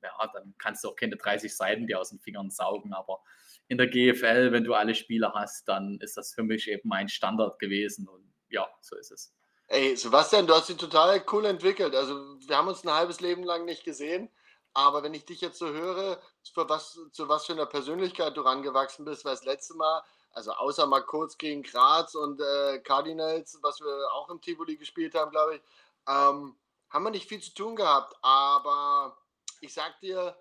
ja, 0.01 0.31
dann 0.33 0.55
kannst 0.57 0.83
du 0.83 0.89
auch 0.89 0.95
keine 0.95 1.17
30 1.17 1.55
Seiten 1.55 1.87
dir 1.87 1.99
aus 1.99 2.09
den 2.09 2.19
Fingern 2.19 2.49
saugen. 2.49 2.93
Aber 2.93 3.21
in 3.67 3.77
der 3.77 3.87
GFL, 3.87 4.51
wenn 4.51 4.63
du 4.63 4.73
alle 4.73 4.95
Spieler 4.95 5.33
hast, 5.35 5.67
dann 5.67 5.99
ist 5.99 6.17
das 6.17 6.33
für 6.33 6.43
mich 6.43 6.69
eben 6.69 6.87
mein 6.87 7.09
Standard 7.09 7.59
gewesen. 7.59 8.07
Und 8.07 8.28
ja, 8.49 8.67
so 8.81 8.95
ist 8.95 9.11
es. 9.11 9.33
Ey, 9.67 9.95
Sebastian, 9.95 10.47
du 10.47 10.55
hast 10.55 10.69
dich 10.69 10.77
total 10.77 11.23
cool 11.31 11.45
entwickelt. 11.45 11.95
Also, 11.95 12.39
wir 12.39 12.57
haben 12.57 12.67
uns 12.67 12.83
ein 12.83 12.93
halbes 12.93 13.19
Leben 13.19 13.43
lang 13.43 13.65
nicht 13.65 13.83
gesehen. 13.83 14.29
Aber 14.73 15.03
wenn 15.03 15.13
ich 15.13 15.25
dich 15.25 15.41
jetzt 15.41 15.59
so 15.59 15.69
höre, 15.69 16.21
für 16.53 16.69
was, 16.69 16.99
zu 17.11 17.27
was 17.27 17.45
für 17.45 17.53
einer 17.53 17.65
Persönlichkeit 17.65 18.37
du 18.37 18.41
rangewachsen 18.41 19.05
bist, 19.05 19.25
weil 19.25 19.33
das 19.33 19.45
letzte 19.45 19.75
Mal 19.75 20.03
also 20.31 20.51
außer 20.51 20.85
mal 20.85 21.01
kurz 21.01 21.37
gegen 21.37 21.63
Graz 21.63 22.15
und 22.15 22.39
äh, 22.39 22.79
Cardinals, 22.79 23.59
was 23.61 23.79
wir 23.79 24.11
auch 24.13 24.29
im 24.29 24.41
Tivoli 24.41 24.77
gespielt 24.77 25.15
haben, 25.15 25.31
glaube 25.31 25.55
ich, 25.55 25.61
ähm, 26.07 26.55
haben 26.89 27.03
wir 27.03 27.11
nicht 27.11 27.27
viel 27.27 27.41
zu 27.41 27.53
tun 27.53 27.75
gehabt. 27.75 28.15
Aber 28.21 29.17
ich 29.61 29.73
sag 29.73 29.99
dir 29.99 30.37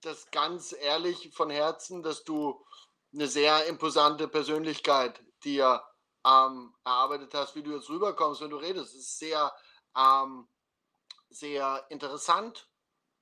das 0.00 0.30
ganz 0.30 0.72
ehrlich 0.72 1.30
von 1.32 1.50
Herzen, 1.50 2.02
dass 2.02 2.24
du 2.24 2.64
eine 3.12 3.26
sehr 3.26 3.66
imposante 3.66 4.28
Persönlichkeit 4.28 5.20
dir 5.44 5.82
ähm, 6.28 6.74
erarbeitet 6.84 7.32
hast, 7.34 7.54
wie 7.54 7.62
du 7.62 7.74
jetzt 7.74 7.88
rüberkommst, 7.88 8.40
wenn 8.40 8.50
du 8.50 8.56
redest. 8.56 8.94
Es 8.94 9.00
ist 9.00 9.18
sehr, 9.18 9.52
ähm, 9.96 10.48
sehr 11.30 11.86
interessant, 11.88 12.68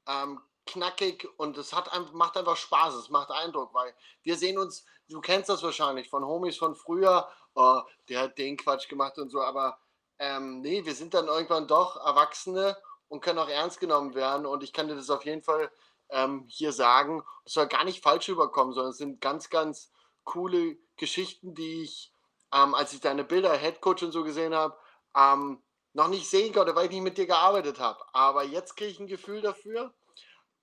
ähm, 0.06 0.40
knackig 0.66 1.28
und 1.36 1.56
es 1.58 1.72
hat, 1.72 1.90
macht 2.12 2.36
einfach 2.36 2.56
Spaß, 2.56 2.94
es 2.94 3.08
macht 3.10 3.30
Eindruck, 3.30 3.72
weil 3.72 3.94
wir 4.22 4.36
sehen 4.36 4.58
uns 4.58 4.84
du 5.08 5.20
kennst 5.20 5.48
das 5.48 5.62
wahrscheinlich 5.62 6.08
von 6.08 6.24
Homies 6.24 6.56
von 6.56 6.74
früher, 6.74 7.28
oh, 7.54 7.80
der 8.08 8.20
hat 8.20 8.38
den 8.38 8.56
Quatsch 8.56 8.88
gemacht 8.88 9.18
und 9.18 9.30
so, 9.30 9.40
aber 9.40 9.78
ähm, 10.18 10.60
nee, 10.60 10.84
wir 10.84 10.94
sind 10.94 11.14
dann 11.14 11.28
irgendwann 11.28 11.68
doch 11.68 11.96
Erwachsene 11.96 12.76
und 13.08 13.20
können 13.20 13.38
auch 13.38 13.48
ernst 13.48 13.80
genommen 13.80 14.14
werden 14.14 14.46
und 14.46 14.62
ich 14.62 14.72
kann 14.72 14.88
dir 14.88 14.96
das 14.96 15.10
auf 15.10 15.24
jeden 15.24 15.42
Fall 15.42 15.70
ähm, 16.08 16.46
hier 16.48 16.72
sagen. 16.72 17.22
Es 17.44 17.52
soll 17.52 17.66
gar 17.66 17.84
nicht 17.84 18.02
falsch 18.02 18.28
rüberkommen, 18.28 18.74
sondern 18.74 18.92
es 18.92 18.98
sind 18.98 19.20
ganz, 19.20 19.50
ganz 19.50 19.92
coole 20.24 20.76
Geschichten, 20.96 21.54
die 21.54 21.82
ich, 21.82 22.12
ähm, 22.52 22.74
als 22.74 22.92
ich 22.92 23.00
deine 23.00 23.24
Bilder, 23.24 23.56
Headcoach 23.56 24.02
und 24.02 24.12
so 24.12 24.24
gesehen 24.24 24.54
habe, 24.54 24.76
ähm, 25.16 25.62
noch 25.92 26.08
nicht 26.08 26.28
sehen 26.28 26.52
konnte, 26.52 26.74
weil 26.74 26.86
ich 26.86 26.90
nicht 26.92 27.02
mit 27.02 27.18
dir 27.18 27.26
gearbeitet 27.26 27.80
habe. 27.80 28.04
Aber 28.12 28.44
jetzt 28.44 28.76
kriege 28.76 28.90
ich 28.90 29.00
ein 29.00 29.06
Gefühl 29.06 29.40
dafür. 29.40 29.94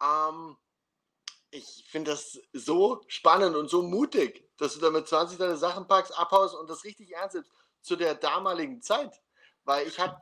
Ähm, 0.02 0.58
ich 1.50 1.86
finde 1.88 2.12
das 2.12 2.40
so 2.52 3.04
spannend 3.08 3.56
und 3.56 3.70
so 3.70 3.82
mutig, 3.82 4.50
dass 4.58 4.74
du 4.74 4.80
da 4.80 4.90
mit 4.90 5.08
20 5.08 5.38
deine 5.38 5.58
Sachen 5.58 5.88
packst, 5.88 6.18
abhaust 6.18 6.56
und 6.56 6.70
das 6.70 6.84
richtig 6.84 7.12
ernst 7.12 7.36
nimmst 7.36 7.52
zu 7.82 7.96
der 7.96 8.16
damaligen 8.16 8.82
Zeit. 8.82 9.22
Weil 9.64 9.88
ich 9.88 10.00
habe, 10.00 10.20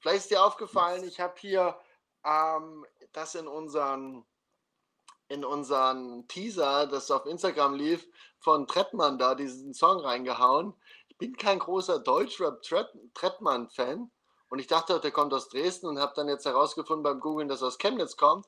vielleicht 0.00 0.18
ist 0.18 0.30
dir 0.30 0.44
aufgefallen, 0.44 1.04
ich 1.04 1.20
habe 1.20 1.34
hier 1.38 1.78
ähm, 2.24 2.84
das 3.12 3.34
in 3.34 3.46
unseren, 3.46 4.24
in 5.28 5.44
unseren 5.44 6.26
Teaser, 6.28 6.86
das 6.86 7.10
auf 7.10 7.26
Instagram 7.26 7.74
lief, 7.74 8.08
von 8.38 8.66
Trettmann 8.66 9.18
da, 9.18 9.34
diesen 9.34 9.74
Song 9.74 10.00
reingehauen. 10.00 10.72
Ich 11.08 11.18
bin 11.18 11.36
kein 11.36 11.58
großer 11.58 11.98
Deutschrap-Trettmann-Fan 11.98 14.10
und 14.48 14.58
ich 14.58 14.66
dachte, 14.66 15.00
der 15.00 15.10
kommt 15.10 15.34
aus 15.34 15.48
Dresden 15.48 15.86
und 15.86 15.98
habe 15.98 16.12
dann 16.14 16.28
jetzt 16.28 16.46
herausgefunden 16.46 17.02
beim 17.02 17.20
Googlen, 17.20 17.48
dass 17.48 17.62
er 17.62 17.68
aus 17.68 17.78
Chemnitz 17.78 18.16
kommt. 18.16 18.46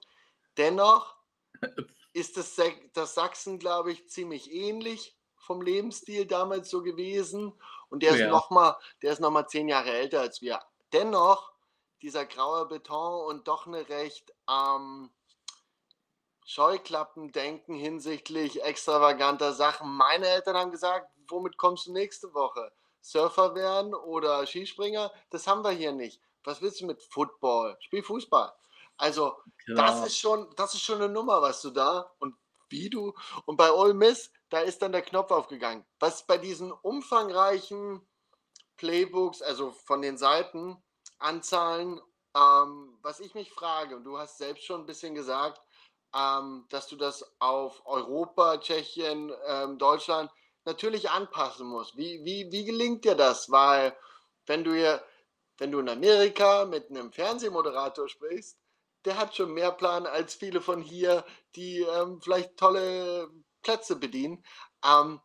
Dennoch 0.56 1.16
ist 2.12 2.36
das, 2.36 2.56
das 2.92 3.14
Sachsen, 3.14 3.58
glaube 3.58 3.92
ich, 3.92 4.08
ziemlich 4.08 4.52
ähnlich 4.52 5.16
vom 5.36 5.62
Lebensstil 5.62 6.26
damals 6.26 6.70
so 6.70 6.82
gewesen. 6.82 7.52
Und 7.88 8.02
der 8.02 8.12
oh 8.12 8.16
ja. 8.16 8.26
ist 8.26 8.30
nochmal, 8.30 8.76
der 9.02 9.12
ist 9.12 9.20
nochmal 9.20 9.48
zehn 9.48 9.68
Jahre 9.68 9.90
älter 9.90 10.20
als 10.20 10.42
wir. 10.42 10.60
Dennoch, 10.92 11.52
dieser 12.02 12.26
graue 12.26 12.66
Beton 12.66 13.26
und 13.26 13.48
doch 13.48 13.66
eine 13.66 13.88
recht 13.88 14.32
ähm, 14.48 15.10
Scheuklappendenken 16.48 17.74
hinsichtlich 17.74 18.62
extravaganter 18.62 19.52
Sachen. 19.52 19.94
Meine 19.94 20.26
Eltern 20.28 20.56
haben 20.56 20.70
gesagt, 20.70 21.06
womit 21.28 21.58
kommst 21.58 21.86
du 21.86 21.92
nächste 21.92 22.32
Woche? 22.32 22.72
Surfer 23.02 23.54
werden 23.54 23.94
oder 23.94 24.46
Skispringer? 24.46 25.12
Das 25.28 25.46
haben 25.46 25.62
wir 25.62 25.72
hier 25.72 25.92
nicht. 25.92 26.22
Was 26.44 26.62
willst 26.62 26.80
du 26.80 26.86
mit 26.86 27.02
Football? 27.02 27.76
Spiel 27.80 28.02
Fußball. 28.02 28.50
Also, 28.96 29.36
genau. 29.66 29.82
das 29.82 30.06
ist 30.06 30.18
schon, 30.18 30.48
das 30.56 30.72
ist 30.72 30.80
schon 30.80 31.02
eine 31.02 31.12
Nummer, 31.12 31.42
was 31.42 31.60
du 31.60 31.68
da 31.68 32.10
und 32.18 32.34
wie 32.70 32.88
du. 32.88 33.12
Und 33.44 33.58
bei 33.58 33.70
Ole 33.70 33.92
Miss, 33.92 34.32
da 34.48 34.60
ist 34.60 34.80
dann 34.80 34.92
der 34.92 35.02
Knopf 35.02 35.30
aufgegangen. 35.30 35.84
Was 36.00 36.26
bei 36.26 36.38
diesen 36.38 36.72
umfangreichen 36.72 38.00
Playbooks, 38.78 39.42
also 39.42 39.72
von 39.84 40.00
den 40.00 40.16
Seiten, 40.16 40.82
Anzahlen, 41.18 42.00
ähm, 42.34 42.98
was 43.02 43.20
ich 43.20 43.34
mich 43.34 43.52
frage, 43.52 43.96
und 43.96 44.04
du 44.04 44.16
hast 44.16 44.38
selbst 44.38 44.64
schon 44.64 44.80
ein 44.80 44.86
bisschen 44.86 45.14
gesagt, 45.14 45.60
ähm, 46.14 46.66
dass 46.70 46.88
du 46.88 46.96
das 46.96 47.24
auf 47.38 47.82
Europa, 47.86 48.58
Tschechien, 48.58 49.32
ähm, 49.46 49.78
Deutschland 49.78 50.30
natürlich 50.64 51.10
anpassen 51.10 51.66
musst. 51.66 51.96
Wie, 51.96 52.24
wie, 52.24 52.50
wie 52.50 52.64
gelingt 52.64 53.04
dir 53.04 53.14
das? 53.14 53.50
Weil, 53.50 53.96
wenn 54.46 54.64
du 54.64 54.74
hier, 54.74 55.02
wenn 55.58 55.72
du 55.72 55.80
in 55.80 55.88
Amerika 55.88 56.64
mit 56.64 56.90
einem 56.90 57.12
Fernsehmoderator 57.12 58.08
sprichst, 58.08 58.58
der 59.04 59.18
hat 59.18 59.34
schon 59.34 59.52
mehr 59.52 59.72
Plan 59.72 60.06
als 60.06 60.34
viele 60.34 60.60
von 60.60 60.82
hier, 60.82 61.24
die 61.56 61.80
ähm, 61.80 62.20
vielleicht 62.20 62.56
tolle 62.56 63.30
Plätze 63.62 63.96
bedienen. 63.96 64.44
Ähm, 64.84 65.20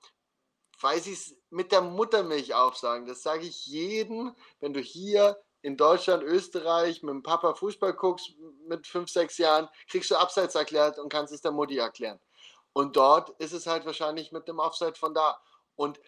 weil 0.84 1.02
sie 1.02 1.14
es 1.14 1.36
mit 1.50 1.72
der 1.72 1.82
Muttermilch 1.82 2.54
aufsagen. 2.54 3.08
Das 3.08 3.24
sage 3.24 3.46
ich 3.46 3.66
jedem, 3.66 4.36
wenn 4.60 4.74
du 4.74 4.82
hier 4.82 5.42
in 5.64 5.78
Deutschland, 5.78 6.24
Österreich 6.24 7.02
mit 7.04 7.14
dem 7.14 7.24
Papa 7.24 7.56
Fußball 7.56 7.94
guckst 7.94 8.34
mit 8.68 8.86
fünf, 8.86 9.10
sechs 9.10 9.38
Jahren, 9.38 9.70
kriegst 9.90 10.12
du 10.12 10.16
Abseits 10.16 10.56
erklärt 10.56 11.00
und 11.00 11.12
kannst 11.12 11.34
es 11.34 11.42
der 11.42 11.52
Mutti 11.52 11.78
erklären. 11.78 12.20
Und 12.74 12.98
dort 12.98 13.30
ist 13.40 13.54
es 13.54 13.66
halt 13.66 13.86
wahrscheinlich 13.86 14.32
mit 14.32 14.48
dem 14.48 14.60
Offside 14.60 14.96
von 14.96 15.14
da. 15.14 15.40
Und 15.76 16.00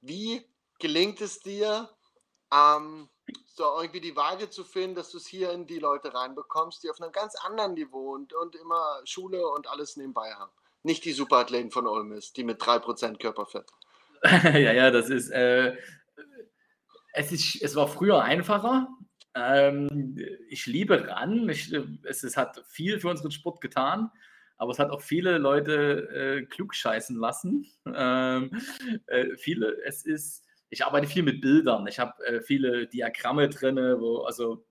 wie 0.00 0.48
gelingt 0.78 1.20
es 1.20 1.40
dir, 1.40 1.90
ähm, 2.52 3.08
so 3.46 3.64
irgendwie 3.80 4.00
die 4.00 4.14
Waage 4.14 4.48
zu 4.48 4.64
finden, 4.64 4.94
dass 4.94 5.10
du 5.10 5.18
es 5.18 5.26
hier 5.26 5.50
in 5.50 5.66
die 5.66 5.80
Leute 5.80 6.14
reinbekommst, 6.14 6.84
die 6.84 6.90
auf 6.90 7.00
einem 7.00 7.12
ganz 7.12 7.34
anderen 7.34 7.74
Niveau 7.74 8.14
und, 8.14 8.32
und 8.32 8.54
immer 8.54 9.00
Schule 9.04 9.44
und 9.48 9.68
alles 9.68 9.96
nebenbei 9.96 10.32
haben. 10.34 10.52
Nicht 10.84 11.04
die 11.04 11.12
Superathleten 11.12 11.72
von 11.72 11.88
Olmis, 11.88 12.32
die 12.32 12.44
mit 12.44 12.60
3% 12.60 13.18
Körperfett. 13.18 13.68
ja, 14.22 14.72
ja, 14.72 14.90
das 14.92 15.08
ist, 15.08 15.30
äh, 15.30 15.76
es 17.12 17.32
ist, 17.32 17.62
es 17.62 17.76
war 17.76 17.88
früher 17.88 18.22
einfacher. 18.22 18.88
Ähm, 19.34 20.16
ich 20.48 20.66
liebe 20.66 21.08
RAN. 21.08 21.48
Ich, 21.48 21.72
es, 22.04 22.22
es 22.22 22.36
hat 22.36 22.62
viel 22.68 23.00
für 23.00 23.08
unseren 23.08 23.30
Sport 23.30 23.60
getan 23.60 24.10
aber 24.62 24.70
es 24.70 24.78
hat 24.78 24.90
auch 24.90 25.00
viele 25.00 25.38
Leute 25.38 26.08
äh, 26.14 26.46
klugscheißen 26.46 27.16
lassen. 27.16 27.66
Ähm, 27.84 28.62
äh, 29.08 29.36
viele, 29.36 29.76
es 29.84 30.04
ist, 30.04 30.44
ich 30.70 30.86
arbeite 30.86 31.08
viel 31.08 31.24
mit 31.24 31.40
Bildern. 31.40 31.88
Ich 31.88 31.98
habe 31.98 32.24
äh, 32.24 32.40
viele 32.42 32.86
Diagramme 32.86 33.48
drin, 33.48 33.76
wo, 33.76 34.18
also 34.18 34.64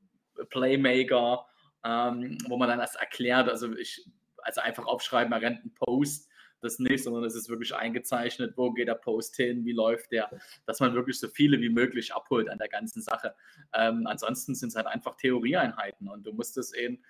Playmaker, 0.49 1.45
ähm, 1.83 2.37
wo 2.47 2.55
man 2.55 2.69
dann 2.69 2.79
das 2.79 2.95
erklärt. 2.95 3.49
Also 3.49 3.75
ich, 3.75 4.05
also 4.37 4.61
einfach 4.61 4.85
aufschreiben, 4.85 5.29
man 5.29 5.41
rennt 5.41 5.59
einen 5.59 5.73
Post, 5.73 6.29
das 6.61 6.79
nicht, 6.79 7.03
sondern 7.03 7.23
es 7.23 7.35
ist 7.35 7.49
wirklich 7.49 7.75
eingezeichnet, 7.75 8.53
wo 8.55 8.71
geht 8.71 8.87
der 8.87 8.95
Post 8.95 9.35
hin, 9.35 9.65
wie 9.65 9.73
läuft 9.73 10.11
der, 10.11 10.29
dass 10.65 10.79
man 10.79 10.93
wirklich 10.93 11.19
so 11.19 11.27
viele 11.27 11.59
wie 11.59 11.69
möglich 11.69 12.13
abholt 12.13 12.49
an 12.49 12.57
der 12.57 12.69
ganzen 12.69 13.01
Sache. 13.01 13.35
Ähm, 13.73 14.07
ansonsten 14.07 14.55
sind 14.55 14.69
es 14.69 14.75
halt 14.75 14.87
einfach 14.87 15.15
Theorieeinheiten 15.15 16.07
und 16.07 16.25
du 16.25 16.33
musst 16.33 16.57
es 16.57 16.73
eben 16.73 17.01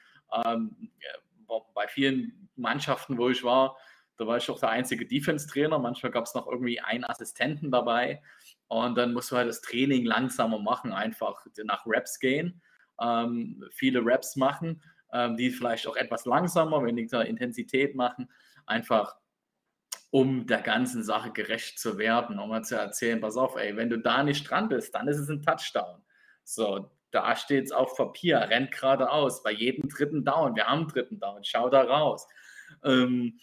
ähm, 0.45 0.91
bei 1.73 1.87
vielen 1.87 2.49
Mannschaften, 2.55 3.17
wo 3.17 3.29
ich 3.29 3.43
war, 3.43 3.77
da 4.21 4.27
war 4.27 4.37
ich 4.37 4.49
auch 4.51 4.59
der 4.59 4.69
einzige 4.69 5.07
Defense-Trainer. 5.07 5.79
Manchmal 5.79 6.11
gab 6.11 6.25
es 6.25 6.35
noch 6.35 6.45
irgendwie 6.45 6.79
einen 6.79 7.03
Assistenten 7.03 7.71
dabei. 7.71 8.21
Und 8.67 8.95
dann 8.95 9.13
musst 9.13 9.31
du 9.31 9.35
halt 9.35 9.49
das 9.49 9.61
Training 9.61 10.05
langsamer 10.05 10.59
machen, 10.59 10.93
einfach 10.93 11.43
nach 11.63 11.87
Reps 11.87 12.19
gehen, 12.19 12.61
ähm, 13.01 13.65
viele 13.71 14.05
Reps 14.05 14.35
machen, 14.35 14.83
ähm, 15.11 15.37
die 15.37 15.49
vielleicht 15.49 15.87
auch 15.87 15.95
etwas 15.95 16.25
langsamer, 16.25 16.85
weniger 16.85 17.25
Intensität 17.25 17.95
machen, 17.95 18.29
einfach 18.67 19.15
um 20.12 20.45
der 20.45 20.62
ganzen 20.62 21.04
Sache 21.04 21.32
gerecht 21.32 21.80
zu 21.80 21.97
werden, 21.97 22.38
um 22.38 22.50
mal 22.50 22.63
zu 22.63 22.76
erzählen, 22.76 23.21
pass 23.21 23.38
auf, 23.38 23.56
ey, 23.56 23.76
wenn 23.78 23.89
du 23.89 23.97
da 23.97 24.24
nicht 24.24 24.50
dran 24.50 24.67
bist, 24.67 24.93
dann 24.93 25.08
ist 25.08 25.17
es 25.17 25.30
ein 25.30 25.41
Touchdown. 25.41 26.04
So, 26.43 26.91
da 27.12 27.36
steht 27.36 27.65
es 27.65 27.71
auf 27.71 27.95
Papier, 27.95 28.39
rennt 28.39 28.71
geradeaus, 28.71 29.41
bei 29.41 29.52
jedem 29.52 29.89
dritten 29.89 30.26
Down, 30.26 30.56
wir 30.56 30.67
haben 30.67 30.80
einen 30.80 30.88
dritten 30.89 31.19
Down, 31.19 31.43
schau 31.43 31.69
da 31.69 31.84
raus. 31.84 32.28
Ähm, 32.84 33.39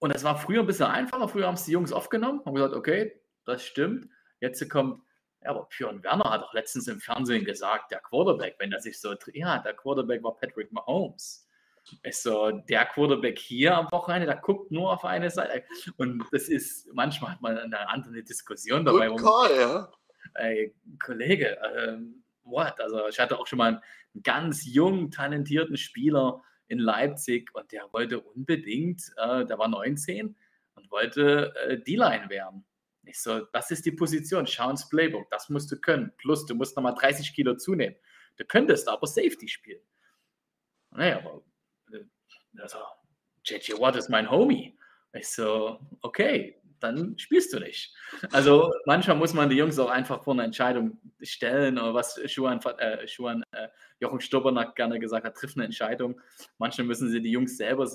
und 0.00 0.12
das 0.12 0.24
war 0.24 0.36
früher 0.36 0.60
ein 0.60 0.66
bisschen 0.66 0.86
einfacher, 0.86 1.28
früher 1.28 1.46
haben 1.46 1.54
es 1.54 1.64
die 1.64 1.72
Jungs 1.72 1.92
aufgenommen, 1.92 2.42
haben 2.44 2.54
gesagt, 2.54 2.74
okay, 2.74 3.20
das 3.44 3.64
stimmt. 3.64 4.08
Jetzt 4.40 4.68
kommt, 4.68 5.02
ja, 5.42 5.50
aber 5.50 5.68
Björn 5.68 6.02
Werner 6.02 6.30
hat 6.30 6.42
auch 6.42 6.52
letztens 6.52 6.88
im 6.88 7.00
Fernsehen 7.00 7.44
gesagt, 7.44 7.92
der 7.92 8.00
Quarterback, 8.00 8.56
wenn 8.58 8.72
er 8.72 8.80
sich 8.80 9.00
so, 9.00 9.14
ja, 9.32 9.58
der 9.58 9.74
Quarterback 9.74 10.22
war 10.24 10.36
Patrick 10.36 10.72
Mahomes. 10.72 11.45
Ist 12.02 12.22
so, 12.22 12.50
der 12.50 12.86
Quarterback 12.86 13.38
hier 13.38 13.76
am 13.76 13.90
Wochenende, 13.92 14.26
der 14.26 14.36
guckt 14.36 14.70
nur 14.70 14.92
auf 14.92 15.04
eine 15.04 15.30
Seite. 15.30 15.64
Und 15.96 16.24
das 16.32 16.48
ist, 16.48 16.88
manchmal 16.92 17.32
hat 17.32 17.42
man 17.42 17.58
eine 17.58 17.88
andere 17.88 18.22
Diskussion 18.22 18.84
dabei. 18.84 19.08
Good 19.08 19.22
call, 19.22 19.56
ja. 19.56 19.92
Ey, 20.34 20.74
Kollege, 20.98 21.56
ähm, 21.76 22.24
what? 22.42 22.80
Also 22.80 23.06
ich 23.08 23.18
hatte 23.18 23.38
auch 23.38 23.46
schon 23.46 23.58
mal 23.58 23.80
einen 24.14 24.22
ganz 24.22 24.64
jungen, 24.64 25.10
talentierten 25.10 25.76
Spieler 25.76 26.42
in 26.68 26.78
Leipzig 26.78 27.54
und 27.54 27.70
der 27.72 27.84
wollte 27.92 28.20
unbedingt, 28.20 29.02
äh, 29.16 29.44
der 29.46 29.58
war 29.58 29.68
19 29.68 30.36
und 30.74 30.90
wollte 30.90 31.54
äh, 31.68 31.78
D-Line 31.78 32.28
werden. 32.28 32.64
Ich 33.04 33.20
so, 33.20 33.40
das 33.52 33.70
ist 33.70 33.86
die 33.86 33.92
Position, 33.92 34.46
schau 34.46 34.68
ins 34.68 34.88
Playbook, 34.88 35.30
das 35.30 35.48
musst 35.48 35.70
du 35.70 35.80
können. 35.80 36.12
Plus, 36.18 36.44
du 36.46 36.54
musst 36.54 36.76
nochmal 36.76 36.94
30 36.94 37.32
Kilo 37.34 37.54
zunehmen. 37.54 37.96
Du 38.36 38.44
könntest 38.44 38.88
aber 38.88 39.06
Safety 39.06 39.48
spielen. 39.48 39.80
Naja, 40.90 41.18
aber 41.18 41.42
also, 42.60 42.78
JJ 43.44 43.78
Watt 43.78 43.96
ist 43.96 44.08
mein 44.08 44.30
Homie. 44.30 44.76
Ich 45.12 45.28
so, 45.28 45.78
okay, 46.02 46.60
dann 46.80 47.18
spielst 47.18 47.52
du 47.52 47.60
nicht. 47.60 47.94
Also 48.32 48.72
manchmal 48.84 49.16
muss 49.16 49.32
man 49.32 49.48
die 49.48 49.56
Jungs 49.56 49.78
auch 49.78 49.90
einfach 49.90 50.22
vor 50.22 50.34
eine 50.34 50.44
Entscheidung 50.44 50.98
stellen, 51.22 51.78
oder 51.78 51.94
was 51.94 52.20
Schuhan, 52.30 52.60
äh, 52.78 53.06
Schuhan 53.08 53.42
äh, 53.52 53.68
Jochen 54.00 54.20
Stobbernack 54.20 54.76
gerne 54.76 54.98
gesagt 54.98 55.24
hat, 55.24 55.36
trifft 55.36 55.56
eine 55.56 55.64
Entscheidung. 55.64 56.20
Manchmal 56.58 56.86
müssen 56.86 57.08
sie 57.08 57.22
die 57.22 57.30
Jungs 57.30 57.56
selber 57.56 57.88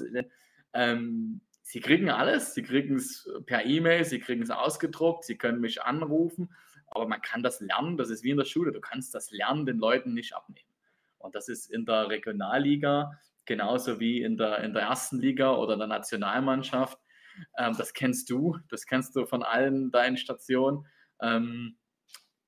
ähm, 0.74 1.42
Sie 1.64 1.80
kriegen 1.80 2.10
alles, 2.10 2.54
sie 2.54 2.64
kriegen 2.64 2.96
es 2.96 3.30
per 3.46 3.66
E-Mail, 3.66 4.04
sie 4.04 4.20
kriegen 4.20 4.42
es 4.42 4.50
ausgedruckt, 4.50 5.24
sie 5.24 5.38
können 5.38 5.62
mich 5.62 5.82
anrufen, 5.82 6.54
aber 6.88 7.08
man 7.08 7.22
kann 7.22 7.44
das 7.44 7.62
lernen, 7.62 7.96
das 7.96 8.10
ist 8.10 8.24
wie 8.24 8.32
in 8.32 8.38
der 8.38 8.46
Schule, 8.46 8.74
du 8.74 8.82
kannst 8.82 9.16
das 9.16 9.32
Lernen 9.32 9.66
den 9.66 9.78
Leuten 9.78 10.14
nicht 10.14 10.36
abnehmen. 10.36 10.68
Und 11.20 11.36
das 11.36 11.48
ist 11.48 11.72
in 11.72 11.86
der 11.86 12.10
Regionalliga 12.10 13.18
genauso 13.52 14.00
wie 14.00 14.22
in 14.22 14.38
der, 14.38 14.64
in 14.64 14.74
der 14.74 14.84
ersten 14.84 15.20
Liga 15.20 15.54
oder 15.56 15.76
der 15.76 15.88
Nationalmannschaft. 15.88 16.98
Ähm, 17.58 17.76
das 17.78 17.94
kennst 17.94 18.30
du, 18.30 18.58
das 18.70 18.86
kennst 18.86 19.14
du 19.14 19.26
von 19.26 19.44
allen 19.44 19.92
deinen 19.92 20.16
Stationen. 20.16 20.88
Ähm, 21.22 21.78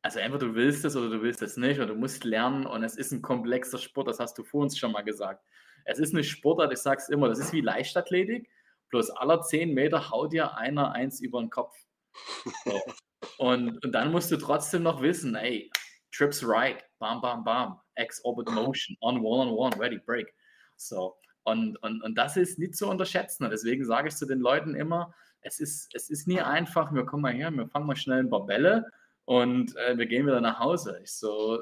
also 0.02 0.20
entweder 0.20 0.48
du 0.48 0.56
willst 0.56 0.86
es 0.86 0.96
oder 0.96 1.10
du 1.10 1.22
willst 1.22 1.42
es 1.42 1.58
nicht 1.58 1.80
oder 1.80 1.88
du 1.88 1.96
musst 1.96 2.24
lernen 2.24 2.66
und 2.66 2.86
es 2.86 2.96
ist 2.96 3.12
ein 3.12 3.22
komplexer 3.22 3.80
Sport, 3.80 4.08
das 4.08 4.20
hast 4.20 4.38
du 4.38 4.46
vor 4.46 4.62
uns 4.62 4.78
schon 4.78 4.94
mal 4.94 5.02
gesagt. 5.02 5.46
Es 5.84 6.00
ist 6.00 6.14
eine 6.14 6.24
Sportart, 6.24 6.72
ich 6.72 6.80
sage 6.80 7.02
es 7.02 7.10
immer, 7.10 7.28
das 7.28 7.40
ist 7.40 7.52
wie 7.52 7.60
Leichtathletik, 7.60 8.50
bloß 8.90 9.10
aller 9.12 9.42
zehn 9.42 9.74
Meter 9.74 10.10
haut 10.10 10.32
dir 10.32 10.56
einer 10.56 10.94
eins 10.94 11.20
über 11.20 11.42
den 11.42 11.50
Kopf. 11.50 11.76
So. 12.64 12.82
und, 13.40 13.84
und 13.84 13.92
dann 13.92 14.12
musst 14.12 14.32
du 14.32 14.38
trotzdem 14.38 14.84
noch 14.84 15.02
wissen, 15.02 15.36
ey, 15.36 15.70
trips 16.14 16.48
right, 16.48 16.82
bam, 17.00 17.20
bam, 17.20 17.44
bam, 17.44 17.80
X-Orbit 17.98 18.50
Motion, 18.52 18.96
on, 19.02 19.22
one, 19.22 19.50
on, 19.50 19.54
one, 19.54 19.78
ready, 19.78 19.98
break. 19.98 20.34
So, 20.76 21.16
und, 21.44 21.78
und, 21.84 22.02
und 22.02 22.18
das 22.18 22.38
ist 22.38 22.58
nicht 22.60 22.76
zu 22.76 22.90
unterschätzen. 22.90 23.44
Und 23.44 23.52
deswegen 23.52 23.86
sage 23.86 24.08
ich 24.08 24.16
zu 24.16 24.26
den 24.26 24.40
Leuten 24.40 24.76
immer, 24.76 25.14
es 25.42 25.60
ist, 25.60 25.94
es 25.94 26.10
ist 26.10 26.28
nie 26.28 26.42
einfach, 26.42 26.94
wir 26.94 27.06
kommen 27.06 27.24
mal 27.24 27.34
her, 27.34 27.52
wir 27.52 27.68
fangen 27.68 27.88
mal 27.88 27.96
schnell 27.96 28.20
ein 28.20 28.30
paar 28.30 28.46
Bälle 28.46 28.86
und 29.26 29.76
äh, 29.76 29.98
wir 29.98 30.06
gehen 30.06 30.26
wieder 30.26 30.42
nach 30.42 30.60
Hause. 30.60 31.00
Ich 31.04 31.14
so, 31.14 31.60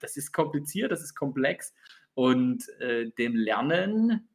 das 0.00 0.16
ist 0.16 0.32
kompliziert, 0.32 0.92
das 0.92 1.02
ist 1.02 1.14
komplex 1.14 1.74
und 2.14 2.68
äh, 2.80 3.10
dem 3.18 3.36
Lernen, 3.36 4.28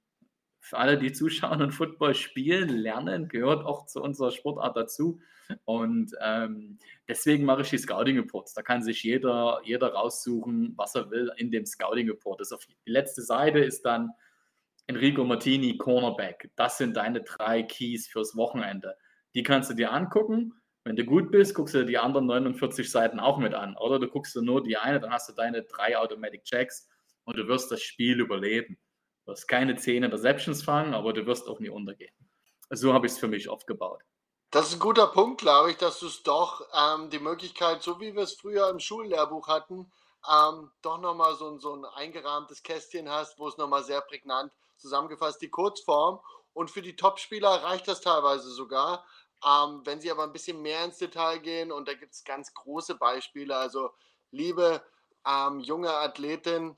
für 0.63 0.77
alle, 0.77 0.97
die 0.97 1.11
zuschauen 1.11 1.61
und 1.61 1.71
Football 1.71 2.15
spielen, 2.15 2.69
Lernen 2.69 3.27
gehört 3.27 3.65
auch 3.65 3.85
zu 3.85 4.01
unserer 4.01 4.31
Sportart 4.31 4.77
dazu. 4.77 5.19
Und 5.65 6.13
ähm, 6.21 6.79
deswegen 7.05 7.43
mache 7.43 7.63
ich 7.63 7.69
die 7.69 7.77
Scouting 7.77 8.17
Reports. 8.17 8.53
Da 8.53 8.61
kann 8.61 8.81
sich 8.81 9.03
jeder, 9.03 9.59
jeder 9.65 9.93
raussuchen, 9.93 10.71
was 10.77 10.95
er 10.95 11.11
will 11.11 11.29
in 11.35 11.51
dem 11.51 11.65
Scouting 11.65 12.09
Report. 12.09 12.39
Das 12.39 12.53
auf, 12.53 12.65
die 12.65 12.89
letzte 12.89 13.21
Seite 13.21 13.59
ist 13.59 13.81
dann 13.81 14.11
Enrico 14.87 15.25
Martini, 15.25 15.77
Cornerback. 15.77 16.49
Das 16.55 16.77
sind 16.77 16.95
deine 16.95 17.21
drei 17.23 17.63
Keys 17.63 18.07
fürs 18.07 18.37
Wochenende. 18.37 18.95
Die 19.35 19.43
kannst 19.43 19.69
du 19.69 19.73
dir 19.73 19.91
angucken. 19.91 20.53
Wenn 20.85 20.95
du 20.95 21.03
gut 21.03 21.29
bist, 21.29 21.55
guckst 21.55 21.75
du 21.75 21.79
dir 21.79 21.85
die 21.85 21.97
anderen 21.97 22.27
49 22.27 22.89
Seiten 22.89 23.19
auch 23.19 23.37
mit 23.37 23.53
an. 23.53 23.75
Oder 23.75 23.99
du 23.99 24.07
guckst 24.07 24.33
dir 24.33 24.41
nur 24.41 24.63
die 24.63 24.77
eine, 24.77 25.01
dann 25.01 25.11
hast 25.11 25.27
du 25.27 25.33
deine 25.33 25.63
drei 25.63 25.97
Automatic 25.97 26.45
Checks 26.45 26.87
und 27.25 27.37
du 27.37 27.49
wirst 27.49 27.69
das 27.69 27.81
Spiel 27.81 28.21
überleben. 28.21 28.77
Du 29.25 29.31
wirst 29.31 29.47
keine 29.47 29.75
10 29.75 30.03
Interceptions 30.03 30.63
fangen, 30.63 30.93
aber 30.93 31.13
du 31.13 31.25
wirst 31.25 31.47
auch 31.47 31.59
nie 31.59 31.69
untergehen. 31.69 32.13
So 32.69 32.93
habe 32.93 33.07
ich 33.07 33.13
es 33.13 33.19
für 33.19 33.27
mich 33.27 33.49
aufgebaut. 33.49 34.01
Das 34.51 34.67
ist 34.67 34.73
ein 34.73 34.79
guter 34.79 35.07
Punkt, 35.07 35.41
glaube 35.41 35.71
ich, 35.71 35.77
dass 35.77 35.99
du 35.99 36.07
es 36.07 36.21
doch 36.23 36.61
ähm, 36.73 37.09
die 37.09 37.19
Möglichkeit, 37.19 37.81
so 37.81 37.99
wie 37.99 38.15
wir 38.15 38.23
es 38.23 38.33
früher 38.33 38.69
im 38.69 38.79
Schullehrbuch 38.79 39.47
hatten, 39.47 39.91
ähm, 40.31 40.71
doch 40.81 40.99
nochmal 40.99 41.35
so, 41.35 41.57
so 41.57 41.75
ein 41.75 41.85
eingerahmtes 41.85 42.61
Kästchen 42.61 43.09
hast, 43.09 43.39
wo 43.39 43.47
es 43.47 43.57
nochmal 43.57 43.83
sehr 43.83 44.01
prägnant 44.01 44.51
zusammengefasst, 44.77 45.41
die 45.41 45.49
Kurzform. 45.49 46.19
Und 46.53 46.69
für 46.69 46.81
die 46.81 46.95
Topspieler 46.95 47.63
reicht 47.63 47.87
das 47.87 48.01
teilweise 48.01 48.49
sogar. 48.51 49.05
Ähm, 49.43 49.81
wenn 49.85 49.99
sie 49.99 50.11
aber 50.11 50.23
ein 50.23 50.31
bisschen 50.33 50.61
mehr 50.61 50.85
ins 50.85 50.99
Detail 50.99 51.39
gehen, 51.39 51.71
und 51.71 51.87
da 51.87 51.93
gibt 51.93 52.13
es 52.13 52.23
ganz 52.23 52.53
große 52.53 52.95
Beispiele, 52.95 53.57
also 53.57 53.91
liebe 54.31 54.83
ähm, 55.27 55.59
junge 55.61 55.93
Athletin 55.93 56.77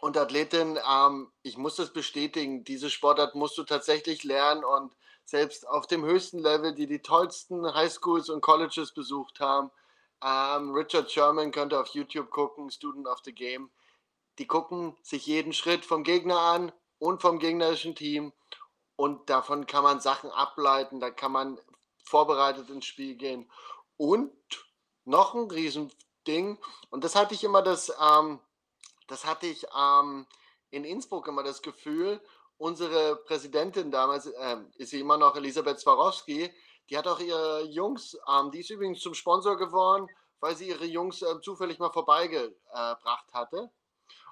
und 0.00 0.16
Athletin, 0.16 0.78
ähm, 0.88 1.30
ich 1.42 1.56
muss 1.56 1.76
das 1.76 1.92
bestätigen, 1.92 2.64
diese 2.64 2.90
Sportart 2.90 3.34
musst 3.34 3.58
du 3.58 3.64
tatsächlich 3.64 4.24
lernen 4.24 4.64
und 4.64 4.94
selbst 5.24 5.68
auf 5.68 5.86
dem 5.86 6.04
höchsten 6.04 6.38
Level, 6.38 6.74
die 6.74 6.86
die 6.86 7.02
tollsten 7.02 7.74
Highschools 7.74 8.28
und 8.30 8.40
Colleges 8.40 8.92
besucht 8.92 9.40
haben, 9.40 9.70
ähm, 10.22 10.72
Richard 10.72 11.10
Sherman 11.10 11.52
könnt 11.52 11.72
ihr 11.72 11.80
auf 11.80 11.88
YouTube 11.88 12.30
gucken, 12.30 12.70
Student 12.70 13.06
of 13.06 13.20
the 13.24 13.32
Game, 13.32 13.70
die 14.38 14.46
gucken 14.46 14.96
sich 15.02 15.26
jeden 15.26 15.52
Schritt 15.52 15.84
vom 15.84 16.02
Gegner 16.04 16.38
an, 16.38 16.72
und 17.00 17.22
vom 17.22 17.40
gegnerischen 17.40 17.96
Team. 17.96 18.32
Und 18.94 19.28
davon 19.28 19.66
kann 19.66 19.82
man 19.82 20.00
Sachen 20.00 20.30
ableiten, 20.30 21.00
da 21.00 21.10
kann 21.10 21.32
man 21.32 21.58
vorbereitet 22.04 22.70
ins 22.70 22.84
Spiel 22.84 23.16
gehen. 23.16 23.50
Und 23.96 24.30
noch 25.04 25.34
ein 25.34 25.50
Riesending, 25.50 26.58
und 26.90 27.02
das 27.02 27.16
hatte 27.16 27.34
ich 27.34 27.42
immer 27.42 27.62
das, 27.62 27.92
ähm, 28.00 28.38
das 29.10 29.26
hatte 29.26 29.46
ich 29.46 29.66
ähm, 29.76 30.26
in 30.70 30.84
Innsbruck 30.84 31.26
immer 31.26 31.42
das 31.42 31.62
Gefühl, 31.62 32.20
unsere 32.58 33.16
Präsidentin 33.16 33.90
damals, 33.90 34.26
äh, 34.26 34.56
ist 34.76 34.90
sie 34.90 35.00
immer 35.00 35.16
noch 35.16 35.34
Elisabeth 35.36 35.80
Swarovski, 35.80 36.52
die 36.88 36.96
hat 36.96 37.08
auch 37.08 37.18
ihre 37.18 37.64
Jungs, 37.64 38.16
ähm, 38.28 38.50
die 38.50 38.60
ist 38.60 38.70
übrigens 38.70 39.00
zum 39.00 39.14
Sponsor 39.14 39.56
geworden, 39.56 40.06
weil 40.38 40.56
sie 40.56 40.68
ihre 40.68 40.84
Jungs 40.84 41.22
äh, 41.22 41.40
zufällig 41.40 41.78
mal 41.78 41.90
vorbeigebracht 41.90 43.32
hatte. 43.32 43.70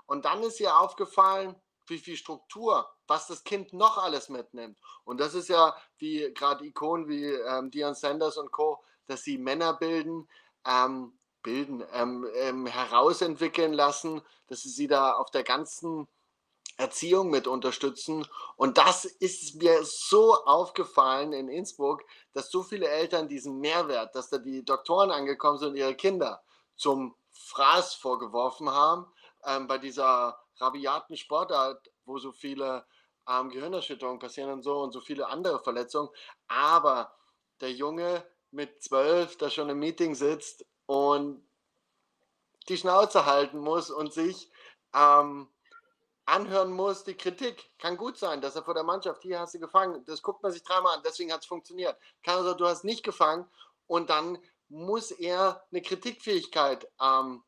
Und 0.06 0.24
dann 0.24 0.42
ist 0.42 0.60
ihr 0.60 0.78
aufgefallen, 0.78 1.60
wie 1.86 1.98
viel 1.98 2.16
Struktur, 2.16 2.88
was 3.06 3.26
das 3.26 3.44
Kind 3.44 3.72
noch 3.72 3.98
alles 3.98 4.28
mitnimmt. 4.28 4.78
Und 5.04 5.18
das 5.18 5.34
ist 5.34 5.48
ja 5.48 5.76
wie 5.98 6.32
gerade 6.34 6.64
Ikonen 6.64 7.08
wie 7.08 7.24
ähm, 7.24 7.70
Dion 7.70 7.94
Sanders 7.94 8.36
und 8.36 8.52
Co., 8.52 8.82
dass 9.06 9.22
sie 9.22 9.38
Männer 9.38 9.72
bilden, 9.72 10.28
ähm, 10.66 11.17
bilden, 11.42 11.84
ähm, 11.92 12.26
ähm, 12.34 12.66
herausentwickeln 12.66 13.72
lassen, 13.72 14.22
dass 14.48 14.62
sie 14.62 14.70
sie 14.70 14.86
da 14.86 15.12
auf 15.12 15.30
der 15.30 15.44
ganzen 15.44 16.08
Erziehung 16.76 17.30
mit 17.30 17.46
unterstützen. 17.46 18.26
Und 18.56 18.78
das 18.78 19.04
ist 19.04 19.56
mir 19.56 19.84
so 19.84 20.34
aufgefallen 20.44 21.32
in 21.32 21.48
Innsbruck, 21.48 22.04
dass 22.32 22.50
so 22.50 22.62
viele 22.62 22.88
Eltern 22.88 23.28
diesen 23.28 23.58
Mehrwert, 23.58 24.14
dass 24.14 24.30
da 24.30 24.38
die 24.38 24.64
Doktoren 24.64 25.10
angekommen 25.10 25.58
sind 25.58 25.70
und 25.70 25.76
ihre 25.76 25.94
Kinder 25.94 26.42
zum 26.76 27.16
Fraß 27.32 27.94
vorgeworfen 27.94 28.70
haben, 28.70 29.06
ähm, 29.44 29.66
bei 29.66 29.78
dieser 29.78 30.38
rabiaten 30.58 31.16
Sportart, 31.16 31.90
wo 32.04 32.18
so 32.18 32.32
viele 32.32 32.86
ähm, 33.28 33.50
Gehirnerschütterungen 33.50 34.18
passieren 34.18 34.50
und 34.50 34.62
so 34.62 34.80
und 34.80 34.92
so 34.92 35.00
viele 35.00 35.28
andere 35.28 35.60
Verletzungen. 35.60 36.10
Aber 36.46 37.12
der 37.60 37.72
Junge 37.72 38.24
mit 38.50 38.82
zwölf, 38.82 39.36
der 39.36 39.50
schon 39.50 39.68
im 39.68 39.78
Meeting 39.78 40.14
sitzt 40.14 40.64
und 40.88 41.46
die 42.70 42.78
Schnauze 42.78 43.26
halten 43.26 43.58
muss 43.58 43.90
und 43.90 44.12
sich 44.12 44.50
ähm, 44.94 45.48
anhören 46.24 46.72
muss, 46.72 47.04
die 47.04 47.14
Kritik. 47.14 47.70
Kann 47.78 47.98
gut 47.98 48.16
sein, 48.16 48.40
dass 48.40 48.56
er 48.56 48.62
vor 48.62 48.72
der 48.72 48.84
Mannschaft, 48.84 49.22
hier 49.22 49.38
hast 49.38 49.54
du 49.54 49.58
gefangen, 49.58 50.02
das 50.06 50.22
guckt 50.22 50.42
man 50.42 50.50
sich 50.50 50.62
dreimal 50.62 50.96
an, 50.96 51.02
deswegen 51.04 51.30
hat 51.30 51.42
es 51.42 51.46
funktioniert. 51.46 51.96
Kann 52.22 52.38
also, 52.38 52.54
du 52.54 52.66
hast 52.66 52.84
nicht 52.84 53.04
gefangen 53.04 53.46
und 53.86 54.08
dann 54.08 54.38
muss 54.70 55.10
er 55.10 55.62
eine 55.70 55.82
Kritikfähigkeit 55.82 56.90
ähm, 57.02 57.44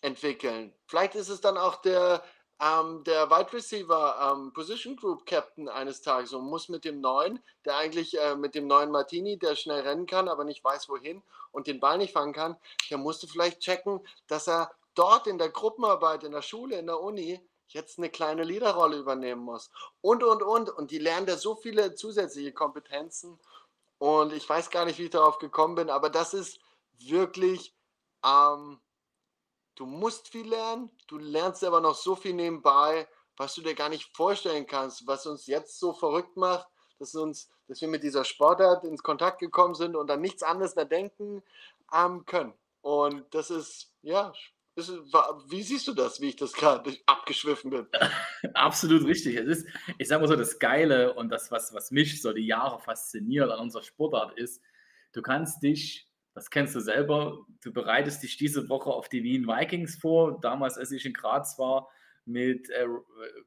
entwickeln. 0.00 0.74
Vielleicht 0.88 1.14
ist 1.14 1.28
es 1.28 1.40
dann 1.40 1.56
auch 1.56 1.76
der, 1.76 2.24
ähm, 2.60 3.02
der 3.04 3.30
Wide 3.30 3.52
Receiver 3.52 4.32
ähm, 4.32 4.52
Position 4.52 4.96
Group 4.96 5.24
Captain 5.26 5.68
eines 5.68 6.02
Tages 6.02 6.32
und 6.32 6.44
muss 6.44 6.68
mit 6.68 6.84
dem 6.84 7.00
neuen, 7.00 7.42
der 7.64 7.76
eigentlich 7.78 8.18
äh, 8.18 8.36
mit 8.36 8.54
dem 8.54 8.66
neuen 8.66 8.90
Martini, 8.90 9.38
der 9.38 9.56
schnell 9.56 9.80
rennen 9.80 10.06
kann, 10.06 10.28
aber 10.28 10.44
nicht 10.44 10.62
weiß 10.62 10.88
wohin 10.88 11.22
und 11.52 11.66
den 11.66 11.80
Ball 11.80 11.98
nicht 11.98 12.12
fangen 12.12 12.32
kann, 12.32 12.56
der 12.90 12.98
musste 12.98 13.26
vielleicht 13.26 13.60
checken, 13.60 14.06
dass 14.26 14.46
er 14.48 14.70
dort 14.94 15.26
in 15.26 15.38
der 15.38 15.48
Gruppenarbeit, 15.48 16.24
in 16.24 16.32
der 16.32 16.42
Schule, 16.42 16.78
in 16.78 16.86
der 16.86 17.00
Uni 17.00 17.40
jetzt 17.68 17.98
eine 17.98 18.10
kleine 18.10 18.44
Leaderrolle 18.44 18.98
übernehmen 18.98 19.42
muss. 19.42 19.70
Und, 20.00 20.22
und, 20.24 20.42
und. 20.42 20.70
Und 20.70 20.90
die 20.90 20.98
lernen 20.98 21.26
da 21.26 21.36
so 21.36 21.54
viele 21.54 21.94
zusätzliche 21.94 22.52
Kompetenzen. 22.52 23.38
Und 23.98 24.32
ich 24.32 24.48
weiß 24.48 24.70
gar 24.70 24.84
nicht, 24.84 24.98
wie 24.98 25.04
ich 25.04 25.10
darauf 25.10 25.38
gekommen 25.38 25.76
bin, 25.76 25.90
aber 25.90 26.10
das 26.10 26.34
ist 26.34 26.58
wirklich, 26.98 27.74
ähm, 28.24 28.80
du 29.80 29.86
musst 29.86 30.28
viel 30.28 30.46
lernen, 30.46 30.90
du 31.06 31.16
lernst 31.16 31.64
aber 31.64 31.80
noch 31.80 31.94
so 31.94 32.14
viel 32.14 32.34
nebenbei, 32.34 33.08
was 33.38 33.54
du 33.54 33.62
dir 33.62 33.74
gar 33.74 33.88
nicht 33.88 34.14
vorstellen 34.14 34.66
kannst, 34.66 35.06
was 35.06 35.26
uns 35.26 35.46
jetzt 35.46 35.80
so 35.80 35.94
verrückt 35.94 36.36
macht, 36.36 36.68
dass, 36.98 37.14
uns, 37.14 37.48
dass 37.66 37.80
wir 37.80 37.88
mit 37.88 38.02
dieser 38.02 38.24
Sportart 38.24 38.84
ins 38.84 39.02
Kontakt 39.02 39.38
gekommen 39.38 39.74
sind 39.74 39.96
und 39.96 40.06
dann 40.08 40.20
nichts 40.20 40.42
anderes 40.42 40.76
mehr 40.76 40.84
denken 40.84 41.42
ähm, 41.94 42.26
können. 42.26 42.52
Und 42.82 43.24
das 43.34 43.48
ist, 43.48 43.90
ja, 44.02 44.34
wie 44.76 45.62
siehst 45.62 45.88
du 45.88 45.94
das, 45.94 46.20
wie 46.20 46.28
ich 46.28 46.36
das 46.36 46.52
gerade 46.52 46.94
abgeschwiffen 47.06 47.70
bin? 47.70 47.86
Absolut 48.54 49.06
richtig. 49.06 49.36
Es 49.36 49.48
ist, 49.48 49.68
ich 49.96 50.08
sage 50.08 50.20
mal 50.20 50.28
so, 50.28 50.36
das 50.36 50.58
Geile 50.58 51.14
und 51.14 51.30
das, 51.30 51.50
was, 51.50 51.72
was 51.72 51.90
mich 51.90 52.20
so 52.20 52.34
die 52.34 52.46
Jahre 52.46 52.80
fasziniert 52.80 53.50
an 53.50 53.60
unserer 53.60 53.82
Sportart 53.82 54.36
ist, 54.36 54.62
du 55.12 55.22
kannst 55.22 55.62
dich, 55.62 56.06
das 56.40 56.48
kennst 56.48 56.74
du 56.74 56.80
selber, 56.80 57.44
du 57.62 57.70
bereitest 57.70 58.22
dich 58.22 58.38
diese 58.38 58.70
Woche 58.70 58.88
auf 58.88 59.10
die 59.10 59.22
Wien 59.22 59.46
Vikings 59.46 59.96
vor. 59.96 60.40
Damals, 60.40 60.78
als 60.78 60.90
ich 60.90 61.04
in 61.04 61.12
Graz 61.12 61.58
war, 61.58 61.86
mit 62.24 62.70
äh, 62.70 62.86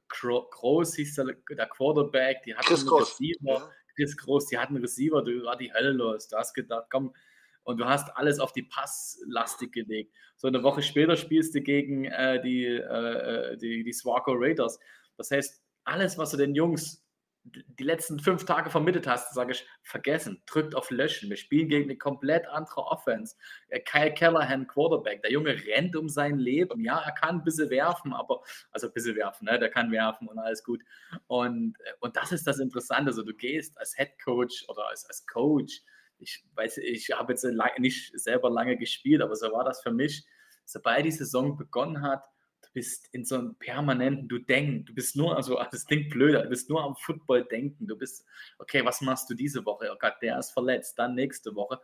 Groß 0.10 0.94
hieß 0.98 1.16
der, 1.16 1.26
der, 1.58 1.66
Quarterback, 1.66 2.44
die 2.44 2.54
hatten 2.54 2.68
Chris 2.68 2.82
einen 2.82 2.90
Groß. 2.90 3.20
Receiver, 3.20 3.52
Ja. 3.52 3.72
Chris 3.96 4.16
Groß, 4.16 4.46
die 4.46 4.60
hatten 4.60 4.76
einen 4.76 4.84
Receiver, 4.84 5.24
du 5.24 5.44
war 5.44 5.58
die 5.58 5.74
Hölle 5.74 5.94
los. 5.94 6.28
Du 6.28 6.38
hast 6.38 6.54
gedacht, 6.54 6.86
komm, 6.92 7.16
und 7.64 7.80
du 7.80 7.86
hast 7.86 8.16
alles 8.16 8.40
auf 8.40 8.54
die 8.54 8.62
Passlastik 8.62 9.72
gelegt. 9.72 10.14
So 10.38 10.48
eine 10.48 10.62
Woche 10.62 10.84
später 10.84 11.18
spielst 11.18 11.56
du 11.56 11.62
gegen 11.62 12.06
äh, 12.06 12.40
die, 12.44 12.68
äh, 12.68 13.58
die, 13.58 13.84
die 13.84 13.94
Swarco 13.94 14.34
Raiders. 14.36 14.78
Das 15.18 15.32
heißt, 15.32 15.64
alles, 15.84 16.20
was 16.20 16.30
du 16.30 16.38
den 16.38 16.54
Jungs 16.54 17.03
die 17.44 17.84
letzten 17.84 18.20
fünf 18.20 18.46
Tage 18.46 18.70
vermittelt 18.70 19.06
hast, 19.06 19.34
sage 19.34 19.52
ich, 19.52 19.68
vergessen, 19.84 20.42
drückt 20.46 20.76
auf 20.76 20.90
Löschen. 20.92 21.30
Wir 21.30 21.38
spielen 21.38 21.68
gegen 21.68 21.90
eine 21.90 21.98
komplett 21.98 22.48
andere 22.48 22.86
Offense. 22.86 23.36
Äh, 23.68 23.82
Kyle 23.82 24.14
Callahan, 24.14 24.66
Quarterback, 24.68 25.22
der 25.22 25.32
Junge 25.32 25.56
rennt 25.66 25.96
um 25.96 26.08
sein 26.08 26.38
Leben. 26.38 26.84
Ja, 26.84 27.00
er 27.00 27.12
kann 27.12 27.38
ein 27.40 27.44
bisschen 27.44 27.70
werfen, 27.70 28.14
aber, 28.14 28.42
also 28.72 28.88
ein 28.88 28.94
bisschen 28.94 29.16
werfen, 29.16 29.46
ne? 29.46 29.60
der 29.60 29.70
kann 29.70 29.92
werfen 29.92 30.28
und 30.28 30.40
alles 30.40 30.64
gut. 30.64 30.82
Und, 31.28 31.78
äh, 31.82 31.94
und 32.00 32.16
das 32.16 32.32
ist 32.32 32.48
das 32.48 32.60
Interessante. 32.60 33.10
Also 33.10 33.24
du 33.24 33.34
gehst 33.34 33.78
als 33.78 33.96
Head 33.96 34.12
Coach 34.24 34.66
oder 34.70 34.88
als, 34.88 35.06
als 35.06 35.26
Coach, 35.28 35.82
ich 36.20 36.46
weiß, 36.56 36.78
ich 36.78 37.12
habe 37.12 37.34
jetzt 37.34 37.44
lang- 37.44 37.80
nicht 37.80 38.18
selber 38.18 38.50
lange 38.50 38.78
gespielt, 38.78 39.22
aber 39.22 39.36
so 39.36 39.52
war 39.52 39.66
das 39.66 39.82
für 39.82 39.92
mich. 39.92 40.26
Sobald 40.64 41.06
die 41.06 41.12
Saison 41.12 41.58
begonnen 41.58 42.02
hat, 42.02 42.24
du 42.64 42.70
bist 42.74 43.08
in 43.12 43.26
so 43.26 43.36
einem 43.36 43.56
permanenten, 43.56 44.28
du 44.28 44.40
denkst, 44.40 44.86
du 44.86 44.94
bist 44.94 45.16
nur, 45.16 45.36
also 45.36 45.60
das 45.72 45.86
klingt 45.86 46.10
blöd, 46.10 46.36
du 46.36 46.50
bist 46.50 46.70
nur 46.70 46.84
am 46.84 46.96
Football 46.96 47.46
denken. 47.46 47.88
Du 47.88 47.98
bist, 47.98 48.26
okay, 48.60 48.84
was 48.86 49.02
machst 49.02 49.30
du 49.30 49.36
diese 49.36 49.66
Woche? 49.66 49.90
Oh 49.94 49.98
Gott, 50.00 50.16
der 50.22 50.40
ist 50.40 50.52
verletzt, 50.52 50.98
dann 50.98 51.16
nächste 51.16 51.56
Woche. 51.56 51.80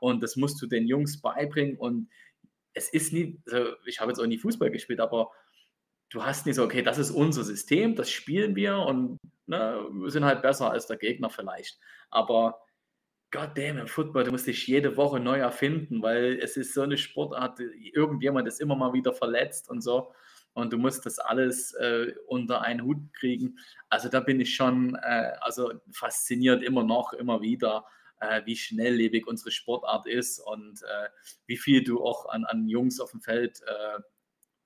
Und 0.00 0.22
das 0.22 0.36
musst 0.36 0.60
du 0.60 0.66
den 0.66 0.86
Jungs 0.86 1.20
beibringen. 1.20 1.76
Und 1.76 2.08
es 2.74 2.88
ist 2.88 3.12
nie, 3.12 3.40
also 3.50 3.74
ich 3.86 4.00
habe 4.00 4.10
jetzt 4.10 4.18
auch 4.18 4.26
nie 4.26 4.38
Fußball 4.38 4.70
gespielt, 4.70 5.00
aber 5.00 5.30
du 6.10 6.24
hast 6.24 6.46
nicht 6.46 6.56
so, 6.56 6.64
okay, 6.64 6.82
das 6.82 6.98
ist 6.98 7.10
unser 7.10 7.44
System, 7.44 7.94
das 7.94 8.10
spielen 8.10 8.56
wir 8.56 8.78
und 8.78 9.18
ne, 9.46 9.86
wir 9.90 10.10
sind 10.10 10.24
halt 10.24 10.42
besser 10.42 10.70
als 10.70 10.86
der 10.86 10.96
Gegner 10.96 11.30
vielleicht. 11.30 11.78
Aber 12.10 12.63
God 13.34 13.50
damn, 13.56 13.78
im 13.78 13.88
Football, 13.88 14.22
du 14.22 14.30
musst 14.30 14.46
dich 14.46 14.64
jede 14.68 14.96
Woche 14.96 15.18
neu 15.18 15.40
erfinden, 15.40 16.00
weil 16.02 16.38
es 16.40 16.56
ist 16.56 16.72
so 16.72 16.82
eine 16.82 16.96
Sportart, 16.96 17.58
irgendjemand 17.58 18.46
ist 18.46 18.60
immer 18.60 18.76
mal 18.76 18.92
wieder 18.92 19.12
verletzt 19.12 19.68
und 19.68 19.80
so. 19.80 20.14
Und 20.52 20.72
du 20.72 20.78
musst 20.78 21.04
das 21.04 21.18
alles 21.18 21.74
äh, 21.74 22.14
unter 22.28 22.62
einen 22.62 22.84
Hut 22.84 23.12
kriegen. 23.12 23.58
Also 23.88 24.08
da 24.08 24.20
bin 24.20 24.38
ich 24.38 24.54
schon 24.54 24.94
äh, 25.02 25.32
also 25.40 25.72
fasziniert 25.90 26.62
immer 26.62 26.84
noch, 26.84 27.12
immer 27.12 27.40
wieder, 27.40 27.84
äh, 28.20 28.42
wie 28.44 28.54
schnelllebig 28.54 29.26
unsere 29.26 29.50
Sportart 29.50 30.06
ist 30.06 30.38
und 30.38 30.84
äh, 30.84 31.08
wie 31.46 31.56
viel 31.56 31.82
du 31.82 32.04
auch 32.04 32.28
an, 32.28 32.44
an 32.44 32.68
Jungs 32.68 33.00
auf 33.00 33.10
dem 33.10 33.20
Feld 33.20 33.62
äh, 33.66 34.00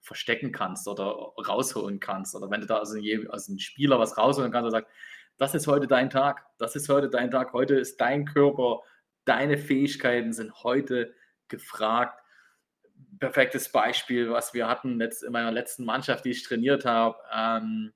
verstecken 0.02 0.52
kannst 0.52 0.87
oder 0.88 1.07
rausholen 1.38 2.00
kannst. 2.00 2.35
Oder 2.35 2.50
wenn 2.50 2.61
du 2.61 2.66
da 2.66 2.81
also, 2.81 2.98
je, 2.98 3.28
also 3.28 3.50
ein 3.50 3.61
Spieler 3.61 3.98
was 3.98 4.18
rausholen 4.18 4.52
kannst 4.52 4.66
und 4.66 4.72
sagt, 4.72 4.90
das 5.38 5.55
ist 5.55 5.66
heute 5.66 5.87
dein 5.87 6.11
Tag, 6.11 6.44
das 6.59 6.77
ist 6.77 6.88
heute 6.88 7.09
dein 7.09 7.31
Tag, 7.31 7.53
heute 7.53 7.77
ist 7.77 8.01
dein 8.01 8.27
Körper, 8.27 8.83
deine 9.24 9.57
Fähigkeiten 9.57 10.33
sind 10.33 10.64
heute 10.64 11.14
gefragt. 11.46 12.20
Perfektes 13.20 13.70
Beispiel, 13.70 14.31
was 14.31 14.53
wir 14.53 14.68
hatten 14.68 15.01
in 15.01 15.33
meiner 15.33 15.53
letzten 15.53 15.85
Mannschaft, 15.85 16.24
die 16.24 16.31
ich 16.31 16.42
trainiert 16.42 16.85
habe. 16.85 17.16
Ähm, 17.33 17.92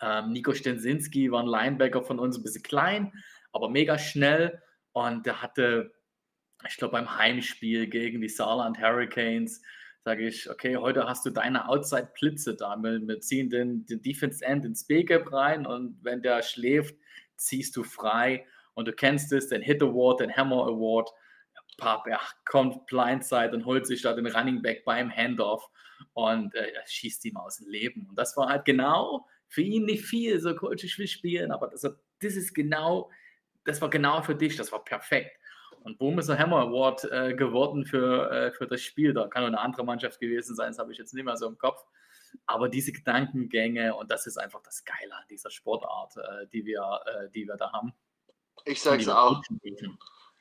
ähm, 0.00 0.32
Nico 0.32 0.54
Stensinski 0.54 1.30
war 1.32 1.42
ein 1.42 1.48
Linebacker 1.48 2.02
von 2.02 2.20
uns, 2.20 2.36
ein 2.36 2.44
bisschen 2.44 2.62
klein, 2.62 3.12
aber 3.52 3.68
mega 3.68 3.98
schnell. 3.98 4.62
Und 4.92 5.26
der 5.26 5.42
hatte, 5.42 5.92
ich 6.68 6.76
glaube, 6.76 6.92
beim 6.92 7.18
Heimspiel 7.18 7.88
gegen 7.88 8.20
die 8.20 8.28
Saarland 8.28 8.80
Hurricanes, 8.80 9.62
sage 10.04 10.26
ich, 10.26 10.48
okay, 10.50 10.76
heute 10.76 11.04
hast 11.06 11.26
du 11.26 11.30
deine 11.30 11.68
Outside-Blitze 11.68 12.56
da. 12.56 12.76
Wir, 12.80 13.20
ziehen 13.20 13.50
den, 13.50 13.84
den 13.86 14.00
Defense 14.02 14.44
End 14.44 14.64
ins 14.64 14.86
B-Gap 14.86 15.32
rein 15.32 15.66
und 15.66 15.98
wenn 16.02 16.22
der 16.22 16.42
schläft, 16.42 16.96
ziehst 17.36 17.76
du 17.76 17.84
frei. 17.84 18.46
Und 18.74 18.88
du 18.88 18.92
kennst 18.92 19.32
es, 19.32 19.48
den 19.48 19.62
Hit 19.62 19.82
Award, 19.82 20.20
den 20.20 20.34
Hammer 20.34 20.66
Award. 20.66 21.10
Pap, 21.78 22.06
er 22.06 22.20
kommt 22.44 22.86
Blindside 22.86 23.52
und 23.52 23.64
holt 23.64 23.86
sich 23.86 24.02
da 24.02 24.12
den 24.12 24.26
Running 24.26 24.62
Back 24.62 24.84
beim 24.84 25.10
Handoff 25.10 25.68
und 26.12 26.54
äh, 26.54 26.72
schießt 26.86 27.24
ihm 27.24 27.36
aus 27.36 27.58
dem 27.58 27.68
Leben. 27.68 28.06
Und 28.08 28.18
das 28.18 28.36
war 28.36 28.48
halt 28.48 28.64
genau 28.64 29.26
für 29.46 29.62
ihn 29.62 29.84
nicht 29.84 30.04
viel. 30.04 30.40
So, 30.40 30.54
Coach, 30.54 30.84
ich 30.84 31.10
spielen, 31.10 31.52
aber 31.52 31.68
das, 31.68 31.82
das 31.82 32.34
ist 32.34 32.54
genau, 32.54 33.10
das 33.64 33.80
war 33.80 33.90
genau 33.90 34.22
für 34.22 34.34
dich, 34.34 34.56
das 34.56 34.72
war 34.72 34.84
perfekt. 34.84 35.37
Und 35.82 35.98
boom 35.98 36.18
ist 36.18 36.28
der 36.28 36.38
Hammer 36.38 36.58
Award 36.58 37.04
äh, 37.04 37.34
geworden 37.34 37.84
für, 37.84 38.30
äh, 38.30 38.52
für 38.52 38.66
das 38.66 38.80
Spiel. 38.80 39.14
Da 39.14 39.26
kann 39.28 39.42
auch 39.42 39.48
eine 39.48 39.60
andere 39.60 39.84
Mannschaft 39.84 40.20
gewesen 40.20 40.54
sein, 40.54 40.68
das 40.68 40.78
habe 40.78 40.92
ich 40.92 40.98
jetzt 40.98 41.14
nicht 41.14 41.24
mehr 41.24 41.36
so 41.36 41.46
im 41.46 41.58
Kopf. 41.58 41.84
Aber 42.46 42.68
diese 42.68 42.92
Gedankengänge, 42.92 43.94
und 43.94 44.10
das 44.10 44.26
ist 44.26 44.38
einfach 44.38 44.60
das 44.62 44.84
Geile 44.84 45.14
an 45.14 45.24
dieser 45.30 45.50
Sportart, 45.50 46.16
äh, 46.16 46.46
die, 46.52 46.64
wir, 46.64 47.00
äh, 47.06 47.30
die 47.30 47.46
wir 47.46 47.56
da 47.56 47.72
haben. 47.72 47.92
Ich 48.64 48.82
sag's 48.82 49.06
wir 49.06 49.18
auch. 49.18 49.42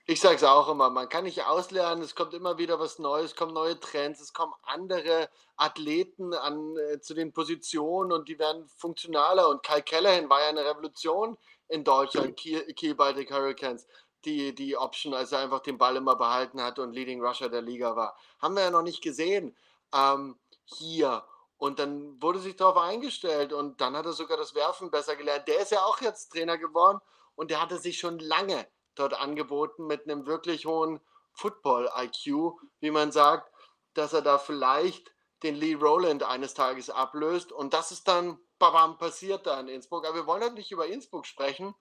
Ich 0.10 0.22
sage 0.22 0.36
es 0.36 0.44
auch 0.46 0.70
immer, 0.70 0.90
man 0.90 1.10
kann 1.10 1.26
nicht 1.26 1.44
auslernen, 1.44 2.02
es 2.02 2.16
kommt 2.16 2.34
immer 2.34 2.58
wieder 2.58 2.80
was 2.80 2.98
Neues, 2.98 3.32
es 3.32 3.36
kommen 3.36 3.54
neue 3.54 3.78
Trends, 3.78 4.22
es 4.22 4.32
kommen 4.32 4.54
andere 4.64 5.30
Athleten 5.58 6.34
an, 6.34 6.78
äh, 6.78 7.02
zu 7.02 7.14
den 7.14 7.34
Positionen 7.34 8.14
und 8.14 8.30
die 8.30 8.40
werden 8.40 8.70
funktionaler. 8.78 9.50
Und 9.50 9.64
Kai 9.64 9.82
Callahan 9.82 10.30
war 10.30 10.40
ja 10.40 10.48
eine 10.48 10.64
Revolution 10.64 11.38
in 11.68 11.84
Deutschland, 11.84 12.38
Kiel, 12.38 12.62
Kiel 12.76 12.96
Baltic 12.96 13.34
Hurricanes, 13.34 13.86
die, 14.28 14.54
die 14.54 14.78
Option, 14.78 15.14
als 15.14 15.32
er 15.32 15.40
einfach 15.40 15.62
den 15.62 15.78
Ball 15.78 15.96
immer 15.96 16.16
behalten 16.16 16.62
hat 16.62 16.78
und 16.80 16.94
Leading 16.94 17.24
Rusher 17.24 17.50
der 17.50 17.62
Liga 17.62 17.96
war. 17.96 18.16
Haben 18.40 18.56
wir 18.56 18.64
ja 18.64 18.72
noch 18.72 18.84
nicht 18.84 19.02
gesehen 19.02 19.56
ähm, 19.94 20.38
hier. 20.66 21.26
Und 21.58 21.80
dann 21.80 22.22
wurde 22.22 22.40
sich 22.40 22.56
darauf 22.56 22.78
eingestellt 22.78 23.54
und 23.54 23.82
dann 23.82 23.96
hat 23.96 24.06
er 24.06 24.14
sogar 24.14 24.38
das 24.38 24.54
Werfen 24.54 24.92
besser 24.92 25.16
gelernt. 25.16 25.48
Der 25.48 25.62
ist 25.62 25.72
ja 25.72 25.80
auch 25.86 26.02
jetzt 26.02 26.30
Trainer 26.32 26.58
geworden 26.58 27.00
und 27.36 27.50
der 27.50 27.62
hatte 27.62 27.80
sich 27.80 27.98
schon 27.98 28.20
lange 28.20 28.68
dort 28.94 29.14
angeboten 29.14 29.88
mit 29.88 30.04
einem 30.04 30.28
wirklich 30.28 30.66
hohen 30.66 31.00
Football-IQ, 31.32 32.54
wie 32.80 32.92
man 32.92 33.12
sagt, 33.12 33.52
dass 33.94 34.14
er 34.14 34.22
da 34.22 34.38
vielleicht 34.38 35.12
den 35.44 35.56
Lee 35.56 35.76
Rowland 35.76 36.24
eines 36.24 36.54
Tages 36.54 36.90
ablöst. 36.90 37.52
Und 37.52 37.74
das 37.74 37.92
ist 37.92 38.08
dann, 38.08 38.40
babam, 38.60 38.98
passiert 38.98 39.48
da 39.48 39.60
in 39.60 39.68
Innsbruck. 39.68 40.06
Aber 40.06 40.16
wir 40.16 40.28
wollen 40.28 40.44
heute 40.44 40.56
nicht 40.56 40.72
über 40.72 40.88
Innsbruck 40.88 41.26
sprechen. 41.26 41.74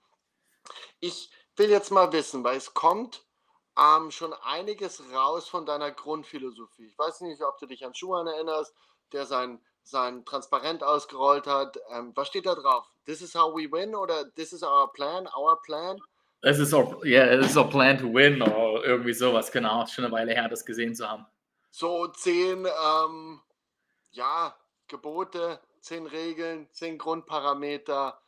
Ich 0.99 1.31
will 1.57 1.69
jetzt 1.69 1.91
mal 1.91 2.11
wissen, 2.11 2.43
weil 2.43 2.57
es 2.57 2.73
kommt 2.73 3.23
ähm, 3.77 4.11
schon 4.11 4.33
einiges 4.43 5.01
raus 5.13 5.47
von 5.47 5.65
deiner 5.65 5.91
Grundphilosophie. 5.91 6.87
Ich 6.87 6.97
weiß 6.97 7.21
nicht, 7.21 7.41
ob 7.41 7.57
du 7.59 7.65
dich 7.65 7.85
an 7.85 7.93
Schuhan 7.93 8.27
erinnerst, 8.27 8.73
der 9.11 9.25
sein, 9.25 9.61
sein 9.83 10.25
Transparent 10.25 10.83
ausgerollt 10.83 11.47
hat. 11.47 11.79
Ähm, 11.91 12.11
was 12.15 12.27
steht 12.27 12.45
da 12.45 12.55
drauf? 12.55 12.85
This 13.05 13.21
is 13.21 13.35
how 13.35 13.55
we 13.55 13.71
win 13.71 13.95
oder 13.95 14.25
this 14.35 14.53
is 14.53 14.63
our 14.63 14.91
plan, 14.91 15.27
our 15.37 15.61
plan? 15.61 15.99
Es 16.41 16.59
ist 16.59 16.73
auch, 16.73 17.03
yeah, 17.03 17.25
es 17.25 17.47
ist 17.47 17.57
auch 17.57 17.69
Plan 17.69 17.97
to 17.97 18.13
Win 18.13 18.41
oder 18.41 18.83
irgendwie 18.83 19.13
sowas, 19.13 19.51
genau. 19.51 19.85
Schon 19.87 20.05
eine 20.05 20.13
Weile 20.13 20.33
her, 20.33 20.47
das 20.47 20.63
gesehen 20.63 20.93
zu 20.93 21.09
haben. 21.09 21.25
So 21.71 22.07
zehn, 22.07 22.65
ähm, 22.65 23.41
ja, 24.11 24.55
Gebote 24.87 25.59
zehn 25.81 26.05
Regeln, 26.05 26.67
zehn 26.71 26.97
Grundparameter, 26.97 28.19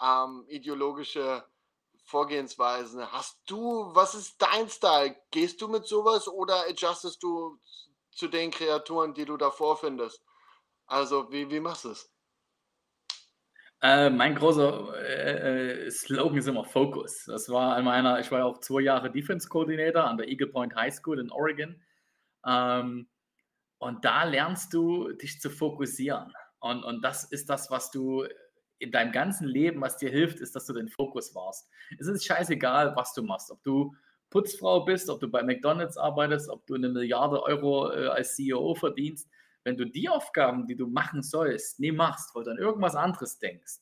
ähm, 0.00 0.44
ideologische 0.48 1.44
Vorgehensweisen. 2.08 3.12
Hast 3.12 3.38
du, 3.46 3.90
was 3.94 4.14
ist 4.14 4.40
dein 4.40 4.68
Style? 4.70 5.14
Gehst 5.30 5.60
du 5.60 5.68
mit 5.68 5.86
sowas 5.86 6.26
oder 6.26 6.64
adjustest 6.66 7.22
du 7.22 7.58
zu 8.10 8.28
den 8.28 8.50
Kreaturen, 8.50 9.12
die 9.12 9.26
du 9.26 9.36
da 9.36 9.50
vorfindest? 9.50 10.22
Also, 10.86 11.30
wie, 11.30 11.50
wie 11.50 11.60
machst 11.60 11.84
du 11.84 11.90
es? 11.90 12.10
Äh, 13.82 14.08
mein 14.08 14.34
großer 14.34 14.94
äh, 14.96 15.86
äh, 15.86 15.90
Slogan 15.90 16.38
ist 16.38 16.48
immer 16.48 16.64
Focus. 16.64 17.24
Das 17.26 17.50
war 17.50 17.76
an 17.76 17.84
meiner, 17.84 18.18
ich 18.20 18.30
war 18.32 18.38
ja 18.38 18.46
auch 18.46 18.58
zwei 18.60 18.80
Jahre 18.80 19.10
Defense 19.10 19.46
Coordinator 19.46 20.04
an 20.04 20.16
der 20.16 20.28
Eagle 20.28 20.48
Point 20.48 20.74
High 20.74 20.94
School 20.94 21.20
in 21.20 21.30
Oregon. 21.30 21.80
Ähm, 22.46 23.08
und 23.76 24.04
da 24.04 24.24
lernst 24.24 24.72
du, 24.72 25.12
dich 25.12 25.40
zu 25.40 25.50
fokussieren. 25.50 26.32
Und, 26.58 26.84
und 26.84 27.02
das 27.02 27.24
ist 27.24 27.50
das, 27.50 27.70
was 27.70 27.90
du 27.90 28.26
in 28.78 28.90
deinem 28.90 29.12
ganzen 29.12 29.48
Leben, 29.48 29.80
was 29.80 29.96
dir 29.96 30.10
hilft, 30.10 30.40
ist, 30.40 30.54
dass 30.54 30.66
du 30.66 30.72
den 30.72 30.88
Fokus 30.88 31.34
warst. 31.34 31.68
Es 31.98 32.06
ist 32.06 32.24
scheißegal, 32.24 32.94
was 32.96 33.14
du 33.14 33.22
machst. 33.22 33.50
Ob 33.50 33.62
du 33.62 33.94
Putzfrau 34.30 34.84
bist, 34.84 35.08
ob 35.10 35.20
du 35.20 35.28
bei 35.28 35.42
McDonalds 35.42 35.96
arbeitest, 35.96 36.48
ob 36.50 36.66
du 36.66 36.74
eine 36.74 36.88
Milliarde 36.88 37.42
Euro 37.42 37.90
äh, 37.92 38.08
als 38.08 38.36
CEO 38.36 38.74
verdienst 38.74 39.28
wenn 39.68 39.76
du 39.76 39.84
die 39.84 40.08
Aufgaben, 40.08 40.66
die 40.66 40.76
du 40.76 40.86
machen 40.86 41.22
sollst, 41.22 41.78
nie 41.78 41.92
machst, 41.92 42.34
weil 42.34 42.44
du 42.44 42.50
an 42.52 42.58
irgendwas 42.58 42.94
anderes 42.94 43.38
denkst, 43.38 43.80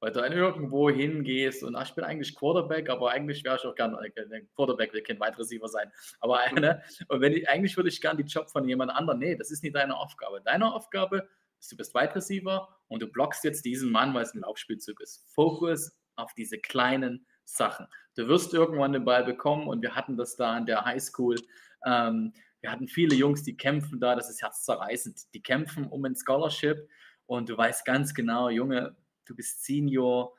weil 0.00 0.10
du 0.10 0.22
an 0.22 0.32
irgendwo 0.32 0.88
hingehst 0.88 1.62
und 1.62 1.76
ach, 1.76 1.88
ich 1.88 1.94
bin 1.94 2.04
eigentlich 2.04 2.34
Quarterback, 2.34 2.88
aber 2.88 3.10
eigentlich 3.10 3.44
wäre 3.44 3.56
ich 3.56 3.64
auch 3.66 3.74
gerne, 3.74 3.98
äh, 4.02 4.42
Quarterback 4.54 4.94
will 4.94 5.02
kein 5.02 5.20
Wide 5.20 5.38
Receiver 5.38 5.68
sein, 5.68 5.92
aber 6.20 6.38
eine, 6.38 6.82
und 7.08 7.20
wenn 7.20 7.34
ich, 7.34 7.46
eigentlich 7.50 7.76
würde 7.76 7.90
ich 7.90 8.00
gerne 8.00 8.22
die 8.22 8.30
Job 8.30 8.50
von 8.50 8.66
jemand 8.66 8.92
anderem, 8.92 9.18
nee, 9.18 9.36
das 9.36 9.50
ist 9.50 9.62
nicht 9.62 9.76
deine 9.76 9.96
Aufgabe. 9.96 10.40
Deine 10.42 10.72
Aufgabe 10.72 11.18
ist, 11.18 11.26
du 11.68 11.76
bist 11.76 11.94
Wide 11.94 12.14
Receiver 12.14 12.68
und 12.88 13.02
du 13.02 13.06
blockst 13.06 13.44
jetzt 13.44 13.64
diesen 13.64 13.90
Mann, 13.90 14.14
weil 14.14 14.22
es 14.22 14.34
ein 14.34 14.40
Laufspielzug 14.40 15.00
ist. 15.00 15.24
Fokus 15.34 15.92
auf 16.16 16.34
diese 16.34 16.58
kleinen 16.58 17.26
Sachen. 17.44 17.86
Du 18.14 18.26
wirst 18.28 18.54
irgendwann 18.54 18.92
den 18.92 19.04
Ball 19.04 19.24
bekommen 19.24 19.68
und 19.68 19.82
wir 19.82 19.94
hatten 19.94 20.16
das 20.16 20.36
da 20.36 20.54
an 20.54 20.66
der 20.66 20.84
Highschool. 20.84 21.36
Ähm, 21.84 22.32
wir 22.60 22.72
hatten 22.72 22.88
viele 22.88 23.14
Jungs, 23.14 23.42
die 23.42 23.56
kämpfen 23.56 24.00
da, 24.00 24.14
das 24.14 24.30
ist 24.30 24.42
herzzerreißend. 24.42 25.34
Die 25.34 25.42
kämpfen 25.42 25.86
um 25.86 26.04
ein 26.04 26.16
Scholarship 26.16 26.88
und 27.26 27.48
du 27.48 27.56
weißt 27.56 27.84
ganz 27.84 28.14
genau, 28.14 28.48
Junge, 28.48 28.96
du 29.26 29.36
bist 29.36 29.64
Senior, 29.64 30.34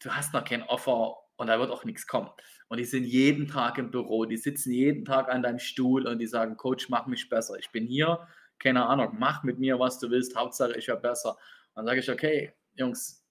du 0.00 0.10
hast 0.10 0.34
noch 0.34 0.44
kein 0.44 0.62
Offer 0.62 1.16
und 1.36 1.46
da 1.46 1.58
wird 1.58 1.70
auch 1.70 1.84
nichts 1.84 2.06
kommen. 2.06 2.30
Und 2.68 2.78
die 2.78 2.84
sind 2.84 3.04
jeden 3.04 3.46
Tag 3.46 3.78
im 3.78 3.90
Büro, 3.90 4.24
die 4.24 4.36
sitzen 4.36 4.72
jeden 4.72 5.04
Tag 5.04 5.30
an 5.30 5.42
deinem 5.42 5.58
Stuhl 5.58 6.06
und 6.06 6.18
die 6.18 6.26
sagen, 6.26 6.56
Coach, 6.56 6.88
mach 6.88 7.06
mich 7.06 7.28
besser. 7.28 7.56
Ich 7.58 7.70
bin 7.70 7.86
hier, 7.86 8.26
keine 8.58 8.86
Ahnung, 8.86 9.16
mach 9.18 9.42
mit 9.42 9.58
mir, 9.58 9.78
was 9.78 9.98
du 9.98 10.10
willst, 10.10 10.36
Hauptsache 10.36 10.76
ich 10.76 10.88
werde 10.88 11.02
besser. 11.02 11.36
Dann 11.74 11.86
sage 11.86 12.00
ich, 12.00 12.10
okay, 12.10 12.52
Jungs, 12.74 13.24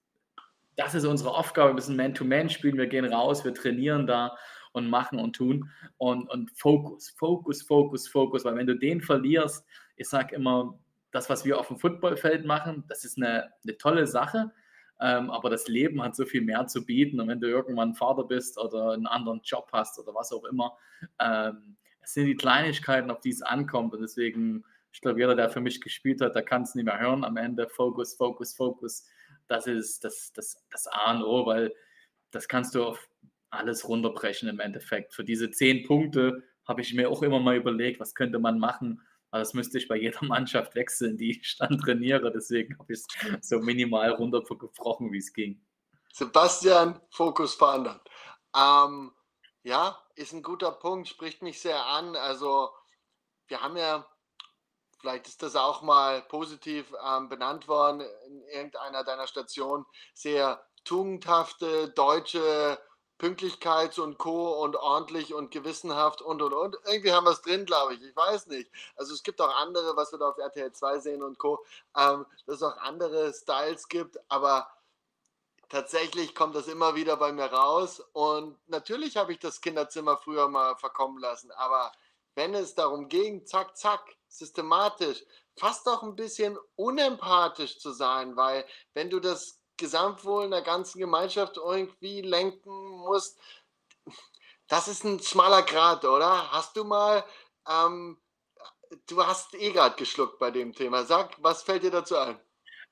das 0.76 0.96
ist 0.96 1.06
unsere 1.06 1.34
Aufgabe, 1.34 1.70
wir 1.70 1.76
müssen 1.76 1.96
Man-to-Man 1.96 2.50
spielen, 2.50 2.78
wir 2.78 2.88
gehen 2.88 3.06
raus, 3.06 3.46
wir 3.46 3.54
trainieren 3.54 4.08
da 4.08 4.36
und 4.74 4.90
machen 4.90 5.20
und 5.20 5.36
tun. 5.36 5.70
Und, 5.98 6.30
und 6.30 6.52
Fokus, 6.52 7.10
Fokus, 7.12 7.62
Fokus, 7.62 8.08
Fokus, 8.08 8.44
weil 8.44 8.56
wenn 8.56 8.68
du 8.68 8.76
den 8.76 9.02
verlierst, 9.02 9.66
ich 9.96 10.10
sage 10.10 10.36
immer, 10.36 10.78
das, 11.12 11.30
was 11.30 11.46
wir 11.46 11.58
auf 11.58 11.70
dem 11.70 11.78
Footballfeld 11.78 12.46
machen, 12.46 12.84
das 12.88 13.06
ist 13.06 13.18
eine, 13.18 13.54
eine 13.64 13.78
tolle 13.78 14.06
Sache, 14.06 14.52
ähm, 15.00 15.30
aber 15.30 15.50
das 15.50 15.68
Leben 15.68 16.02
hat 16.04 16.16
so 16.16 16.26
viel 16.26 16.42
mehr 16.42 16.68
zu 16.68 16.86
bieten. 16.86 17.20
Und 17.20 17.30
wenn 17.30 17.40
du 17.40 17.48
irgendwann 17.48 17.96
Vater 17.96 18.26
bist 18.26 18.58
oder 18.58 18.92
einen 18.92 19.08
anderen 19.08 19.42
Job 19.44 19.70
hast 19.72 19.98
oder 19.98 20.14
was 20.14 20.32
auch 20.34 20.44
immer, 20.44 20.78
ähm, 21.20 21.78
es 22.02 22.14
sind 22.14 22.28
die 22.28 22.36
Kleinigkeiten, 22.36 23.10
auf 23.10 23.22
die 23.22 23.30
es 23.30 23.42
ankommt. 23.42 23.94
Und 23.94 24.02
deswegen, 24.02 24.66
ich 24.96 25.02
glaube, 25.02 25.20
jeder, 25.20 25.36
der 25.36 25.50
für 25.50 25.60
mich 25.60 25.82
gespielt 25.82 26.22
hat, 26.22 26.36
der 26.36 26.44
kann 26.44 26.62
es 26.62 26.74
nicht 26.74 26.86
mehr 26.86 26.98
hören 26.98 27.26
am 27.26 27.36
Ende, 27.36 27.68
Fokus, 27.68 28.16
Fokus, 28.16 28.54
Fokus, 28.56 29.06
das 29.50 29.68
ist 29.68 30.06
das, 30.06 30.32
das, 30.32 30.56
das 30.72 30.88
A 30.88 31.12
und 31.12 31.22
O, 31.22 31.46
weil 31.46 31.76
das 32.32 32.48
kannst 32.48 32.76
du 32.76 32.86
auf 32.86 33.10
alles 33.50 33.90
runterbrechen 33.90 34.48
im 34.48 34.62
Endeffekt. 34.62 35.14
Für 35.14 35.26
diese 35.26 35.52
zehn 35.52 35.86
Punkte 35.86 36.44
habe 36.66 36.80
ich 36.80 36.94
mir 36.94 37.10
auch 37.10 37.24
immer 37.24 37.42
mal 37.42 37.58
überlegt, 37.58 38.00
was 38.00 38.16
könnte 38.16 38.40
man 38.40 38.58
machen. 38.58 39.06
Aber 39.32 39.40
das 39.40 39.54
müsste 39.54 39.80
ich 39.80 39.90
bei 39.90 39.98
jeder 39.98 40.20
Mannschaft 40.24 40.76
wechseln, 40.76 41.18
die 41.18 41.32
ich 41.32 41.58
dann 41.58 41.78
trainiere. 41.78 42.32
Deswegen 42.32 42.80
habe 42.80 42.94
ich 42.94 43.00
es 43.00 43.50
so 43.50 43.60
minimal 43.60 44.12
runtergebrochen, 44.12 45.12
wie 45.12 45.18
es 45.18 45.34
ging. 45.34 45.62
Sebastian, 46.14 47.02
Fokus 47.10 47.56
verändern. 47.56 48.00
Ähm, 48.56 49.12
ja, 49.64 50.02
ist 50.16 50.32
ein 50.32 50.42
guter 50.42 50.72
Punkt, 50.72 51.10
spricht 51.10 51.42
mich 51.42 51.60
sehr 51.60 51.86
an. 51.86 52.16
Also, 52.16 52.70
wir 53.50 53.62
haben 53.62 53.76
ja, 53.76 54.08
vielleicht 55.00 55.28
ist 55.28 55.44
das 55.44 55.56
auch 55.56 55.82
mal 55.82 56.22
positiv 56.24 56.94
ähm, 57.06 57.30
benannt 57.30 57.68
worden 57.68 58.02
in 58.28 58.44
irgendeiner 58.48 59.04
deiner 59.04 59.28
Stationen, 59.28 59.86
sehr 60.14 60.66
tugendhafte 60.84 61.90
deutsche 61.90 62.80
Pünktlichkeit 63.18 63.98
und 63.98 64.18
Co. 64.18 64.62
und 64.62 64.76
ordentlich 64.76 65.34
und 65.34 65.52
gewissenhaft 65.52 66.22
und 66.22 66.42
und 66.42 66.54
und. 66.54 66.76
Irgendwie 66.86 67.14
haben 67.14 67.26
wir 67.26 67.32
es 67.32 67.42
drin, 67.42 67.66
glaube 67.66 67.94
ich. 67.94 68.02
Ich 68.02 68.16
weiß 68.16 68.48
nicht. 68.48 68.70
Also 68.98 69.14
es 69.14 69.24
gibt 69.24 69.40
auch 69.40 69.54
andere, 69.56 69.96
was 69.96 70.12
wir 70.12 70.20
da 70.20 70.30
auf 70.30 70.38
RTL 70.38 70.72
2 70.72 71.00
sehen 71.00 71.24
und 71.24 71.38
Co., 71.38 71.64
ähm, 71.98 72.26
dass 72.46 72.58
es 72.58 72.64
auch 72.64 72.78
andere 72.78 73.34
Styles 73.34 73.88
gibt, 73.88 74.20
aber 74.30 74.68
tatsächlich 75.70 76.36
kommt 76.36 76.56
das 76.56 76.68
immer 76.68 76.96
wieder 76.96 77.16
bei 77.16 77.32
mir 77.32 77.46
raus. 77.46 78.02
Und 78.12 78.58
natürlich 78.68 79.16
habe 79.16 79.32
ich 79.32 79.40
das 79.40 79.62
Kinderzimmer 79.62 80.18
früher 80.18 80.50
mal 80.50 80.76
verkommen 80.76 81.20
lassen, 81.20 81.52
aber 81.52 81.92
wenn 82.36 82.54
es 82.54 82.76
darum 82.76 83.08
ging, 83.08 83.46
zack, 83.46 83.78
zack, 83.78 84.02
systematisch, 84.38 85.24
fast 85.58 85.88
auch 85.88 86.04
ein 86.04 86.16
bisschen 86.16 86.58
unempathisch 86.76 87.80
zu 87.80 87.92
sein, 87.92 88.36
weil 88.36 88.66
wenn 88.94 89.10
du 89.10 89.20
das 89.20 89.62
Gesamtwohl 89.78 90.50
der 90.50 90.62
ganzen 90.62 91.00
Gemeinschaft 91.00 91.58
irgendwie 91.58 92.22
lenken 92.22 92.72
musst. 93.00 93.40
Das 94.68 94.88
ist 94.88 95.04
ein 95.04 95.20
schmaler 95.20 95.64
Grad, 95.64 96.06
oder? 96.06 96.52
Hast 96.52 96.76
du 96.78 96.84
mal, 96.84 97.24
ähm, 97.70 98.18
du 99.08 99.26
hast 99.26 99.54
eh 99.56 99.72
gerade 99.72 99.96
geschluckt 99.96 100.40
bei 100.40 100.52
dem 100.52 100.74
Thema. 100.74 101.04
Sag, 101.04 101.36
was 101.44 101.64
fällt 101.64 101.84
dir 101.84 101.92
dazu 101.92 102.18
ein? 102.18 102.40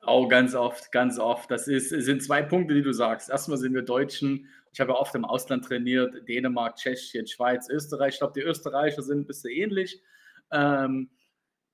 Auch 0.02 0.28
ganz 0.28 0.54
oft, 0.54 0.91
ganz 0.91 1.18
oft. 1.18 1.50
Das 1.50 1.68
ist, 1.68 1.89
sind 1.89 2.22
zwei 2.22 2.41
Punkte, 2.41 2.74
die 2.74 2.84
du 2.84 2.94
sagst. 2.94 3.30
Erstmal 3.30 3.58
sind 3.58 3.74
wir 3.74 3.84
Deutschen. 3.84 4.50
Ich 4.74 4.82
habe 4.82 4.91
ja 4.91 4.98
oft 4.98 5.16
im 5.16 5.24
Ausland 5.24 5.66
trainiert, 5.66 6.28
Dänemark, 6.28 6.76
Tschechien, 6.76 7.26
Schweiz, 7.26 7.70
Österreich. 7.70 8.16
Ich 8.16 8.20
glaube, 8.20 8.34
die 8.34 8.41
Österreicher 8.46 9.02
sind 9.02 9.20
ein 9.20 9.28
bisschen 9.28 9.52
ähnlich. 9.52 10.02
Ähm, 10.52 11.10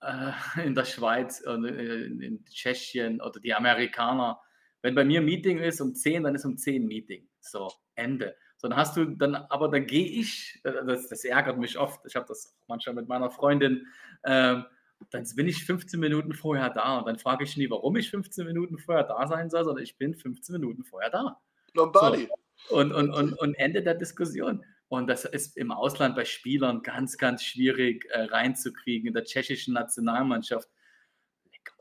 äh, 0.01 0.31
in 0.65 0.75
der 0.75 0.85
Schweiz 0.85 1.41
und 1.41 1.65
in, 1.65 2.21
in 2.21 2.45
Tschechien 2.45 3.21
oder 3.21 3.39
die 3.39 3.53
Amerikaner 3.53 4.41
wenn 4.81 4.95
bei 4.95 5.03
mir 5.03 5.21
Meeting 5.21 5.59
ist 5.59 5.81
um 5.81 5.93
10, 5.93 6.23
dann 6.23 6.35
ist 6.35 6.45
um 6.45 6.57
10 6.57 6.85
Meeting. 6.85 7.27
So, 7.41 7.71
Ende. 7.95 8.35
So, 8.57 8.67
dann 8.67 8.77
hast 8.77 8.97
du 8.97 9.05
dann, 9.05 9.35
aber 9.35 9.69
dann 9.69 9.85
gehe 9.85 10.05
ich, 10.05 10.59
äh, 10.63 10.85
das, 10.85 11.07
das, 11.07 11.23
ärgert 11.23 11.57
mich 11.57 11.77
oft. 11.77 12.05
Ich 12.05 12.15
habe 12.15 12.25
das 12.27 12.57
manchmal 12.67 12.95
mit 12.95 13.07
meiner 13.07 13.29
Freundin. 13.29 13.87
Ähm, 14.23 14.65
dann 15.11 15.25
bin 15.35 15.47
ich 15.47 15.63
15 15.63 15.99
Minuten 15.99 16.33
vorher 16.33 16.69
da 16.69 16.99
und 16.99 17.07
dann 17.07 17.17
frage 17.17 17.45
ich 17.45 17.55
nie, 17.55 17.69
warum 17.69 17.95
ich 17.95 18.09
15 18.09 18.45
Minuten 18.45 18.77
vorher 18.77 19.05
da 19.05 19.27
sein 19.27 19.49
soll, 19.49 19.63
sondern 19.63 19.83
ich 19.83 19.97
bin 19.97 20.13
15 20.13 20.53
Minuten 20.53 20.83
vorher 20.83 21.09
da. 21.09 21.39
Lombardi. 21.73 22.27
So. 22.67 22.75
Und, 22.75 22.91
und, 22.91 23.11
und, 23.11 23.33
und 23.33 23.53
Ende 23.55 23.81
der 23.81 23.95
Diskussion. 23.95 24.65
Und 24.89 25.07
das 25.07 25.23
ist 25.23 25.55
im 25.55 25.71
Ausland 25.71 26.15
bei 26.15 26.25
Spielern 26.25 26.81
ganz, 26.81 27.17
ganz 27.17 27.43
schwierig 27.43 28.05
äh, 28.09 28.23
reinzukriegen. 28.23 29.07
In 29.07 29.13
der 29.13 29.23
tschechischen 29.23 29.73
Nationalmannschaft 29.73 30.67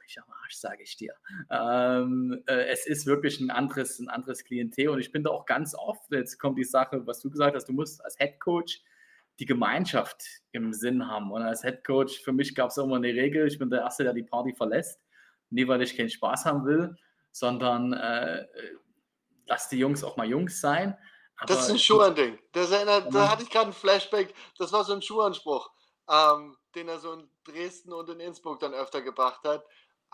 mich 0.09 0.18
am 0.22 0.30
Arsch, 0.42 0.54
sage 0.54 0.82
ich 0.82 0.96
dir. 0.96 1.14
Ähm, 1.50 2.42
äh, 2.46 2.66
es 2.68 2.86
ist 2.86 3.06
wirklich 3.06 3.40
ein 3.40 3.50
anderes, 3.50 3.98
ein 3.98 4.09
anderes 4.09 4.44
Klientel 4.44 4.88
und 4.88 5.00
ich 5.00 5.12
bin 5.12 5.22
da 5.22 5.30
auch 5.30 5.44
ganz 5.44 5.74
oft, 5.74 6.11
jetzt 6.11 6.38
kommt 6.38 6.59
die 6.59 6.64
Sache, 6.64 7.06
was 7.06 7.20
du 7.20 7.30
gesagt 7.30 7.54
hast, 7.54 7.68
du 7.68 7.72
musst 7.72 8.02
als 8.04 8.16
Head 8.16 8.40
Coach 8.40 8.82
die 9.38 9.46
Gemeinschaft 9.46 10.24
im 10.52 10.72
Sinn 10.72 11.06
haben. 11.06 11.30
Und 11.30 11.42
als 11.42 11.62
Head 11.62 11.84
Coach, 11.84 12.20
für 12.20 12.32
mich 12.32 12.54
gab 12.54 12.70
es 12.70 12.78
immer 12.78 12.96
eine 12.96 13.09
Regel, 13.09 13.46
ich 13.46 13.59
bin 13.59 13.70
der 13.70 13.82
Erste, 13.82 14.02
der 14.02 14.14
die 14.14 14.24
Party 14.24 14.52
verlässt. 14.52 15.00
Nie, 15.50 15.68
weil 15.68 15.82
ich 15.82 15.96
keinen 15.96 16.11
Spaß 16.11 16.44
haben 16.44 16.64
will, 16.64 16.96
sondern 17.30 17.92
äh, 17.92 18.46
lass 19.46 19.68
die 19.68 19.78
Jungs 19.78 20.02
auch 20.02 20.16
mal 20.16 20.28
Jungs 20.28 20.61
sein. 20.61 20.96
Aber 21.39 21.47
das 21.47 21.64
ist 21.64 21.70
ein 21.70 21.78
Schuhan-Ding. 21.78 22.39
Da 22.53 23.28
hatte 23.28 23.43
ich 23.43 23.51
gerade 23.51 23.70
ein 23.70 23.72
Flashback. 23.72 24.34
Das 24.59 24.72
war 24.72 24.84
so 24.84 24.93
ein 24.93 25.03
Schuhanspruch, 25.03 25.70
ähm, 26.11 26.57
den 26.74 26.89
er 26.89 26.99
so 26.99 27.12
in 27.12 27.30
Dresden 27.45 27.93
und 27.93 28.09
in 28.11 28.20
Innsbruck 28.20 28.61
dann 28.61 28.74
öfter 28.74 29.03
gebracht 29.03 29.45
hat 29.45 29.64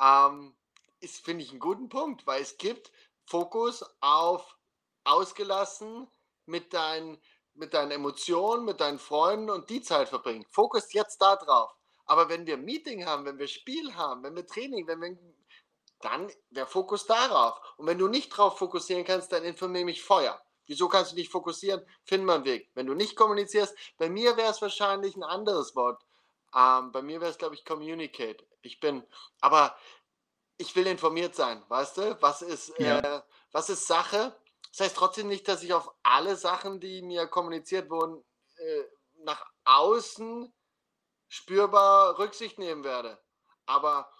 ähm, 0.01 0.57
ist, 1.01 1.25
finde 1.25 1.45
ich, 1.45 1.51
einen 1.51 1.61
guten 1.61 1.89
Punkt, 1.89 2.27
weil 2.27 2.43
es 2.43 2.57
gibt 2.57 2.91
Fokus 3.27 3.85
auf 4.01 4.57
ausgelassen 5.05 6.09
mit 6.47 6.72
deinen, 6.72 7.20
mit 7.55 7.75
deinen 7.75 7.91
Emotionen, 7.91 8.64
mit 8.64 8.81
deinen 8.81 8.99
Freunden 8.99 9.51
und 9.51 9.68
die 9.70 9.83
Zeit 9.83 10.09
verbringen. 10.09 10.47
Fokus 10.51 10.93
jetzt 10.93 11.20
da 11.20 11.37
drauf. 11.37 11.75
Aber 12.07 12.29
wenn 12.29 12.47
wir 12.47 12.57
Meeting 12.57 13.07
haben, 13.07 13.25
wenn 13.25 13.39
wir 13.39 13.49
Spiel 13.49 13.95
haben, 13.95 14.22
wenn 14.22 14.37
wir 14.37 14.47
Training, 14.47 14.87
wenn 14.87 15.01
wir, 15.01 15.18
dann 16.01 16.31
der 16.51 16.66
Fokus 16.66 17.07
darauf. 17.07 17.59
Und 17.77 17.87
wenn 17.87 17.99
du 17.99 18.09
nicht 18.09 18.31
drauf 18.31 18.59
fokussieren 18.59 19.05
kannst, 19.05 19.33
dann 19.33 19.45
informiere 19.45 19.85
mich 19.85 20.03
Feuer. 20.03 20.41
Wieso 20.66 20.88
kannst 20.88 21.12
du 21.12 21.16
nicht 21.16 21.30
fokussieren? 21.30 21.84
Find 22.04 22.24
mal 22.24 22.36
einen 22.36 22.44
Weg. 22.44 22.70
Wenn 22.74 22.86
du 22.86 22.94
nicht 22.94 23.16
kommunizierst, 23.16 23.76
bei 23.98 24.08
mir 24.08 24.36
wäre 24.36 24.50
es 24.50 24.62
wahrscheinlich 24.62 25.16
ein 25.16 25.22
anderes 25.22 25.74
Wort. 25.76 26.02
Ähm, 26.54 26.92
bei 26.92 27.02
mir 27.02 27.20
wäre 27.20 27.30
es, 27.30 27.38
glaube 27.38 27.54
ich, 27.54 27.64
Communicate. 27.64 28.46
Ich 28.62 28.80
bin, 28.80 29.04
aber 29.40 29.76
ich 30.56 30.74
will 30.76 30.86
informiert 30.86 31.34
sein, 31.34 31.64
weißt 31.68 31.98
du? 31.98 32.22
Was 32.22 32.42
ist, 32.42 32.78
Ja. 32.78 32.98
äh, 32.98 33.22
was 33.52 33.68
ist 33.70 33.86
Sache? 33.86 34.34
Das 34.70 34.80
heißt 34.86 34.96
trotzdem 34.96 35.28
nicht, 35.28 35.46
dass 35.48 35.62
ich 35.62 35.72
auf 35.72 35.92
alle 36.02 36.36
Sachen, 36.36 36.80
die 36.80 37.02
mir 37.02 37.26
kommuniziert 37.26 37.90
wurden, 37.90 38.24
äh, 38.56 38.84
nach 39.24 39.44
außen 39.64 40.52
spürbar 41.28 42.18
Rücksicht 42.18 42.58
nehmen 42.58 42.84
werde. 42.84 43.22
Aber 43.66 44.12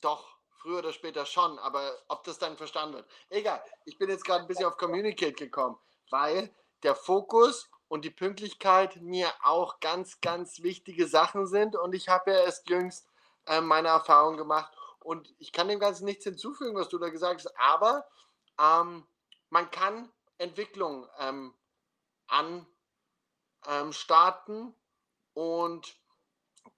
doch, 0.00 0.33
früher 0.64 0.78
oder 0.78 0.92
später 0.92 1.26
schon. 1.26 1.58
Aber 1.58 1.92
ob 2.08 2.24
das 2.24 2.38
dann 2.38 2.56
verstanden 2.56 2.96
wird. 2.96 3.06
Egal, 3.28 3.62
ich 3.84 3.98
bin 3.98 4.08
jetzt 4.08 4.24
gerade 4.24 4.40
ein 4.40 4.48
bisschen 4.48 4.64
auf 4.64 4.78
Communicate 4.78 5.34
gekommen, 5.34 5.78
weil 6.10 6.52
der 6.82 6.94
Fokus 6.94 7.70
und 7.88 8.04
die 8.04 8.10
Pünktlichkeit 8.10 8.96
mir 8.96 9.30
auch 9.42 9.78
ganz, 9.80 10.20
ganz 10.20 10.62
wichtige 10.62 11.06
Sachen 11.06 11.46
sind. 11.46 11.76
Und 11.76 11.94
ich 11.94 12.08
habe 12.08 12.32
ja 12.32 12.38
erst 12.38 12.68
jüngst 12.68 13.06
äh, 13.46 13.60
meine 13.60 13.88
Erfahrung 13.88 14.38
gemacht. 14.38 14.72
Und 15.00 15.34
ich 15.38 15.52
kann 15.52 15.68
dem 15.68 15.78
Ganzen 15.78 16.06
nichts 16.06 16.24
hinzufügen, 16.24 16.76
was 16.76 16.88
du 16.88 16.98
da 16.98 17.10
gesagt 17.10 17.44
hast. 17.44 17.54
Aber 17.58 18.06
ähm, 18.58 19.06
man 19.50 19.70
kann 19.70 20.10
Entwicklung 20.38 21.06
ähm, 21.20 21.54
an 22.26 22.66
ähm, 23.68 23.92
starten 23.92 24.74
und 25.34 25.98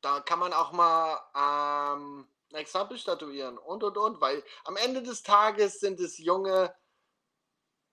da 0.00 0.20
kann 0.20 0.40
man 0.40 0.52
auch 0.52 0.72
mal 0.72 1.20
ähm, 1.36 2.28
ein 2.52 2.56
Exempel 2.56 2.98
statuieren 2.98 3.58
und 3.58 3.82
und 3.82 3.96
und, 3.96 4.20
weil 4.20 4.42
am 4.64 4.76
Ende 4.76 5.02
des 5.02 5.22
Tages 5.22 5.80
sind 5.80 6.00
es 6.00 6.18
junge 6.18 6.74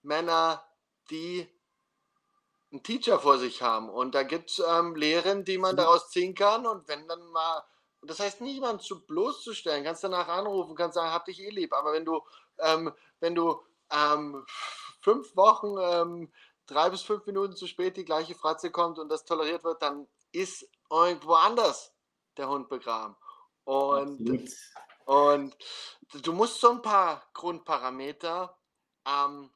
Männer, 0.03 0.63
die 1.09 1.47
einen 2.71 2.83
Teacher 2.83 3.19
vor 3.19 3.37
sich 3.37 3.61
haben. 3.61 3.89
Und 3.89 4.15
da 4.15 4.23
gibt 4.23 4.49
es 4.49 4.59
ähm, 4.59 4.95
Lehren, 4.95 5.45
die 5.45 5.57
man 5.57 5.77
daraus 5.77 6.09
ziehen 6.09 6.35
kann. 6.35 6.65
Und 6.65 6.87
wenn 6.87 7.07
dann 7.07 7.25
mal, 7.27 7.63
und 8.01 8.09
das 8.09 8.19
heißt 8.19 8.41
niemand 8.41 8.81
zu 8.81 9.05
bloßzustellen, 9.05 9.83
kannst 9.83 10.03
danach 10.03 10.27
anrufen, 10.27 10.75
kannst 10.75 10.95
sagen, 10.95 11.11
hab 11.11 11.25
dich 11.25 11.39
eh 11.39 11.49
lieb, 11.49 11.73
aber 11.73 11.93
wenn 11.93 12.05
du, 12.05 12.21
ähm, 12.59 12.91
wenn 13.19 13.35
du 13.35 13.61
ähm, 13.91 14.45
fünf 15.01 15.35
Wochen 15.35 15.75
ähm, 15.79 16.33
drei 16.65 16.89
bis 16.89 17.03
fünf 17.03 17.25
Minuten 17.25 17.55
zu 17.55 17.67
spät 17.67 17.95
die 17.95 18.05
gleiche 18.05 18.35
Fratze 18.35 18.71
kommt 18.71 18.97
und 18.99 19.09
das 19.09 19.23
toleriert 19.25 19.63
wird, 19.63 19.81
dann 19.81 20.07
ist 20.31 20.67
irgendwo 20.89 21.33
anders 21.33 21.93
der 22.37 22.49
Hund 22.49 22.69
begraben. 22.69 23.15
Und, 23.65 24.19
Absolut. 24.19 24.49
und 25.05 25.55
du 26.23 26.33
musst 26.33 26.59
so 26.59 26.71
ein 26.71 26.81
paar 26.81 27.29
Grundparameter 27.33 28.57
ähm, 29.07 29.49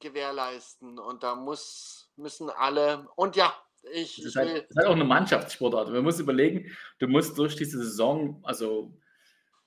gewährleisten 0.00 0.98
und 0.98 1.22
da 1.22 1.34
muss, 1.34 2.10
müssen 2.16 2.50
alle, 2.50 3.08
und 3.16 3.36
ja, 3.36 3.54
ich, 3.92 4.18
ich 4.18 4.24
ist, 4.24 4.36
halt, 4.36 4.48
will, 4.48 4.60
das 4.62 4.70
ist 4.70 4.76
halt 4.76 4.86
auch 4.88 4.92
eine 4.92 5.04
Mannschaftssportart. 5.04 5.90
Man 5.90 6.02
muss 6.02 6.18
überlegen, 6.18 6.76
du 6.98 7.06
musst 7.06 7.38
durch 7.38 7.56
diese 7.56 7.78
Saison, 7.78 8.40
also 8.42 8.92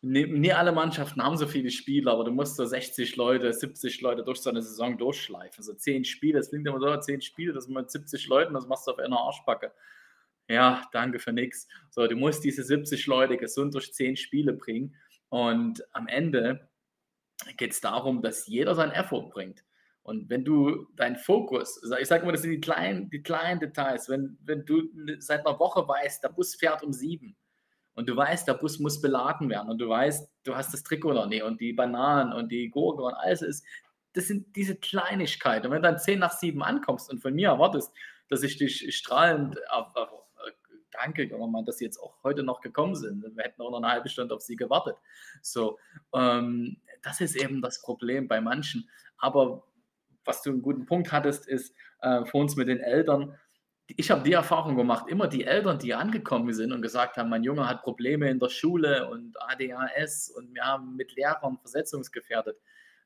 nie, 0.01 0.25
nie 0.25 0.51
alle 0.51 0.71
Mannschaften 0.71 1.23
haben 1.23 1.37
so 1.37 1.47
viele 1.47 1.71
Spieler, 1.71 2.11
aber 2.11 2.25
du 2.25 2.31
musst 2.31 2.55
so 2.55 2.65
60 2.65 3.15
Leute, 3.15 3.51
70 3.53 4.01
Leute 4.01 4.23
durch 4.23 4.41
so 4.41 4.49
eine 4.49 4.61
Saison 4.61 4.97
durchschleifen. 4.97 5.59
Also 5.59 5.73
10 5.73 6.05
Spiele, 6.05 6.39
das 6.39 6.49
klingt 6.49 6.67
immer 6.67 6.79
so, 6.79 6.95
10 6.95 7.21
Spiele, 7.21 7.53
das 7.53 7.65
sind 7.65 7.73
mit 7.73 7.89
70 7.89 8.27
Leuten, 8.27 8.53
das 8.53 8.67
machst 8.67 8.87
du 8.87 8.91
auf 8.91 8.99
einer 8.99 9.19
Arschbacke. 9.19 9.71
Ja, 10.49 10.81
danke 10.91 11.19
für 11.19 11.31
nichts. 11.31 11.67
So, 11.91 12.07
du 12.07 12.15
musst 12.15 12.43
diese 12.43 12.63
70 12.63 13.05
Leute 13.05 13.37
gesund 13.37 13.75
durch 13.75 13.93
10 13.93 14.17
Spiele 14.17 14.53
bringen 14.53 14.95
und 15.29 15.83
am 15.93 16.07
Ende 16.07 16.67
geht 17.55 17.71
es 17.71 17.81
darum, 17.81 18.23
dass 18.23 18.47
jeder 18.47 18.73
seinen 18.73 18.91
Effort 18.91 19.29
bringt. 19.29 19.63
Und 20.01 20.27
wenn 20.27 20.43
du 20.43 20.87
deinen 20.95 21.17
Fokus, 21.17 21.79
ich 22.01 22.07
sage 22.07 22.23
immer, 22.23 22.31
das 22.31 22.41
sind 22.41 22.49
die 22.49 22.61
kleinen, 22.61 23.11
die 23.11 23.21
kleinen 23.21 23.59
Details, 23.59 24.09
wenn, 24.09 24.39
wenn 24.41 24.65
du 24.65 24.89
seit 25.19 25.45
einer 25.45 25.59
Woche 25.59 25.87
weißt, 25.87 26.23
der 26.23 26.29
Bus 26.29 26.55
fährt 26.55 26.81
um 26.81 26.93
sieben 26.93 27.37
und 27.93 28.09
du 28.09 28.15
weißt, 28.15 28.47
der 28.47 28.55
Bus 28.55 28.79
muss 28.79 29.01
beladen 29.01 29.49
werden 29.49 29.69
und 29.69 29.77
du 29.77 29.87
weißt, 29.87 30.27
du 30.45 30.55
hast 30.55 30.73
das 30.73 30.81
Trikot 30.81 31.13
noch 31.13 31.27
nicht 31.27 31.43
und 31.43 31.61
die 31.61 31.73
Bananen 31.73 32.33
und 32.33 32.51
die 32.51 32.69
Gurke 32.71 33.03
und 33.03 33.13
alles 33.13 33.43
ist, 33.43 33.63
das 34.13 34.27
sind 34.27 34.55
diese 34.55 34.75
Kleinigkeiten. 34.75 35.67
Und 35.67 35.73
wenn 35.73 35.83
du 35.83 35.89
dann 35.89 35.99
zehn 35.99 36.17
nach 36.17 36.31
sieben 36.31 36.63
ankommst 36.63 37.11
und 37.11 37.21
von 37.21 37.35
mir 37.35 37.49
erwartest, 37.49 37.93
dass 38.29 38.41
ich 38.41 38.57
dich 38.57 38.95
strahlend 38.97 39.57
danke, 40.99 41.23
junger 41.23 41.47
Mann, 41.47 41.65
dass 41.65 41.77
sie 41.77 41.85
jetzt 41.85 41.97
auch 41.97 42.15
heute 42.23 42.43
noch 42.43 42.61
gekommen 42.61 42.95
sind. 42.95 43.23
Wir 43.35 43.43
hätten 43.43 43.61
auch 43.61 43.71
noch 43.71 43.77
eine 43.81 43.91
halbe 43.91 44.09
Stunde 44.09 44.35
auf 44.35 44.41
sie 44.41 44.55
gewartet. 44.55 44.95
So, 45.41 45.79
ähm, 46.13 46.77
das 47.01 47.21
ist 47.21 47.35
eben 47.35 47.61
das 47.61 47.81
Problem 47.81 48.27
bei 48.27 48.41
manchen. 48.41 48.89
Aber 49.17 49.63
was 50.25 50.41
du 50.41 50.51
einen 50.51 50.61
guten 50.61 50.85
Punkt 50.85 51.11
hattest, 51.11 51.47
ist 51.47 51.73
äh, 52.01 52.25
vor 52.25 52.41
uns 52.41 52.55
mit 52.55 52.67
den 52.67 52.79
Eltern. 52.79 53.37
Ich 53.87 54.11
habe 54.11 54.21
die 54.21 54.33
Erfahrung 54.33 54.75
gemacht, 54.75 55.05
immer 55.07 55.27
die 55.27 55.45
Eltern, 55.45 55.79
die 55.79 55.95
angekommen 55.95 56.53
sind 56.53 56.71
und 56.71 56.81
gesagt 56.81 57.17
haben, 57.17 57.29
mein 57.29 57.43
Junge 57.43 57.67
hat 57.67 57.81
Probleme 57.81 58.29
in 58.29 58.39
der 58.39 58.49
Schule 58.49 59.09
und 59.09 59.35
ADHS 59.41 60.29
und 60.29 60.53
wir 60.53 60.63
haben 60.63 60.95
mit 60.95 61.15
Lehrern 61.15 61.57
versetzungsgefährdet. 61.57 62.57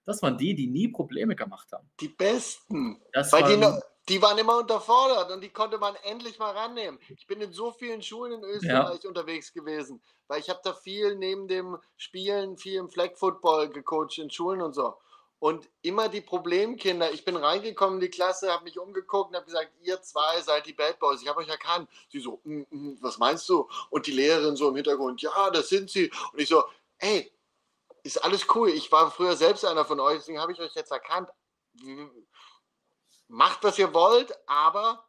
Das 0.03 0.21
waren 0.21 0.37
die, 0.37 0.53
die 0.53 0.67
nie 0.67 0.89
Probleme 0.89 1.35
gemacht 1.35 1.71
haben. 1.71 1.89
die 2.01 2.09
Besten. 2.09 3.01
Das 3.13 3.31
Weil 3.31 3.43
die, 3.43 3.61
waren, 3.61 3.75
noch, 3.75 3.81
die 4.09 4.21
waren 4.21 4.37
immer 4.37 4.57
unterfordert 4.57 5.31
und 5.31 5.41
die 5.41 5.49
konnte 5.49 5.77
man 5.77 5.95
endlich 6.03 6.37
mal 6.37 6.51
rannehmen. 6.51 6.99
Ich 7.17 7.25
bin 7.25 7.39
in 7.41 7.53
so 7.53 7.71
vielen 7.71 8.01
Schulen 8.01 8.33
in 8.33 8.43
Österreich 8.43 9.05
unterwegs 9.07 9.53
gewesen, 9.53 10.01
weil 10.27 10.41
ich 10.41 10.49
habe 10.49 10.59
da 10.63 10.73
viel 10.73 11.15
neben 11.15 11.47
dem 11.47 11.77
Spielen, 11.95 12.57
viel 12.57 12.75
im 12.75 12.89
Flag 12.89 13.15
Football 13.15 13.69
gecoacht 13.69 14.17
in 14.17 14.29
Schulen 14.29 14.61
und 14.61 14.73
so. 14.73 14.95
Und 15.39 15.69
immer 15.81 16.07
die 16.07 16.21
Problemkinder. 16.21 17.11
Ich 17.11 17.25
bin 17.25 17.35
reingekommen 17.35 17.95
in 17.95 18.01
die 18.01 18.09
Klasse, 18.09 18.51
habe 18.51 18.63
mich 18.63 18.79
umgeguckt 18.79 19.29
und 19.29 19.35
habe 19.35 19.45
gesagt, 19.45 19.71
ihr 19.81 20.01
zwei 20.01 20.39
seid 20.41 20.65
die 20.65 20.73
Bad 20.73 20.99
Boys. 20.99 21.21
Ich 21.21 21.27
habe 21.27 21.39
euch 21.39 21.49
erkannt. 21.49 21.89
Sie 22.09 22.19
so, 22.21 22.39
"Mm, 22.45 22.61
mm, 22.69 22.97
was 23.01 23.17
meinst 23.17 23.49
du? 23.49 23.67
Und 23.89 24.07
die 24.07 24.11
Lehrerin 24.11 24.55
so 24.55 24.69
im 24.69 24.75
Hintergrund, 24.75 25.21
ja, 25.21 25.49
das 25.49 25.67
sind 25.69 25.89
sie. 25.89 26.09
Und 26.31 26.39
ich 26.39 26.47
so, 26.47 26.63
ey, 26.99 27.29
ist 28.03 28.23
alles 28.23 28.47
cool. 28.55 28.69
Ich 28.69 28.91
war 28.91 29.11
früher 29.11 29.35
selbst 29.35 29.65
einer 29.65 29.85
von 29.85 29.99
euch, 29.99 30.17
deswegen 30.19 30.39
habe 30.39 30.53
ich 30.53 30.59
euch 30.59 30.75
jetzt 30.75 30.91
erkannt 30.91 31.29
macht, 33.33 33.63
was 33.63 33.79
ihr 33.79 33.93
wollt, 33.93 34.31
aber 34.47 35.03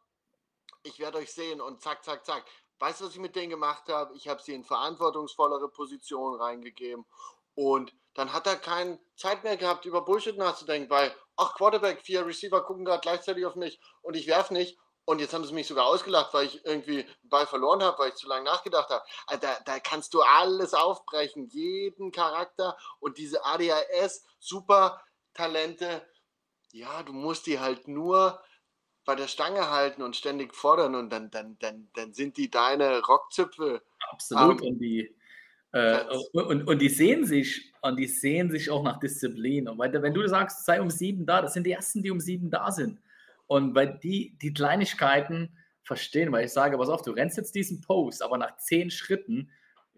ich 0.81 0.99
werde 0.99 1.19
euch 1.19 1.31
sehen 1.31 1.61
und 1.61 1.81
zack, 1.81 2.03
zack, 2.03 2.25
zack. 2.25 2.43
Weißt 2.79 2.99
du, 2.99 3.05
was 3.05 3.13
ich 3.13 3.19
mit 3.19 3.35
denen 3.35 3.51
gemacht 3.51 3.87
habe? 3.87 4.15
Ich 4.15 4.27
habe 4.27 4.41
sie 4.41 4.53
in 4.53 4.63
verantwortungsvollere 4.63 5.69
Positionen 5.69 6.41
reingegeben 6.41 7.05
und 7.53 7.93
dann 8.15 8.33
hat 8.33 8.47
er 8.47 8.55
keine 8.55 8.99
Zeit 9.15 9.43
mehr 9.43 9.57
gehabt, 9.57 9.85
über 9.85 10.03
Bullshit 10.03 10.37
nachzudenken, 10.37 10.89
weil, 10.89 11.15
ach, 11.35 11.53
Quarterback, 11.55 12.01
vier 12.01 12.25
Receiver 12.25 12.63
gucken 12.63 12.83
gerade 12.83 13.01
gleichzeitig 13.01 13.45
auf 13.45 13.55
mich 13.55 13.79
und 14.01 14.15
ich 14.15 14.27
werfe 14.27 14.53
nicht. 14.53 14.77
Und 15.07 15.19
jetzt 15.19 15.35
haben 15.35 15.45
sie 15.45 15.53
mich 15.53 15.67
sogar 15.67 15.85
ausgelacht, 15.85 16.33
weil 16.33 16.47
ich 16.47 16.65
irgendwie 16.65 17.03
einen 17.03 17.29
Ball 17.29 17.45
verloren 17.45 17.83
habe, 17.83 17.99
weil 17.99 18.09
ich 18.09 18.15
zu 18.15 18.27
lange 18.27 18.45
nachgedacht 18.45 18.89
habe. 18.89 19.05
Also 19.27 19.41
Da, 19.41 19.59
da 19.63 19.79
kannst 19.79 20.15
du 20.15 20.21
alles 20.23 20.73
aufbrechen, 20.73 21.45
jeden 21.49 22.11
Charakter 22.11 22.75
und 22.99 23.19
diese 23.19 23.45
ADHS, 23.45 24.23
super 24.39 24.99
Talente. 25.35 26.07
Ja, 26.75 27.03
du 27.03 27.13
musst 27.13 27.47
die 27.47 27.59
halt 27.59 27.87
nur 27.87 28.41
bei 29.05 29.15
der 29.15 29.29
Stange 29.29 29.69
halten 29.69 30.01
und 30.01 30.17
ständig 30.17 30.53
fordern 30.53 30.93
und 30.95 31.09
dann, 31.09 31.31
dann, 31.31 31.57
dann, 31.59 31.87
dann 31.93 32.13
sind 32.13 32.35
die 32.35 32.51
deine 32.51 32.99
Rockzipfel. 32.99 33.81
Absolut. 34.11 34.61
Ähm, 34.61 34.67
und 34.67 34.79
die 34.79 35.15
äh, 35.71 36.03
und, 36.33 36.45
und, 36.45 36.67
und 36.67 36.79
die 36.79 36.89
sehen 36.89 37.25
sich 37.25 37.71
und 37.81 37.97
die 37.97 38.07
sehen 38.07 38.51
sich 38.51 38.69
auch 38.69 38.83
nach 38.83 38.99
Disziplin. 38.99 39.69
Und 39.69 39.77
weil, 39.77 39.93
wenn 40.01 40.13
du 40.13 40.27
sagst, 40.27 40.65
sei 40.65 40.81
um 40.81 40.89
sieben 40.89 41.25
da, 41.25 41.41
das 41.41 41.53
sind 41.53 41.65
die 41.65 41.71
ersten, 41.71 42.03
die 42.03 42.11
um 42.11 42.19
sieben 42.19 42.49
da 42.51 42.69
sind. 42.73 42.99
Und 43.47 43.73
weil 43.73 43.97
die 44.03 44.37
die 44.41 44.53
Kleinigkeiten 44.53 45.57
verstehen, 45.81 46.33
weil 46.33 46.43
ich 46.43 46.51
sage, 46.51 46.77
pass 46.77 46.89
auf, 46.89 47.03
du 47.03 47.11
rennst 47.11 47.37
jetzt 47.37 47.55
diesen 47.55 47.79
Post, 47.79 48.21
aber 48.21 48.37
nach 48.37 48.57
zehn 48.57 48.91
Schritten 48.91 49.49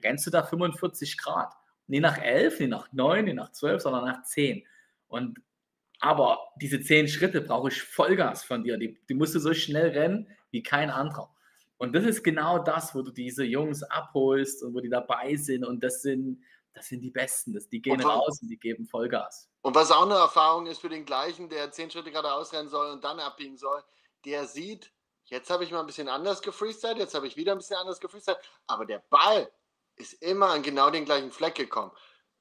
rennst 0.04 0.28
du 0.28 0.30
da 0.30 0.44
45 0.44 1.18
Grad. 1.18 1.56
Nie 1.88 2.02
nach 2.02 2.20
elf, 2.20 2.60
nie 2.60 2.68
nach 2.68 2.92
neun, 2.92 3.26
nie 3.26 3.34
nach 3.34 3.52
zwölf, 3.52 3.82
sondern 3.82 4.06
nach 4.06 4.22
zehn. 4.22 4.64
Und 5.08 5.40
aber 6.00 6.52
diese 6.62 6.82
zehn 6.82 7.08
Schritte 7.08 7.42
brauche 7.42 7.70
ich 7.70 7.82
Vollgas 7.82 8.44
von 8.44 8.64
dir. 8.64 8.78
Die, 8.78 9.00
die 9.10 9.14
musst 9.14 9.36
du 9.36 9.40
so 9.40 9.54
schnell 9.54 9.90
rennen 9.90 10.28
wie 10.52 10.64
kein 10.64 10.90
anderer. 10.90 11.34
Und 11.78 11.94
das 11.94 12.06
ist 12.06 12.24
genau 12.24 12.60
das, 12.60 12.96
wo 12.96 13.02
du 13.02 13.12
diese 13.12 13.44
Jungs 13.44 13.84
abholst 13.84 14.64
und 14.64 14.74
wo 14.74 14.80
die 14.80 14.90
dabei 14.90 15.36
sind. 15.36 15.64
Und 15.64 15.84
das 15.84 16.02
sind, 16.02 16.44
das 16.74 16.88
sind 16.88 17.02
die 17.02 17.12
Besten. 17.12 17.54
Das, 17.54 17.70
die 17.70 17.82
gehen 17.82 17.94
Und 17.94 18.06
raus 18.06 18.42
und 18.42 18.48
die 18.48 18.58
geben 18.58 18.88
Vollgas. 18.88 19.50
Und 19.62 19.76
was 19.76 19.92
auch 19.92 20.06
eine 20.06 20.16
Erfahrung 20.16 20.66
ist 20.68 20.82
für 20.82 20.90
den 20.90 21.06
gleichen, 21.06 21.50
der 21.50 21.72
zehn 21.72 21.92
Schritte 21.92 22.12
gerade 22.12 22.32
ausrennen 22.32 22.70
soll 22.70 22.92
und 22.92 23.04
dann 23.04 23.20
abbiegen 23.20 23.58
soll, 23.58 23.84
der 24.26 24.46
sieht, 24.46 24.92
jetzt 25.26 25.50
habe 25.50 25.64
ich 25.64 25.72
mal 25.72 25.82
ein 25.82 25.86
bisschen 25.86 26.10
anders 26.10 26.42
gefreestylt, 26.42 26.98
jetzt 26.98 27.14
habe 27.14 27.28
ich 27.28 27.38
wieder 27.38 27.52
ein 27.52 27.58
bisschen 27.58 27.78
anders 27.78 28.00
gefreestylt, 28.00 28.38
aber 28.66 28.86
der 28.86 29.04
Ball 29.10 29.52
ist 29.96 30.14
immer 30.22 30.50
an 30.50 30.64
genau 30.64 30.90
den 30.90 31.06
gleichen 31.06 31.32
Fleck 31.32 31.56
gekommen. 31.56 31.92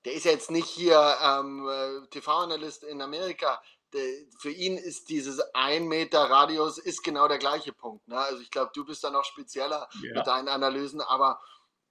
Der 0.06 0.14
ist 0.14 0.24
ja 0.24 0.30
jetzt 0.30 0.50
nicht 0.52 0.68
hier 0.68 1.18
ähm, 1.20 1.68
äh, 1.68 2.06
TV-Analyst 2.08 2.84
in 2.84 3.02
Amerika. 3.02 3.60
Der, 3.92 4.08
für 4.38 4.50
ihn 4.50 4.78
ist 4.78 5.08
dieses 5.08 5.40
ein 5.52 5.88
Meter 5.88 6.30
Radius 6.30 6.78
ist 6.78 7.02
genau 7.02 7.26
der 7.28 7.38
gleiche 7.38 7.72
Punkt. 7.72 8.06
Ne? 8.06 8.16
Also 8.18 8.40
ich 8.40 8.50
glaube, 8.52 8.70
du 8.72 8.84
bist 8.84 9.02
da 9.02 9.10
noch 9.10 9.24
spezieller 9.24 9.88
Ja. 10.02 10.14
mit 10.14 10.26
deinen 10.28 10.48
Analysen, 10.48 11.00
aber 11.00 11.40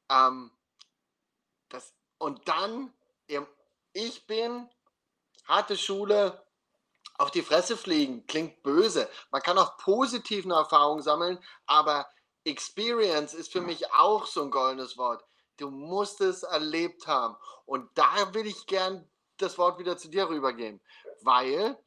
ähm, 0.09 0.49
das 1.69 1.93
und 2.17 2.47
dann, 2.47 2.93
ihr- 3.27 3.47
ich 3.91 4.25
bin 4.27 4.69
harte 5.45 5.77
Schule, 5.77 6.41
auf 7.17 7.31
die 7.31 7.41
Fresse 7.43 7.75
fliegen, 7.77 8.25
klingt 8.27 8.63
böse. 8.63 9.09
Man 9.31 9.41
kann 9.41 9.57
auch 9.57 9.77
positive 9.77 10.49
Erfahrungen 10.53 11.01
sammeln, 11.01 11.43
aber 11.65 12.09
Experience 12.45 13.33
ist 13.33 13.51
für 13.51 13.61
mich 13.61 13.91
auch 13.93 14.25
so 14.25 14.41
ein 14.43 14.51
goldenes 14.51 14.97
Wort. 14.97 15.23
Du 15.57 15.69
musst 15.69 16.21
es 16.21 16.43
erlebt 16.43 17.07
haben. 17.07 17.35
Und 17.65 17.89
da 17.97 18.33
will 18.33 18.45
ich 18.45 18.65
gern 18.67 19.09
das 19.37 19.57
Wort 19.57 19.79
wieder 19.79 19.97
zu 19.97 20.09
dir 20.09 20.29
rübergeben, 20.29 20.81
weil 21.21 21.77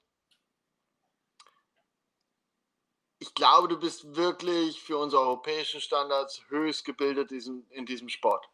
ich 3.21 3.35
glaube, 3.35 3.69
du 3.69 3.79
bist 3.79 4.15
wirklich 4.15 4.81
für 4.81 4.99
unsere 4.99 5.23
europäischen 5.23 5.81
Standards 5.81 6.43
höchst 6.49 6.85
gebildet 6.85 7.33
in 7.33 7.87
diesem 7.87 8.09
Sport. 8.09 8.49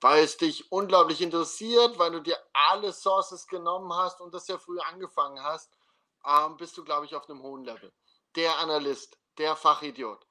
Weil 0.00 0.22
es 0.22 0.36
dich 0.36 0.70
unglaublich 0.70 1.20
interessiert, 1.20 1.98
weil 1.98 2.12
du 2.12 2.20
dir 2.20 2.38
alle 2.52 2.92
Sources 2.92 3.48
genommen 3.48 3.92
hast 3.92 4.20
und 4.20 4.32
das 4.32 4.46
ja 4.46 4.56
früh 4.56 4.78
angefangen 4.78 5.42
hast, 5.42 5.72
ähm, 6.24 6.56
bist 6.56 6.76
du, 6.76 6.84
glaube 6.84 7.06
ich, 7.06 7.16
auf 7.16 7.28
einem 7.28 7.42
hohen 7.42 7.64
Level. 7.64 7.92
Der 8.36 8.58
Analyst, 8.58 9.18
der 9.38 9.56
Fachidiot. 9.56 10.27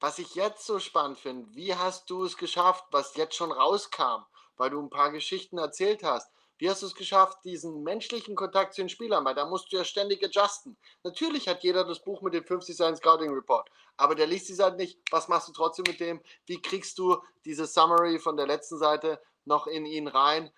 Was 0.00 0.20
ich 0.20 0.36
jetzt 0.36 0.64
so 0.64 0.78
spannend 0.78 1.18
finde, 1.18 1.54
wie 1.54 1.74
hast 1.74 2.08
du 2.08 2.24
es 2.24 2.36
geschafft, 2.36 2.84
was 2.92 3.16
jetzt 3.16 3.34
schon 3.34 3.50
rauskam, 3.50 4.24
weil 4.56 4.70
du 4.70 4.80
ein 4.80 4.90
paar 4.90 5.10
Geschichten 5.10 5.58
erzählt 5.58 6.04
hast, 6.04 6.30
wie 6.58 6.68
hast 6.68 6.82
du 6.82 6.86
es 6.86 6.94
geschafft, 6.94 7.38
diesen 7.44 7.82
menschlichen 7.82 8.34
Kontakt 8.34 8.74
zu 8.74 8.82
den 8.82 8.88
Spielern? 8.88 9.24
Weil 9.24 9.34
da 9.34 9.46
musst 9.46 9.72
du 9.72 9.76
ja 9.76 9.84
ständig 9.84 10.24
adjusten. 10.24 10.76
Natürlich 11.04 11.48
hat 11.48 11.62
jeder 11.62 11.84
das 11.84 12.02
Buch 12.02 12.20
mit 12.20 12.34
dem 12.34 12.44
50 12.44 12.76
Seiten 12.76 12.96
Scouting 12.96 13.32
Report, 13.32 13.70
aber 13.96 14.14
der 14.14 14.26
liest 14.26 14.48
die 14.48 14.54
Seite 14.54 14.76
nicht. 14.76 14.98
Was 15.10 15.28
machst 15.28 15.48
du 15.48 15.52
trotzdem 15.52 15.84
mit 15.86 16.00
dem? 16.00 16.20
Wie 16.46 16.60
kriegst 16.60 16.98
du 16.98 17.16
diese 17.44 17.66
Summary 17.66 18.18
von 18.18 18.36
der 18.36 18.46
letzten 18.46 18.78
Seite 18.78 19.20
noch 19.44 19.66
in 19.66 19.86
ihn 19.86 20.08
rein? 20.08 20.52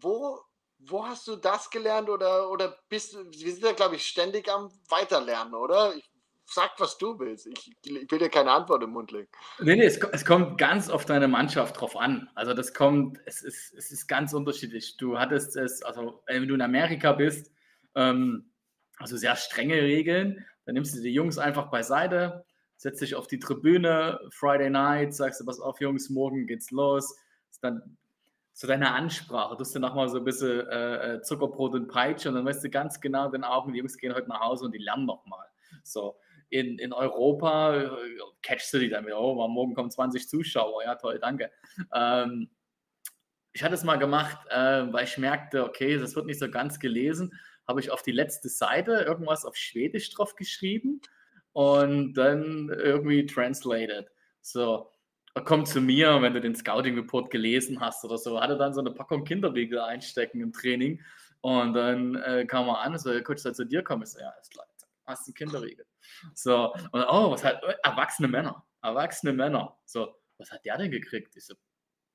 Wo, 0.00 0.40
wo 0.78 1.06
hast 1.06 1.26
du 1.28 1.36
das 1.36 1.70
gelernt 1.70 2.08
oder, 2.08 2.50
oder 2.50 2.76
bist 2.88 3.14
du, 3.14 3.24
wir 3.30 3.52
sind 3.52 3.64
ja, 3.64 3.72
glaube 3.72 3.96
ich, 3.96 4.06
ständig 4.06 4.48
am 4.48 4.72
Weiterlernen, 4.88 5.54
oder? 5.54 5.94
Ich 5.94 6.10
sag, 6.48 6.72
was 6.78 6.98
du 6.98 7.18
willst. 7.18 7.46
Ich, 7.46 7.70
ich, 7.84 8.10
will 8.10 8.18
dir 8.18 8.30
keine 8.30 8.50
Antwort 8.50 8.82
im 8.82 8.90
Mund 8.90 9.12
legen. 9.12 9.28
Nee, 9.60 9.76
nee, 9.76 9.84
es, 9.84 9.98
es, 9.98 10.24
kommt 10.24 10.58
ganz 10.58 10.88
auf 10.88 11.04
deine 11.04 11.28
Mannschaft 11.28 11.80
drauf 11.80 11.96
an. 11.96 12.28
Also 12.34 12.54
das 12.54 12.72
kommt, 12.74 13.20
es 13.26 13.42
ist, 13.42 13.74
es 13.74 13.90
ist 13.90 14.08
ganz 14.08 14.32
unterschiedlich. 14.32 14.96
Du 14.96 15.18
hattest 15.18 15.56
es, 15.56 15.82
also 15.82 16.22
wenn 16.26 16.48
du 16.48 16.54
in 16.54 16.62
Amerika 16.62 17.12
bist, 17.12 17.52
ähm, 17.94 18.50
also 18.98 19.16
sehr 19.16 19.36
strenge 19.36 19.74
Regeln, 19.74 20.44
dann 20.64 20.74
nimmst 20.74 20.96
du 20.96 21.02
die 21.02 21.12
Jungs 21.12 21.38
einfach 21.38 21.70
beiseite, 21.70 22.44
setzt 22.76 23.00
dich 23.00 23.14
auf 23.14 23.26
die 23.26 23.38
Tribüne, 23.38 24.20
Friday 24.30 24.70
Night, 24.70 25.14
sagst 25.14 25.40
du, 25.40 25.44
pass 25.44 25.60
auf 25.60 25.80
Jungs, 25.80 26.10
morgen 26.10 26.46
geht's 26.46 26.70
los. 26.70 27.16
Dann 27.60 27.96
zu 28.52 28.66
deiner 28.66 28.94
Ansprache, 28.94 29.56
tust 29.56 29.74
du 29.74 29.80
nochmal 29.80 30.08
so 30.08 30.18
ein 30.18 30.24
bisschen 30.24 30.66
äh, 30.68 31.14
äh, 31.14 31.22
Zuckerbrot 31.22 31.74
und 31.74 31.88
Peitsche 31.88 32.28
und 32.28 32.34
dann 32.34 32.44
weißt 32.44 32.64
du 32.64 32.70
ganz 32.70 33.00
genau, 33.00 33.28
den 33.28 33.44
Abend, 33.44 33.74
die 33.74 33.78
Jungs 33.78 33.98
gehen 33.98 34.14
heute 34.14 34.28
nach 34.28 34.40
Hause 34.40 34.64
und 34.64 34.72
die 34.72 34.78
lernen 34.78 35.06
nochmal. 35.06 35.46
So 35.82 36.16
in, 36.50 36.78
in 36.78 36.92
Europa 36.92 37.96
catchst 38.42 38.72
du 38.72 38.78
die 38.78 38.86
wieder, 38.86 39.20
oh, 39.20 39.48
morgen 39.48 39.74
kommen 39.74 39.90
20 39.90 40.28
Zuschauer, 40.28 40.84
ja 40.84 40.94
toll, 40.94 41.18
danke. 41.18 41.50
Ähm, 41.94 42.50
ich 43.52 43.62
hatte 43.62 43.74
es 43.74 43.84
mal 43.84 43.96
gemacht, 43.96 44.38
äh, 44.50 44.92
weil 44.92 45.04
ich 45.04 45.18
merkte, 45.18 45.64
okay, 45.64 45.98
das 45.98 46.14
wird 46.14 46.26
nicht 46.26 46.38
so 46.38 46.50
ganz 46.50 46.78
gelesen, 46.78 47.34
habe 47.66 47.80
ich 47.80 47.90
auf 47.90 48.02
die 48.02 48.12
letzte 48.12 48.48
Seite 48.48 48.92
irgendwas 49.06 49.44
auf 49.44 49.56
Schwedisch 49.56 50.10
drauf 50.10 50.36
geschrieben 50.36 51.00
und 51.52 52.14
dann 52.14 52.68
irgendwie 52.70 53.26
translated. 53.26 54.08
So, 54.40 54.90
komm 55.44 55.66
zu 55.66 55.80
mir, 55.80 56.22
wenn 56.22 56.34
du 56.34 56.40
den 56.40 56.54
Scouting 56.54 56.94
Report 56.94 57.30
gelesen 57.30 57.80
hast 57.80 58.04
oder 58.04 58.16
so. 58.16 58.40
Hatte 58.40 58.56
dann 58.56 58.74
so 58.74 58.80
eine 58.80 58.92
Packung 58.92 59.24
Kinderriegel 59.24 59.80
einstecken 59.80 60.40
im 60.40 60.52
Training 60.52 61.02
und 61.40 61.74
dann 61.74 62.14
äh, 62.16 62.46
kam 62.46 62.68
er 62.68 62.80
an, 62.80 62.98
so, 62.98 63.10
Coach, 63.22 63.42
soll 63.42 63.54
zu 63.54 63.64
dir 63.64 63.82
kommen? 63.82 64.02
Ich 64.02 64.10
so, 64.10 64.20
ja, 64.20 64.30
ist 64.40 64.50
klar, 64.50 64.66
hast 65.06 65.26
einen 65.26 65.34
Kinderriegel. 65.34 65.84
So, 66.34 66.72
und 66.72 67.04
oh, 67.08 67.30
was 67.30 67.44
hat, 67.44 67.62
erwachsene 67.82 68.28
Männer, 68.28 68.64
erwachsene 68.82 69.32
Männer. 69.32 69.76
So, 69.84 70.14
was 70.38 70.50
hat 70.50 70.64
der 70.64 70.78
denn 70.78 70.90
gekriegt? 70.90 71.36
Ich 71.36 71.46
so, 71.46 71.54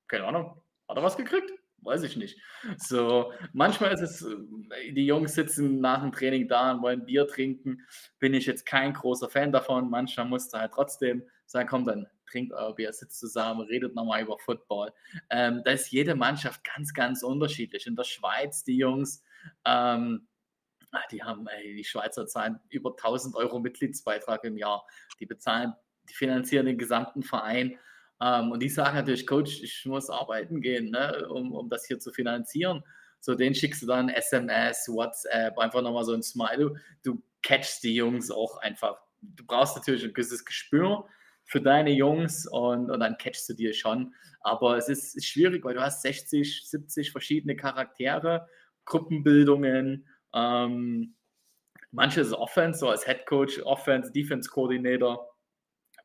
keine 0.08 0.26
Ahnung, 0.26 0.62
hat 0.88 0.98
er 0.98 1.04
was 1.04 1.18
gekriegt? 1.18 1.52
Weiß 1.84 2.04
ich 2.04 2.16
nicht. 2.16 2.40
So, 2.78 3.34
manchmal 3.52 3.92
ist 3.92 4.02
es, 4.02 4.22
äh, 4.22 4.94
die 4.94 5.06
Jungs 5.06 5.36
sitzen 5.36 5.82
nach 5.82 6.02
dem 6.02 6.14
Training 6.14 6.48
da 6.48 6.72
und 6.72 6.82
wollen 6.82 7.06
Bier 7.06 7.28
trinken. 7.28 7.86
Bin 8.20 8.34
ich 8.34 8.46
jetzt 8.46 8.66
kein 8.66 8.94
großer 8.94 9.30
Fan 9.30 9.52
davon. 9.52 9.90
Manchmal 9.90 10.28
musst 10.28 10.54
du 10.54 10.60
halt 10.60 10.72
trotzdem 10.72 11.24
sagen, 11.46 11.68
komm, 11.68 11.86
dann 11.86 12.08
trinkt 12.26 12.54
euer 12.54 12.74
Bier, 12.74 12.94
sitzt 12.94 13.20
zusammen, 13.20 13.62
redet 13.62 13.96
nochmal 13.96 14.24
über 14.24 14.38
Football. 14.40 14.94
Ähm, 15.30 15.62
da 15.66 15.72
ist 15.72 15.92
jede 15.92 16.16
Mannschaft 16.16 16.64
ganz, 16.64 16.94
ganz 16.94 17.22
unterschiedlich. 17.22 17.86
In 17.86 17.96
der 17.96 18.06
Schweiz, 18.06 18.64
die 18.64 18.78
Jungs, 18.78 19.22
ähm, 19.66 20.28
die 21.12 21.24
haben, 21.24 21.48
ey, 21.48 21.76
die 21.76 21.84
Schweizer 21.84 22.28
zahlen 22.28 22.60
über 22.70 22.92
1000 22.92 23.36
Euro 23.36 23.60
Mitgliedsbeitrag 23.60 24.44
im 24.44 24.58
Jahr. 24.58 24.86
Die 25.20 25.26
bezahlen, 25.26 25.74
die 26.10 26.14
finanzieren 26.14 26.66
den 26.66 26.78
gesamten 26.78 27.24
Verein. 27.24 27.78
Ähm, 28.22 28.52
und 28.52 28.62
die 28.62 28.70
sagen 28.70 28.98
natürlich, 28.98 29.28
Coach, 29.28 29.62
ich 29.64 29.86
muss 29.86 30.10
arbeiten 30.10 30.62
gehen, 30.62 30.92
ne, 30.92 31.28
um, 31.30 31.54
um 31.54 31.70
das 31.70 31.86
hier 31.86 32.00
zu 32.00 32.12
finanzieren. 32.12 32.84
So, 33.20 33.36
den 33.36 33.56
schickst 33.56 33.82
du 33.82 33.88
dann 33.88 34.10
SMS, 34.10 34.88
WhatsApp, 34.90 35.58
einfach 35.58 35.82
nochmal 35.82 36.04
so 36.04 36.14
ein 36.14 36.24
Smile. 36.24 36.58
Du, 36.58 36.76
du 37.04 37.24
catchst 37.42 37.84
die 37.84 37.96
Jungs 37.96 38.32
auch 38.32 38.58
einfach. 38.58 38.98
Du 39.22 39.46
brauchst 39.46 39.78
natürlich 39.78 40.04
ein 40.04 40.14
gewisses 40.14 40.44
Gespür 40.44 41.08
für 41.46 41.62
deine 41.62 41.92
Jungs 41.92 42.48
und, 42.48 42.90
und 42.90 43.00
dann 43.00 43.18
catchst 43.18 43.48
du 43.50 43.54
dir 43.54 43.74
schon. 43.74 44.14
Aber 44.42 44.78
es 44.78 44.90
ist, 44.90 45.16
ist 45.16 45.26
schwierig, 45.26 45.64
weil 45.64 45.76
du 45.76 45.82
hast 45.82 46.02
60, 46.02 46.70
70 46.70 47.12
verschiedene 47.12 47.56
Charaktere, 47.56 48.48
Gruppenbildungen, 48.86 50.08
ähm, 50.34 51.16
manches 51.92 52.34
Offense, 52.34 52.80
so 52.80 52.90
als 52.90 53.06
Head 53.06 53.26
Coach, 53.26 53.60
Offense, 53.64 54.12
Defense 54.12 54.50
Coordinator, 54.50 55.30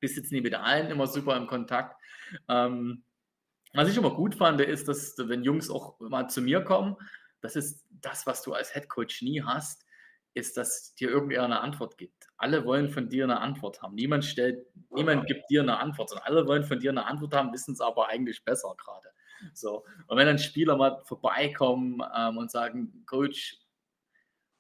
bist 0.01 0.17
jetzt 0.17 0.33
nie 0.33 0.41
mit 0.41 0.55
allen 0.55 0.91
immer 0.91 1.07
super 1.07 1.37
im 1.37 1.47
Kontakt. 1.47 1.97
Ähm, 2.49 3.05
was 3.75 3.89
ich 3.89 3.97
immer 3.97 4.15
gut 4.15 4.35
fand, 4.35 4.61
ist, 4.61 4.89
dass 4.89 5.15
wenn 5.19 5.43
Jungs 5.43 5.71
auch 5.71 5.99
mal 6.01 6.29
zu 6.29 6.41
mir 6.41 6.63
kommen, 6.63 6.97
das 7.41 7.57
ist 7.57 7.87
das, 7.91 8.27
was 8.27 8.43
du 8.43 8.55
als 8.55 8.73
Head 8.73 8.89
Coach 8.89 9.23
nie 9.23 9.43
hast, 9.43 9.85
ist, 10.35 10.57
dass 10.57 10.95
dir 10.95 11.11
irgendwer 11.11 11.45
eine 11.45 11.61
Antwort 11.61 11.99
gibt. 11.99 12.29
Alle 12.37 12.65
wollen 12.65 12.89
von 12.89 13.09
dir 13.09 13.25
eine 13.25 13.41
Antwort 13.41 13.83
haben. 13.83 13.95
Niemand 13.95 14.25
stellt, 14.25 14.67
niemand 14.91 15.27
gibt 15.27 15.51
dir 15.51 15.63
eine 15.63 15.79
Antwort, 15.79 16.11
sondern 16.11 16.27
alle 16.27 16.47
wollen 16.47 16.65
von 16.65 16.79
dir 16.79 16.91
eine 16.91 17.07
Antwort 17.07 17.35
haben, 17.35 17.53
wissen 17.53 17.73
es 17.73 17.81
aber 17.81 18.09
eigentlich 18.09 18.45
besser 18.45 18.75
gerade. 18.79 19.09
So. 19.53 19.85
Und 20.07 20.17
wenn 20.17 20.27
dann 20.27 20.39
Spieler 20.39 20.77
mal 20.77 21.03
vorbeikommen 21.05 22.03
ähm, 22.17 22.39
und 22.39 22.51
sagen, 22.51 23.05
Coach, 23.07 23.59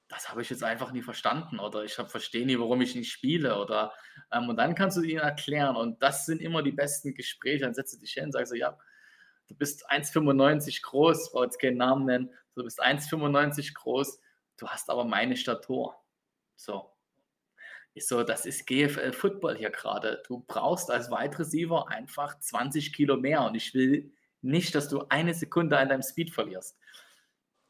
das 0.08 0.30
habe 0.30 0.40
ich 0.40 0.48
jetzt 0.48 0.64
einfach 0.64 0.90
nie 0.90 1.02
verstanden 1.02 1.58
oder 1.58 1.84
ich 1.84 1.94
verstehe 1.94 2.46
nie, 2.46 2.58
warum 2.58 2.80
ich 2.80 2.94
nicht 2.94 3.12
spiele 3.12 3.58
oder 3.60 3.92
ähm, 4.32 4.48
und 4.48 4.56
dann 4.56 4.74
kannst 4.74 4.96
du 4.96 5.02
ihnen 5.02 5.20
erklären 5.20 5.76
und 5.76 6.02
das 6.02 6.24
sind 6.24 6.40
immer 6.40 6.62
die 6.62 6.72
besten 6.72 7.14
Gespräche. 7.14 7.64
Dann 7.64 7.74
setzt 7.74 7.94
du 7.94 7.98
dich 7.98 8.12
hin 8.12 8.24
und 8.24 8.32
sagst 8.32 8.50
so, 8.50 8.56
ja, 8.56 8.78
du 9.48 9.54
bist 9.54 9.90
1,95 9.90 10.82
groß, 10.82 11.26
ich 11.26 11.32
brauche 11.32 11.44
jetzt 11.44 11.60
keinen 11.60 11.76
Namen 11.76 12.06
nennen, 12.06 12.34
du 12.54 12.64
bist 12.64 12.82
1,95 12.82 13.74
groß, 13.74 14.20
du 14.56 14.68
hast 14.68 14.88
aber 14.88 15.04
meine 15.04 15.36
Statur. 15.36 15.94
So. 16.56 16.90
Ist 17.94 18.08
so, 18.08 18.22
das 18.22 18.46
ist 18.46 18.66
GFL 18.66 19.12
Football 19.12 19.56
hier 19.56 19.70
gerade. 19.70 20.22
Du 20.26 20.44
brauchst 20.46 20.90
als 20.90 21.10
Wide 21.10 21.38
Receiver 21.38 21.88
einfach 21.88 22.38
20 22.38 22.92
Kilo 22.92 23.16
mehr 23.16 23.42
und 23.42 23.56
ich 23.56 23.74
will 23.74 24.12
nicht, 24.40 24.74
dass 24.74 24.88
du 24.88 25.04
eine 25.08 25.34
Sekunde 25.34 25.76
an 25.78 25.88
deinem 25.88 26.02
Speed 26.02 26.30
verlierst. 26.32 26.78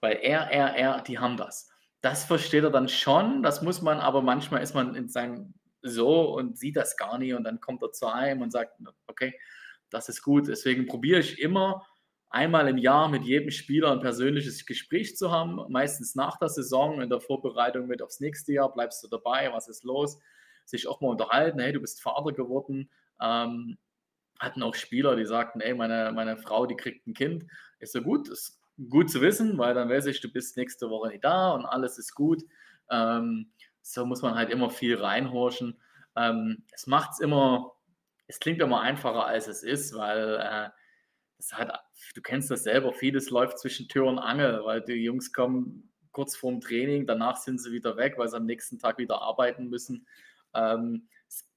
Weil 0.01 0.19
er, 0.23 0.51
er, 0.51 0.77
er, 0.77 1.01
die 1.03 1.19
haben 1.19 1.37
das 1.37 1.71
das 2.01 2.25
versteht 2.25 2.65
er 2.65 2.71
dann 2.71 2.89
schon, 2.89 3.43
das 3.43 3.63
muss 3.63 3.83
man, 3.83 3.99
aber 3.99 4.23
manchmal 4.23 4.63
ist 4.63 4.75
man 4.75 4.95
in 4.95 5.09
seinem 5.09 5.55
so 5.83 6.35
und 6.35 6.59
sieht 6.59 6.77
das 6.77 6.97
gar 6.97 7.19
nicht 7.19 7.35
und 7.35 7.45
dann 7.45 7.61
kommt 7.61 7.83
er 7.83 7.93
zu 7.93 8.07
einem 8.07 8.43
und 8.43 8.53
sagt, 8.53 8.81
okay, 9.07 9.33
das 9.91 10.09
ist 10.09 10.23
gut. 10.23 10.49
Deswegen 10.49 10.87
probiere 10.87 11.21
ich 11.21 11.41
immer 11.41 11.87
einmal 12.31 12.69
im 12.69 12.79
Jahr 12.79 13.09
mit 13.09 13.25
jedem 13.25 13.51
Spieler 13.51 13.93
ein 13.93 14.01
persönliches 14.01 14.67
Gespräch 14.67 15.17
zu 15.17 15.31
haben, 15.31 15.61
meistens 15.69 16.15
nach 16.15 16.39
der 16.39 16.49
Saison, 16.49 17.01
in 17.01 17.09
der 17.09 17.21
Vorbereitung 17.21 17.87
mit 17.87 18.03
aufs 18.03 18.21
nächste 18.21 18.53
Jahr, 18.53 18.73
bleibst 18.73 19.03
du 19.03 19.09
dabei, 19.09 19.51
was 19.53 19.69
ist 19.69 19.85
los, 19.85 20.19
sich 20.65 20.87
auch 20.87 21.01
mal 21.01 21.09
unterhalten, 21.09 21.59
hey, 21.59 21.73
du 21.73 21.81
bist 21.81 22.03
Vater 22.03 22.33
geworden, 22.33 22.91
ähm, 23.21 23.79
hatten 24.39 24.63
auch 24.63 24.75
Spieler, 24.75 25.17
die 25.17 25.25
sagten, 25.25 25.61
ey, 25.61 25.75
meine, 25.75 26.13
meine 26.13 26.37
Frau, 26.37 26.67
die 26.67 26.77
kriegt 26.77 27.07
ein 27.07 27.15
Kind, 27.15 27.47
ist 27.81 27.93
so 27.93 28.03
gut, 28.03 28.31
das 28.31 28.58
gut 28.89 29.11
zu 29.11 29.21
wissen, 29.21 29.59
weil 29.59 29.75
dann 29.75 29.89
weiß 29.89 30.07
ich, 30.07 30.21
du 30.21 30.31
bist 30.31 30.57
nächste 30.57 30.89
Woche 30.91 31.09
nicht 31.09 31.25
da 31.25 31.53
und 31.53 31.67
alles 31.67 31.99
ist 31.99 32.15
gut. 32.15 32.43
Ähm, 32.91 33.51
so 33.83 34.07
muss 34.07 34.23
man 34.23 34.35
halt 34.35 34.51
immer 34.51 34.71
viel 34.71 34.97
reinhorchen. 34.97 35.81
Ähm, 36.17 36.65
es 36.73 36.87
macht 36.87 37.13
es 37.13 37.21
immer, 37.21 37.73
es 38.27 38.39
klingt 38.39 38.61
immer 38.61 38.81
einfacher, 38.81 39.27
als 39.27 39.49
es 39.49 39.63
ist, 39.63 39.95
weil 39.95 40.37
äh, 40.37 40.69
hat, 41.53 41.73
du 42.15 42.23
kennst 42.23 42.51
das 42.51 42.65
selber, 42.65 42.93
vieles 42.93 43.31
läuft 43.31 43.59
zwischen 43.59 43.89
Tür 43.89 44.07
und 44.07 44.19
Angel, 44.19 44.65
weil 44.65 44.81
die 44.81 44.95
Jungs 44.95 45.33
kommen 45.33 45.91
kurz 46.13 46.37
vorm 46.37 46.61
Training, 46.61 47.07
danach 47.07 47.37
sind 47.37 47.61
sie 47.61 47.73
wieder 47.73 47.97
weg, 47.97 48.15
weil 48.17 48.29
sie 48.29 48.37
am 48.37 48.47
nächsten 48.47 48.79
Tag 48.79 48.99
wieder 48.99 49.23
arbeiten 49.23 49.69
müssen. 49.69 50.07
Ähm, 50.55 51.09
es 51.29 51.49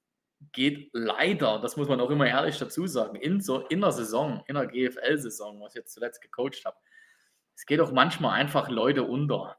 geht 0.52 0.90
leider, 0.92 1.58
das 1.58 1.76
muss 1.76 1.88
man 1.88 2.00
auch 2.00 2.10
immer 2.10 2.26
ehrlich 2.26 2.58
dazu 2.58 2.86
sagen, 2.86 3.16
in, 3.16 3.40
so, 3.40 3.66
in 3.66 3.80
der 3.80 3.92
Saison, 3.92 4.44
in 4.46 4.54
der 4.54 4.66
GFL-Saison, 4.66 5.60
was 5.60 5.74
ich 5.74 5.80
jetzt 5.80 5.94
zuletzt 5.94 6.20
gecoacht 6.20 6.64
habe, 6.64 6.76
es 7.54 7.66
geht 7.66 7.80
auch 7.80 7.92
manchmal 7.92 8.38
einfach 8.38 8.68
Leute 8.68 9.04
unter. 9.04 9.56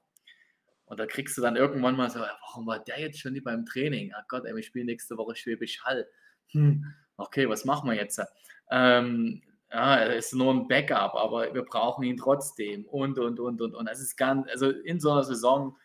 Und 0.86 1.00
da 1.00 1.06
kriegst 1.06 1.38
du 1.38 1.42
dann 1.42 1.56
irgendwann 1.56 1.96
mal 1.96 2.10
so, 2.10 2.20
warum 2.20 2.68
war 2.68 2.80
der 2.80 3.00
jetzt 3.00 3.20
schon 3.20 3.34
nicht 3.34 3.46
beim 3.46 3.66
Training? 3.66 4.14
Ach 4.16 4.28
Gott, 4.28 4.46
ey, 4.46 4.56
wir 4.56 4.64
spielen 4.64 4.86
nächste 4.86 5.18
Woche 5.18 5.36
Schwäbisch 5.36 5.84
Hall. 5.84 6.08
Hm, 6.52 6.86
okay, 7.18 7.50
was 7.50 7.66
machen 7.66 7.90
wir 7.90 7.96
jetzt? 7.96 8.22
Ähm, 8.70 9.42
ja, 9.72 9.96
er 9.96 10.16
ist 10.16 10.34
nur 10.36 10.54
ein 10.54 10.68
Backup, 10.68 11.16
aber 11.16 11.54
wir 11.54 11.64
brauchen 11.64 12.04
ihn 12.04 12.18
trotzdem 12.18 12.86
und, 12.86 13.18
und, 13.18 13.40
und, 13.40 13.60
und, 13.60 13.74
und. 13.74 13.88
Es 13.88 14.02
ist 14.02 14.18
ganz, 14.18 14.48
also 14.50 14.70
in 14.70 15.00
so 15.00 15.12
einer 15.12 15.24
Saison, 15.24 15.76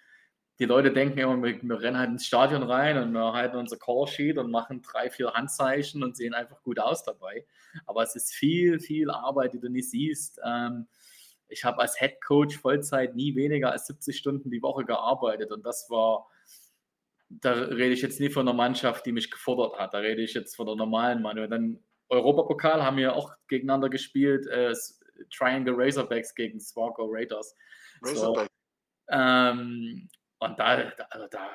die 0.58 0.66
Leute 0.66 0.92
denken 0.92 1.18
immer, 1.18 1.42
wir, 1.42 1.62
wir 1.62 1.80
rennen 1.80 1.96
halt 1.96 2.10
ins 2.10 2.26
Stadion 2.26 2.64
rein 2.64 2.98
und 2.98 3.12
wir 3.12 3.32
halten 3.32 3.56
unser 3.56 3.78
Call-Sheet 3.78 4.36
und 4.36 4.50
machen 4.50 4.82
drei, 4.82 5.08
vier 5.08 5.32
Handzeichen 5.32 6.02
und 6.02 6.16
sehen 6.16 6.34
einfach 6.34 6.62
gut 6.62 6.80
aus 6.80 7.04
dabei. 7.04 7.46
Aber 7.86 8.02
es 8.02 8.16
ist 8.16 8.34
viel, 8.34 8.80
viel 8.80 9.10
Arbeit, 9.10 9.54
die 9.54 9.60
du 9.60 9.70
nicht 9.70 9.90
siehst. 9.90 10.40
Ähm, 10.44 10.86
ich 11.48 11.64
habe 11.64 11.80
als 11.80 11.98
Head 11.98 12.20
Coach 12.24 12.58
Vollzeit 12.58 13.14
nie 13.14 13.34
weniger 13.34 13.72
als 13.72 13.86
70 13.86 14.16
Stunden 14.16 14.50
die 14.50 14.62
Woche 14.62 14.84
gearbeitet 14.84 15.50
und 15.52 15.64
das 15.64 15.88
war, 15.90 16.28
da 17.28 17.52
rede 17.52 17.92
ich 17.92 18.02
jetzt 18.02 18.20
nicht 18.20 18.32
von 18.32 18.48
einer 18.48 18.56
Mannschaft, 18.56 19.06
die 19.06 19.12
mich 19.12 19.30
gefordert 19.30 19.78
hat, 19.78 19.94
da 19.94 19.98
rede 19.98 20.22
ich 20.22 20.34
jetzt 20.34 20.56
von 20.56 20.66
der 20.66 20.76
normalen 20.76 21.22
Mann. 21.22 21.38
Und 21.38 21.50
dann 21.50 21.78
Europapokal 22.08 22.82
haben 22.82 22.96
wir 22.96 23.14
auch 23.14 23.34
gegeneinander 23.48 23.88
gespielt, 23.88 24.46
äh, 24.46 24.74
Triangle 25.34 25.74
Razorbacks 25.76 26.34
gegen 26.34 26.60
Swargo 26.60 27.06
Raiders. 27.06 27.54
So, 28.02 28.46
ähm, 29.10 30.08
und 30.38 30.58
da, 30.58 30.90
da, 30.90 31.04
also 31.10 31.26
da, 31.30 31.50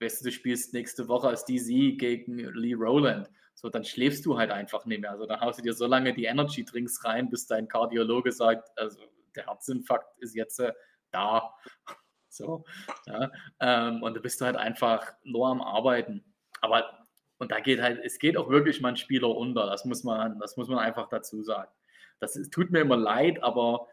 weißt 0.00 0.20
du, 0.20 0.26
du 0.26 0.32
spielst 0.32 0.72
nächste 0.72 1.08
Woche 1.08 1.28
als 1.28 1.44
DC 1.44 1.98
gegen 1.98 2.38
Lee 2.54 2.74
Rowland. 2.74 3.28
So, 3.54 3.68
dann 3.68 3.84
schläfst 3.84 4.24
du 4.24 4.38
halt 4.38 4.50
einfach 4.50 4.86
nicht 4.86 5.00
mehr. 5.00 5.10
Also 5.10 5.26
dann 5.26 5.40
haust 5.40 5.58
du 5.58 5.62
dir 5.62 5.74
so 5.74 5.86
lange 5.86 6.14
die 6.14 6.24
Energy 6.24 6.64
Drinks 6.64 7.04
rein, 7.04 7.28
bis 7.28 7.46
dein 7.46 7.68
Kardiologe 7.68 8.32
sagt, 8.32 8.70
also 8.78 9.00
der 9.36 9.46
Herzinfarkt 9.46 10.18
ist 10.18 10.34
jetzt 10.34 10.60
äh, 10.60 10.72
da. 11.10 11.54
So, 12.32 12.64
ja, 13.06 13.28
ähm, 13.58 14.04
und 14.04 14.14
du 14.14 14.20
bist 14.20 14.40
halt 14.40 14.54
einfach 14.54 15.14
nur 15.24 15.48
am 15.48 15.60
Arbeiten. 15.60 16.24
Aber, 16.60 17.08
und 17.38 17.50
da 17.50 17.58
geht 17.58 17.82
halt, 17.82 18.00
es 18.04 18.20
geht 18.20 18.36
auch 18.36 18.48
wirklich 18.48 18.80
mal 18.80 18.90
ein 18.90 18.96
Spieler 18.96 19.36
unter. 19.36 19.66
Das 19.66 19.84
muss 19.84 20.04
man, 20.04 20.38
das 20.38 20.56
muss 20.56 20.68
man 20.68 20.78
einfach 20.78 21.08
dazu 21.08 21.42
sagen. 21.42 21.72
Das 22.20 22.36
ist, 22.36 22.52
tut 22.52 22.70
mir 22.70 22.82
immer 22.82 22.96
leid, 22.96 23.42
aber 23.42 23.88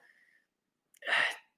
äh, 1.02 1.12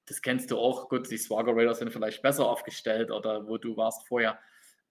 das 0.06 0.22
kennst 0.22 0.52
du 0.52 0.58
auch. 0.58 0.88
Gut, 0.88 1.12
die 1.12 1.18
Swagger 1.18 1.54
Raiders 1.54 1.80
sind 1.80 1.92
vielleicht 1.92 2.22
besser 2.22 2.48
aufgestellt 2.48 3.12
oder 3.12 3.46
wo 3.46 3.58
du 3.58 3.76
warst 3.76 4.08
vorher. 4.08 4.40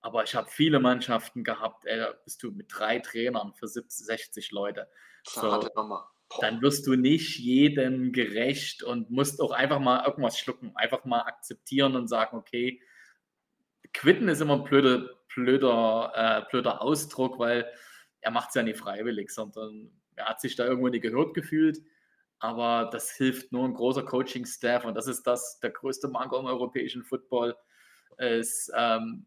Aber 0.01 0.23
ich 0.25 0.35
habe 0.35 0.49
viele 0.51 0.81
Mannschaften 0.81 1.43
gehabt, 1.43 1.87
ey, 1.87 1.99
da 1.99 2.13
bist 2.25 2.43
du 2.43 2.51
mit 2.53 2.67
drei 2.69 3.01
Trainern 3.01 3.55
für 3.55 3.67
70, 3.67 4.07
60 4.07 4.51
Leute. 4.53 4.89
So, 5.25 5.69
dann 6.41 6.61
wirst 6.61 6.87
du 6.87 6.95
nicht 6.95 7.39
jedem 7.39 8.13
gerecht 8.13 8.83
und 8.83 9.11
musst 9.11 9.41
auch 9.41 9.51
einfach 9.51 9.81
mal 9.81 10.05
irgendwas 10.07 10.39
schlucken, 10.39 10.73
einfach 10.75 11.05
mal 11.05 11.23
akzeptieren 11.23 11.97
und 11.97 12.09
sagen, 12.09 12.37
okay, 12.37 12.83
quitten 13.95 14.29
ist 14.29 14.41
immer 14.41 14.57
ein 14.57 14.65
blöder, 14.65 15.09
blöder, 15.35 16.13
äh, 16.15 16.51
blöder 16.51 16.83
Ausdruck, 16.83 17.39
weil 17.39 17.71
er 18.21 18.31
macht 18.31 18.51
es 18.51 18.55
ja 18.57 18.63
nicht 18.63 18.79
freiwillig, 18.79 19.31
sondern 19.31 19.91
er 20.17 20.27
hat 20.27 20.41
sich 20.41 20.57
da 20.57 20.67
irgendwo 20.67 20.89
nicht 20.89 21.03
gehört 21.03 21.35
gefühlt. 21.35 21.79
Aber 22.41 22.89
das 22.93 23.11
hilft 23.13 23.51
nur 23.51 23.65
ein 23.65 23.75
großer 23.75 24.05
Coaching-Staff 24.05 24.85
und 24.85 24.95
das 24.95 25.09
ist 25.09 25.27
das, 25.27 25.59
der 25.61 25.71
größte 25.71 26.09
Mangel 26.09 26.41
im 26.41 26.47
europäischen 26.47 27.05
Football. 27.05 27.57
Ist, 28.19 28.71
ähm, 28.77 29.27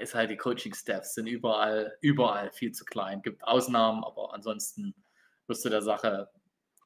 ist 0.00 0.14
halt 0.14 0.30
die 0.30 0.36
Coaching-Staffs 0.36 1.14
sind 1.14 1.26
überall, 1.26 1.96
überall 2.00 2.50
viel 2.52 2.72
zu 2.72 2.84
klein. 2.84 3.22
Gibt 3.22 3.44
Ausnahmen, 3.44 4.04
aber 4.04 4.34
ansonsten 4.34 4.94
wirst 5.46 5.64
du 5.64 5.68
der 5.68 5.82
Sache 5.82 6.30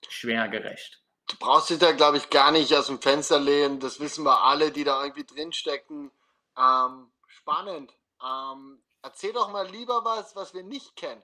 schwer 0.08 0.48
gerecht. 0.48 1.02
Du 1.28 1.36
brauchst 1.38 1.68
dich 1.68 1.78
da, 1.78 1.92
glaube 1.92 2.16
ich, 2.16 2.30
gar 2.30 2.50
nicht 2.50 2.74
aus 2.74 2.86
dem 2.86 3.00
Fenster 3.00 3.38
lehnen. 3.38 3.80
Das 3.80 4.00
wissen 4.00 4.24
wir 4.24 4.42
alle, 4.44 4.72
die 4.72 4.84
da 4.84 5.02
irgendwie 5.02 5.26
drinstecken. 5.26 6.10
Ähm, 6.56 7.12
spannend. 7.26 7.92
Ähm, 8.24 8.82
erzähl 9.02 9.32
doch 9.32 9.50
mal 9.50 9.68
lieber 9.68 10.04
was, 10.04 10.34
was 10.34 10.54
wir 10.54 10.62
nicht 10.62 10.96
kennen. 10.96 11.22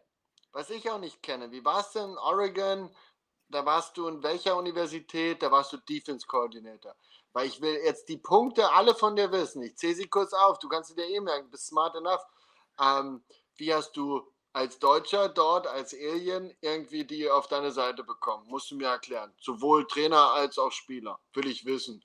Was 0.53 0.71
ich 0.71 0.91
auch 0.91 0.99
nicht 0.99 1.23
kenne. 1.23 1.51
Wie 1.51 1.65
war 1.65 1.81
es 1.81 1.93
denn 1.93 2.11
in 2.11 2.19
Oregon? 2.19 2.95
Da 3.49 3.65
warst 3.65 3.97
du 3.97 4.07
in 4.09 4.23
welcher 4.23 4.57
Universität? 4.57 5.43
Da 5.43 5.51
warst 5.51 5.73
du 5.73 5.79
Defense 5.79 6.27
Coordinator. 6.27 6.95
Weil 7.33 7.47
ich 7.47 7.61
will 7.61 7.75
jetzt 7.85 8.09
die 8.09 8.19
Punkte 8.19 8.71
alle 8.73 8.95
von 8.95 9.17
dir 9.17 9.33
wissen. 9.33 9.63
Ich 9.63 9.77
zähle 9.77 9.95
sie 9.95 10.09
kurz 10.09 10.33
auf. 10.35 10.59
Du 10.59 10.69
kannst 10.69 10.91
sie 10.91 10.95
dir 10.95 11.09
eh 11.09 11.21
merken. 11.21 11.51
Bist 11.51 11.67
smart 11.67 11.97
enough. 11.97 12.25
Ähm, 12.79 13.25
wie 13.57 13.73
hast 13.73 13.93
du 13.97 14.34
als 14.55 14.79
Deutscher 14.79 15.29
dort, 15.29 15.67
als 15.67 15.93
Alien, 15.93 16.57
irgendwie 16.61 17.05
die 17.05 17.29
auf 17.29 17.49
deine 17.49 17.73
Seite 17.73 18.05
bekommen? 18.05 18.47
Musst 18.47 18.71
du 18.71 18.77
mir 18.77 18.87
erklären. 18.87 19.35
Sowohl 19.41 19.87
Trainer 19.87 20.31
als 20.31 20.59
auch 20.59 20.71
Spieler. 20.71 21.19
Will 21.33 21.49
ich 21.49 21.67
wissen. 21.67 22.05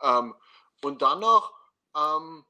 Ähm, 0.00 0.34
und 0.82 1.02
dann 1.02 1.18
noch, 1.18 1.52
ähm, 1.96 2.46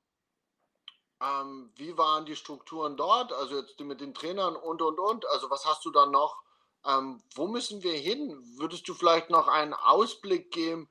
ähm, 1.22 1.72
wie 1.76 1.96
waren 1.96 2.26
die 2.26 2.36
Strukturen 2.36 2.98
dort? 2.98 3.32
Also 3.32 3.58
jetzt 3.58 3.80
mit 3.80 4.02
den 4.02 4.12
Trainern 4.12 4.56
und, 4.56 4.82
und, 4.82 4.98
und. 4.98 5.26
Also 5.28 5.48
was 5.48 5.64
hast 5.64 5.86
du 5.86 5.90
dann 5.90 6.10
noch? 6.10 6.36
Ähm, 6.86 7.22
wo 7.34 7.46
müssen 7.46 7.82
wir 7.82 7.94
hin? 7.94 8.38
Würdest 8.58 8.86
du 8.88 8.94
vielleicht 8.94 9.30
noch 9.30 9.48
einen 9.48 9.72
Ausblick 9.72 10.50
geben, 10.50 10.90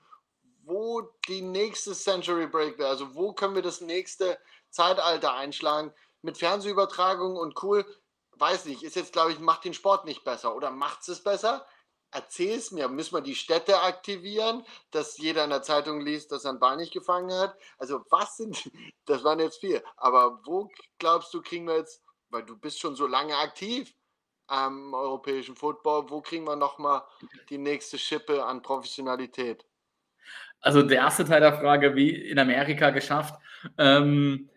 wo 0.63 1.01
die 1.27 1.41
nächste 1.41 1.93
Century 1.93 2.47
Break 2.47 2.79
wäre? 2.79 2.89
Also 2.89 3.13
wo 3.13 3.31
können 3.31 3.53
wir 3.53 3.61
das 3.61 3.79
nächste 3.79 4.39
Zeitalter 4.71 5.33
einschlagen? 5.33 5.93
Mit 6.21 6.37
Fernsehübertragung 6.37 7.37
und 7.37 7.63
cool, 7.63 7.85
weiß 8.39 8.65
nicht, 8.65 8.83
ist 8.83 8.95
jetzt, 8.95 9.13
glaube 9.13 9.31
ich, 9.31 9.39
macht 9.39 9.65
den 9.65 9.73
Sport 9.73 10.05
nicht 10.05 10.23
besser 10.23 10.55
oder 10.55 10.71
macht 10.71 11.07
es 11.07 11.23
besser? 11.23 11.65
Erzähl 12.11 12.57
es 12.57 12.71
mir, 12.71 12.87
müssen 12.87 13.13
wir 13.13 13.21
die 13.21 13.35
Städte 13.35 13.81
aktivieren, 13.81 14.63
dass 14.91 15.17
jeder 15.17 15.43
in 15.43 15.51
der 15.51 15.61
Zeitung 15.61 16.01
liest, 16.01 16.31
dass 16.31 16.43
er 16.43 16.51
einen 16.51 16.59
Ball 16.59 16.77
nicht 16.77 16.91
gefangen 16.93 17.31
hat? 17.31 17.55
Also 17.77 18.03
was 18.09 18.37
sind, 18.37 18.71
das 19.05 19.23
waren 19.23 19.39
jetzt 19.39 19.59
vier, 19.59 19.83
aber 19.97 20.39
wo 20.45 20.71
glaubst 20.97 21.33
du, 21.33 21.41
kriegen 21.41 21.67
wir 21.67 21.77
jetzt, 21.77 22.03
weil 22.29 22.43
du 22.43 22.57
bist 22.57 22.79
schon 22.79 22.95
so 22.95 23.05
lange 23.05 23.37
aktiv 23.37 23.93
am 24.47 24.93
europäischen 24.93 25.55
Football, 25.55 26.09
wo 26.09 26.21
kriegen 26.21 26.45
wir 26.45 26.55
nochmal 26.55 27.03
die 27.49 27.59
nächste 27.59 27.99
Schippe 27.99 28.43
an 28.43 28.63
Professionalität? 28.63 29.65
Also 30.61 30.81
der 30.81 30.97
erste 30.97 31.25
Teil 31.25 31.41
der 31.41 31.57
Frage, 31.57 31.95
wie 31.95 32.09
in 32.09 32.39
Amerika 32.39 32.89
geschafft. 32.89 33.39
Ähm, 33.77 34.49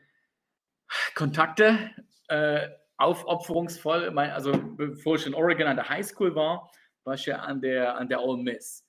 Kontakte, 1.15 1.91
äh, 2.29 2.69
aufopferungsvoll. 3.03 4.17
Also 4.19 4.53
bevor 4.77 5.17
ich 5.17 5.27
in 5.27 5.35
Oregon 5.35 5.67
an 5.67 5.77
der 5.77 5.89
Highschool 5.89 6.35
war, 6.35 6.71
war 7.05 7.15
ich 7.15 7.27
ja 7.27 7.37
an 7.39 7.61
der, 7.61 7.97
an 7.97 8.09
der 8.09 8.23
Ole 8.23 8.43
Miss. 8.43 8.87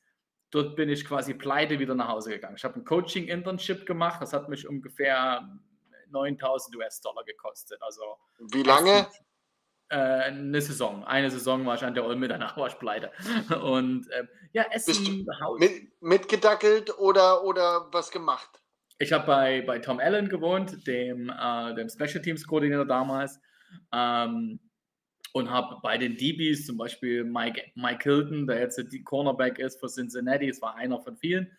Dort 0.51 0.75
bin 0.75 0.89
ich 0.89 1.03
quasi 1.05 1.33
pleite 1.33 1.79
wieder 1.79 1.95
nach 1.95 2.09
Hause 2.09 2.29
gegangen. 2.29 2.55
Ich 2.57 2.63
habe 2.63 2.79
ein 2.79 2.85
Coaching-Internship 2.85 3.85
gemacht. 3.85 4.21
Das 4.21 4.33
hat 4.33 4.49
mich 4.49 4.67
ungefähr 4.67 5.47
9000 6.11 6.75
US-Dollar 6.77 7.23
gekostet. 7.23 7.81
Also 7.81 8.01
Wie 8.51 8.61
lange? 8.61 9.07
Äh, 9.89 9.95
eine 9.95 10.61
Saison. 10.61 11.03
Eine 11.03 11.31
Saison 11.31 11.65
war 11.65 11.75
ich 11.75 11.83
an 11.83 11.93
der 11.93 12.05
Olme, 12.05 12.27
danach 12.27 12.55
war 12.55 12.67
ich 12.67 12.77
pleite. 12.79 13.11
Und 13.63 14.09
äh, 14.11 14.25
ja, 14.53 14.65
Essen, 14.71 15.27
Haus. 15.41 15.59
Mit, 15.59 16.01
mitgedackelt 16.01 16.97
oder, 16.99 17.43
oder 17.43 17.87
was 17.91 18.11
gemacht? 18.11 18.61
Ich 18.99 19.11
habe 19.11 19.25
bei, 19.25 19.61
bei 19.61 19.79
Tom 19.79 19.99
Allen 19.99 20.29
gewohnt, 20.29 20.87
dem, 20.87 21.29
äh, 21.29 21.73
dem 21.73 21.89
Special 21.89 22.21
Teams 22.21 22.47
Koordinator 22.47 22.85
damals. 22.85 23.39
Ähm, 23.91 24.59
und 25.33 25.49
habe 25.49 25.77
bei 25.81 25.97
den 25.97 26.15
DBs 26.15 26.67
zum 26.67 26.77
Beispiel 26.77 27.23
Mike, 27.23 27.71
Mike 27.75 28.03
Hilton, 28.03 28.45
der 28.45 28.59
jetzt 28.59 28.79
die 28.91 29.03
Cornerback 29.03 29.57
ist 29.57 29.79
für 29.79 29.87
Cincinnati, 29.87 30.47
es 30.47 30.61
war 30.61 30.75
einer 30.75 30.99
von 31.01 31.17
vielen, 31.17 31.51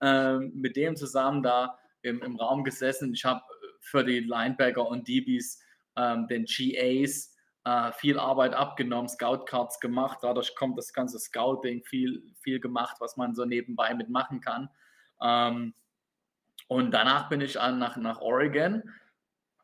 ähm, 0.00 0.50
mit 0.54 0.76
dem 0.76 0.96
zusammen 0.96 1.42
da 1.42 1.78
im, 2.02 2.22
im 2.22 2.36
Raum 2.36 2.64
gesessen. 2.64 3.12
Ich 3.12 3.24
habe 3.24 3.42
für 3.80 4.02
die 4.02 4.20
Linebacker 4.20 4.86
und 4.86 5.06
DBs 5.06 5.60
ähm, 5.96 6.26
den 6.28 6.46
GAs 6.46 7.36
äh, 7.64 7.92
viel 7.92 8.18
Arbeit 8.18 8.54
abgenommen, 8.54 9.08
Scout-Cards 9.08 9.80
gemacht. 9.80 10.18
Dadurch 10.22 10.54
kommt 10.54 10.78
das 10.78 10.92
ganze 10.92 11.18
Scouting 11.18 11.84
viel, 11.84 12.22
viel 12.40 12.60
gemacht, 12.60 12.96
was 13.00 13.16
man 13.16 13.34
so 13.34 13.44
nebenbei 13.44 13.94
mitmachen 13.94 14.40
kann. 14.40 14.70
Ähm, 15.22 15.74
und 16.68 16.92
danach 16.92 17.28
bin 17.28 17.40
ich 17.40 17.60
an, 17.60 17.78
nach, 17.78 17.96
nach 17.96 18.20
Oregon 18.20 18.82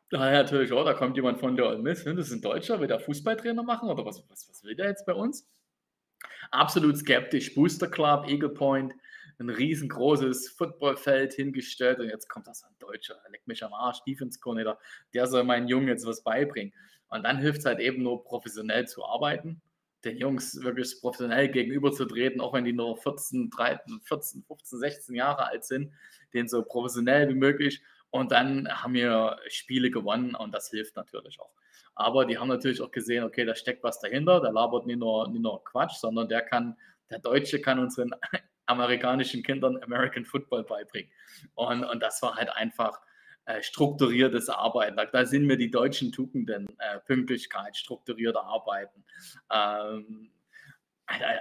Daher 0.09 0.43
natürlich, 0.43 0.71
oh, 0.71 0.83
da 0.83 0.93
kommt 0.93 1.15
jemand 1.15 1.39
von 1.39 1.55
der 1.55 1.67
Ole 1.67 1.79
Miss, 1.79 2.03
das 2.03 2.15
ist 2.15 2.31
ein 2.31 2.41
Deutscher, 2.41 2.79
will 2.79 2.87
der 2.87 2.99
Fußballtrainer 2.99 3.63
machen 3.63 3.89
oder 3.89 4.05
was, 4.05 4.23
was, 4.29 4.47
was 4.49 4.63
will 4.63 4.75
der 4.75 4.87
jetzt 4.87 5.05
bei 5.05 5.13
uns? 5.13 5.47
Absolut 6.51 6.97
skeptisch. 6.97 7.55
Booster 7.55 7.87
Club, 7.87 8.27
Eagle 8.27 8.49
Point, 8.49 8.93
ein 9.39 9.49
riesengroßes 9.49 10.49
Footballfeld 10.49 11.33
hingestellt. 11.33 11.99
Und 11.99 12.09
jetzt 12.09 12.29
kommt 12.29 12.47
das 12.47 12.63
ein 12.63 12.75
Deutscher, 12.79 13.15
leck 13.31 13.45
mich 13.47 13.63
am 13.63 13.73
Arsch, 13.73 14.03
Defense 14.03 14.39
Coordinator, 14.39 14.79
der 15.13 15.27
soll 15.27 15.43
meinen 15.43 15.67
Jungen 15.67 15.87
jetzt 15.87 16.05
was 16.05 16.23
beibringen. 16.23 16.73
Und 17.07 17.23
dann 17.23 17.37
hilft 17.37 17.59
es 17.59 17.65
halt 17.65 17.79
eben 17.79 18.03
nur 18.03 18.23
professionell 18.23 18.87
zu 18.87 19.05
arbeiten, 19.05 19.61
den 20.03 20.17
Jungs 20.17 20.61
wirklich 20.61 20.99
professionell 21.01 21.49
gegenüberzutreten, 21.49 22.41
auch 22.41 22.53
wenn 22.53 22.65
die 22.65 22.73
nur 22.73 22.97
14, 22.97 23.49
13, 23.49 24.01
14, 24.03 24.43
15, 24.43 24.79
16 24.79 25.15
Jahre 25.15 25.47
alt 25.47 25.65
sind, 25.65 25.91
den 26.33 26.47
so 26.47 26.63
professionell 26.63 27.29
wie 27.29 27.35
möglich 27.35 27.81
und 28.09 28.31
dann 28.31 28.67
haben 28.69 28.93
wir 28.93 29.37
Spiele 29.47 29.91
gewonnen 29.91 30.35
und 30.35 30.53
das 30.53 30.69
hilft 30.69 30.95
natürlich 30.95 31.39
auch. 31.39 31.53
Aber 31.95 32.25
die 32.25 32.37
haben 32.37 32.49
natürlich 32.49 32.81
auch 32.81 32.91
gesehen, 32.91 33.23
okay, 33.23 33.45
da 33.45 33.55
steckt 33.55 33.83
was 33.83 33.99
dahinter, 33.99 34.41
der 34.41 34.51
labert 34.51 34.85
nicht 34.85 34.99
nur, 34.99 35.29
nicht 35.29 35.41
nur 35.41 35.63
Quatsch, 35.63 35.95
sondern 35.95 36.27
der 36.27 36.41
kann, 36.41 36.77
der 37.09 37.19
Deutsche 37.19 37.61
kann 37.61 37.79
unseren 37.79 38.11
amerikanischen 38.65 39.43
Kindern 39.43 39.81
American 39.81 40.25
Football 40.25 40.63
beibringen. 40.63 41.11
Und, 41.53 41.83
und 41.83 42.01
das 42.01 42.21
war 42.21 42.35
halt 42.35 42.49
einfach 42.49 42.99
äh, 43.45 43.61
strukturiertes 43.61 44.49
Arbeiten. 44.49 44.97
Da, 44.97 45.05
da, 45.05 45.25
sind 45.25 45.45
mir 45.45 45.55
die 45.55 45.71
deutschen 45.71 46.11
Tugenden, 46.11 46.67
äh, 46.79 46.99
Pünktlichkeit, 46.99 47.77
strukturierte 47.77 48.41
Arbeiten, 48.41 49.05
ähm, 49.53 50.31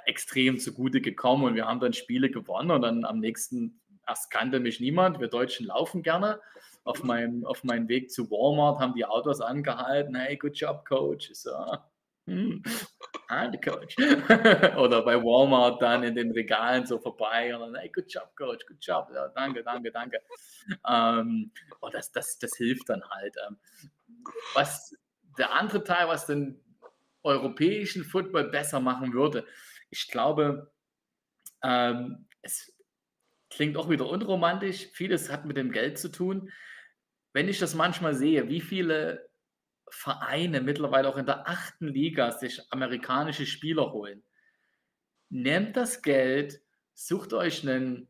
extrem 0.04 0.58
zugute 0.58 1.00
gekommen 1.00 1.44
und 1.44 1.54
wir 1.54 1.66
haben 1.66 1.80
dann 1.80 1.94
Spiele 1.94 2.30
gewonnen 2.30 2.70
und 2.70 2.82
dann 2.82 3.06
am 3.06 3.20
nächsten, 3.20 3.80
erst 4.06 4.30
kannte 4.30 4.60
mich 4.60 4.80
niemand, 4.80 5.20
wir 5.20 5.28
Deutschen 5.28 5.66
laufen 5.66 6.02
gerne. 6.02 6.40
Auf 6.84 7.02
meinem, 7.02 7.46
auf 7.46 7.64
meinem 7.64 7.88
Weg 7.88 8.10
zu 8.10 8.30
Walmart 8.30 8.78
haben 8.78 8.94
die 8.94 9.06
Autos 9.06 9.40
angehalten, 9.40 10.14
hey, 10.14 10.36
good 10.36 10.56
job, 10.56 10.84
Coach. 10.84 11.30
So, 11.32 11.50
hm, 12.26 12.62
I'm 13.28 13.60
Coach. 13.60 13.96
Oder 14.78 15.02
bei 15.02 15.16
Walmart 15.16 15.80
dann 15.80 16.02
in 16.02 16.14
den 16.14 16.30
Regalen 16.32 16.86
so 16.86 16.98
vorbei 16.98 17.54
und 17.54 17.60
dann, 17.60 17.74
hey, 17.74 17.90
good 17.90 18.12
job, 18.12 18.34
Coach, 18.36 18.66
good 18.66 18.78
job. 18.80 19.08
Ja, 19.14 19.28
danke, 19.28 19.62
danke, 19.62 19.90
danke. 19.90 20.20
Ähm, 20.88 21.50
und 21.80 21.94
das, 21.94 22.12
das, 22.12 22.38
das 22.38 22.56
hilft 22.56 22.88
dann 22.88 23.02
halt. 23.10 23.34
Ähm, 23.48 23.58
was 24.54 24.94
der 25.38 25.52
andere 25.52 25.84
Teil, 25.84 26.08
was 26.08 26.26
den 26.26 26.60
europäischen 27.22 28.04
Football 28.04 28.50
besser 28.50 28.80
machen 28.80 29.12
würde, 29.12 29.46
ich 29.90 30.08
glaube, 30.08 30.70
ähm, 31.62 32.26
es 32.42 32.73
klingt 33.54 33.76
auch 33.76 33.88
wieder 33.88 34.08
unromantisch. 34.08 34.88
Vieles 34.92 35.30
hat 35.30 35.44
mit 35.44 35.56
dem 35.56 35.70
Geld 35.70 35.98
zu 35.98 36.10
tun. 36.10 36.50
Wenn 37.32 37.48
ich 37.48 37.58
das 37.58 37.74
manchmal 37.74 38.14
sehe, 38.14 38.48
wie 38.48 38.60
viele 38.60 39.28
Vereine 39.90 40.60
mittlerweile 40.60 41.08
auch 41.08 41.16
in 41.16 41.26
der 41.26 41.48
achten 41.48 41.86
Liga 41.86 42.32
sich 42.32 42.60
amerikanische 42.72 43.46
Spieler 43.46 43.92
holen. 43.92 44.24
Nehmt 45.30 45.76
das 45.76 46.02
Geld, 46.02 46.60
sucht 46.94 47.32
euch 47.32 47.62
einen, 47.62 48.08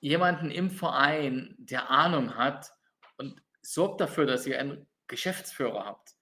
jemanden 0.00 0.50
im 0.50 0.70
Verein, 0.70 1.54
der 1.58 1.90
Ahnung 1.90 2.36
hat 2.36 2.72
und 3.18 3.42
sorgt 3.60 4.00
dafür, 4.00 4.26
dass 4.26 4.46
ihr 4.46 4.58
einen 4.58 4.86
Geschäftsführer 5.06 5.84
habt. 5.84 6.14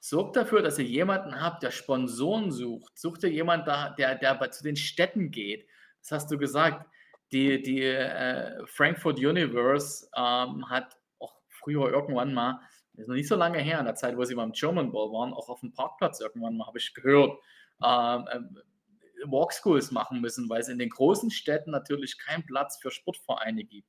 Sorgt 0.00 0.36
dafür, 0.36 0.62
dass 0.62 0.78
ihr 0.78 0.86
jemanden 0.86 1.40
habt, 1.40 1.62
der 1.62 1.70
Sponsoren 1.70 2.50
sucht. 2.50 2.98
Sucht 2.98 3.22
ihr 3.22 3.30
jemanden, 3.30 3.66
der, 3.98 4.16
der, 4.16 4.50
zu 4.50 4.64
den 4.64 4.76
Städten 4.76 5.30
geht. 5.30 5.68
Das 6.00 6.12
hast 6.12 6.30
du 6.30 6.38
gesagt. 6.38 6.90
Die, 7.32 7.62
die 7.62 7.82
äh, 7.82 8.64
Frankfurt 8.66 9.18
Universe 9.18 10.08
ähm, 10.16 10.68
hat 10.68 10.96
auch 11.18 11.34
früher 11.48 11.90
irgendwann 11.90 12.34
mal 12.34 12.60
das 12.94 13.04
ist 13.04 13.08
noch 13.08 13.14
nicht 13.14 13.28
so 13.28 13.36
lange 13.36 13.58
her, 13.58 13.78
in 13.78 13.86
der 13.86 13.94
Zeit, 13.94 14.16
wo 14.16 14.24
sie 14.24 14.34
beim 14.34 14.52
German 14.52 14.92
Ball 14.92 15.10
waren, 15.10 15.32
auch 15.32 15.48
auf 15.48 15.60
dem 15.60 15.72
Parkplatz 15.72 16.20
irgendwann 16.20 16.56
mal, 16.56 16.66
habe 16.66 16.78
ich 16.78 16.92
gehört, 16.92 17.38
ähm, 17.82 18.28
ähm, 18.32 18.58
Walkschools 19.24 19.92
machen 19.92 20.20
müssen, 20.20 20.48
weil 20.48 20.60
es 20.60 20.68
in 20.68 20.78
den 20.78 20.90
großen 20.90 21.30
Städten 21.30 21.70
natürlich 21.70 22.18
keinen 22.18 22.44
Platz 22.44 22.78
für 22.78 22.90
Sportvereine 22.90 23.64
gibt. 23.64 23.88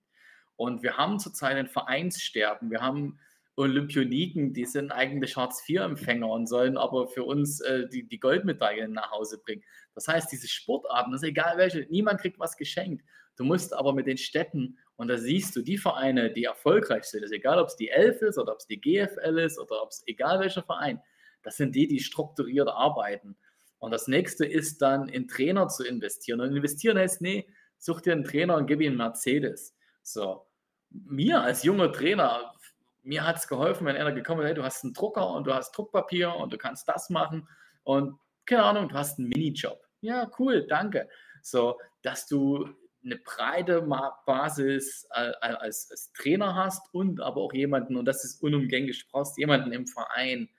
Und 0.55 0.83
wir 0.83 0.97
haben 0.97 1.19
zurzeit 1.19 1.57
ein 1.57 1.67
Vereinssterben. 1.67 2.69
Wir 2.69 2.81
haben 2.81 3.19
Olympioniken, 3.55 4.53
die 4.53 4.65
sind 4.65 4.91
eigentlich 4.91 5.35
Hartz-IV-Empfänger 5.35 6.27
und 6.27 6.47
sollen 6.47 6.77
aber 6.77 7.07
für 7.07 7.23
uns 7.23 7.59
äh, 7.61 7.89
die, 7.89 8.07
die 8.07 8.19
Goldmedaillen 8.19 8.93
nach 8.93 9.11
Hause 9.11 9.39
bringen. 9.43 9.63
Das 9.95 10.07
heißt, 10.07 10.31
diese 10.31 10.47
Sportarten, 10.47 11.11
das 11.11 11.23
ist 11.23 11.29
egal 11.29 11.57
welche, 11.57 11.85
niemand 11.89 12.21
kriegt 12.21 12.39
was 12.39 12.55
geschenkt. 12.55 13.03
Du 13.35 13.43
musst 13.43 13.73
aber 13.73 13.93
mit 13.93 14.07
den 14.07 14.17
Städten 14.17 14.77
und 14.95 15.07
da 15.07 15.17
siehst 15.17 15.55
du 15.55 15.61
die 15.61 15.77
Vereine, 15.77 16.31
die 16.31 16.43
erfolgreich 16.43 17.05
sind, 17.05 17.23
ist 17.23 17.31
egal, 17.31 17.59
ob 17.59 17.67
es 17.67 17.75
die 17.75 17.89
Elf 17.89 18.21
ist 18.21 18.37
oder 18.37 18.53
ob 18.53 18.59
es 18.59 18.67
die 18.67 18.79
GFL 18.79 19.39
ist 19.39 19.59
oder 19.59 19.81
ob 19.81 19.89
es 19.89 20.03
egal 20.05 20.39
welcher 20.39 20.63
Verein, 20.63 21.01
das 21.41 21.57
sind 21.57 21.75
die, 21.75 21.87
die 21.87 21.99
strukturiert 21.99 22.69
arbeiten. 22.69 23.35
Und 23.79 23.91
das 23.91 24.07
nächste 24.07 24.45
ist 24.45 24.81
dann 24.81 25.09
in 25.09 25.27
Trainer 25.27 25.67
zu 25.67 25.83
investieren. 25.83 26.39
Und 26.39 26.55
investieren 26.55 26.97
heißt, 26.97 27.21
nee, 27.21 27.49
such 27.77 28.01
dir 28.01 28.13
einen 28.13 28.23
Trainer 28.23 28.55
und 28.55 28.67
gib 28.67 28.79
ihm 28.79 28.91
einen 28.91 28.97
Mercedes. 28.97 29.75
So. 30.03 30.47
Mir 30.89 31.41
als 31.41 31.63
junger 31.63 31.91
Trainer, 31.91 32.53
mir 33.01 33.25
hat 33.27 33.37
es 33.37 33.47
geholfen, 33.47 33.85
wenn 33.85 33.97
einer 33.97 34.13
gekommen 34.13 34.41
ist, 34.41 34.47
hey, 34.47 34.53
du 34.53 34.63
hast 34.63 34.83
einen 34.83 34.93
Drucker 34.93 35.29
und 35.31 35.45
du 35.45 35.53
hast 35.53 35.75
Druckpapier 35.75 36.33
und 36.33 36.53
du 36.53 36.57
kannst 36.57 36.87
das 36.87 37.09
machen 37.09 37.47
und 37.83 38.17
keine 38.45 38.63
Ahnung, 38.63 38.89
du 38.89 38.95
hast 38.95 39.19
einen 39.19 39.29
Minijob. 39.29 39.81
Ja, 40.01 40.29
cool, 40.39 40.65
danke. 40.67 41.09
So, 41.41 41.79
dass 42.03 42.27
du 42.27 42.69
eine 43.03 43.17
breite 43.17 43.81
Basis 44.25 45.07
äh, 45.11 45.31
als, 45.41 45.91
als, 45.91 46.11
Trainer 46.13 46.55
hast 46.55 46.93
und 46.93 47.19
aber 47.21 47.41
auch 47.41 47.53
jemanden, 47.53 47.95
und 47.95 48.05
das 48.05 48.23
ist 48.23 48.41
unumgänglich, 48.41 49.05
du 49.05 49.11
brauchst 49.11 49.37
jemanden 49.37 49.71
im 49.71 49.87
Verein, 49.87 50.49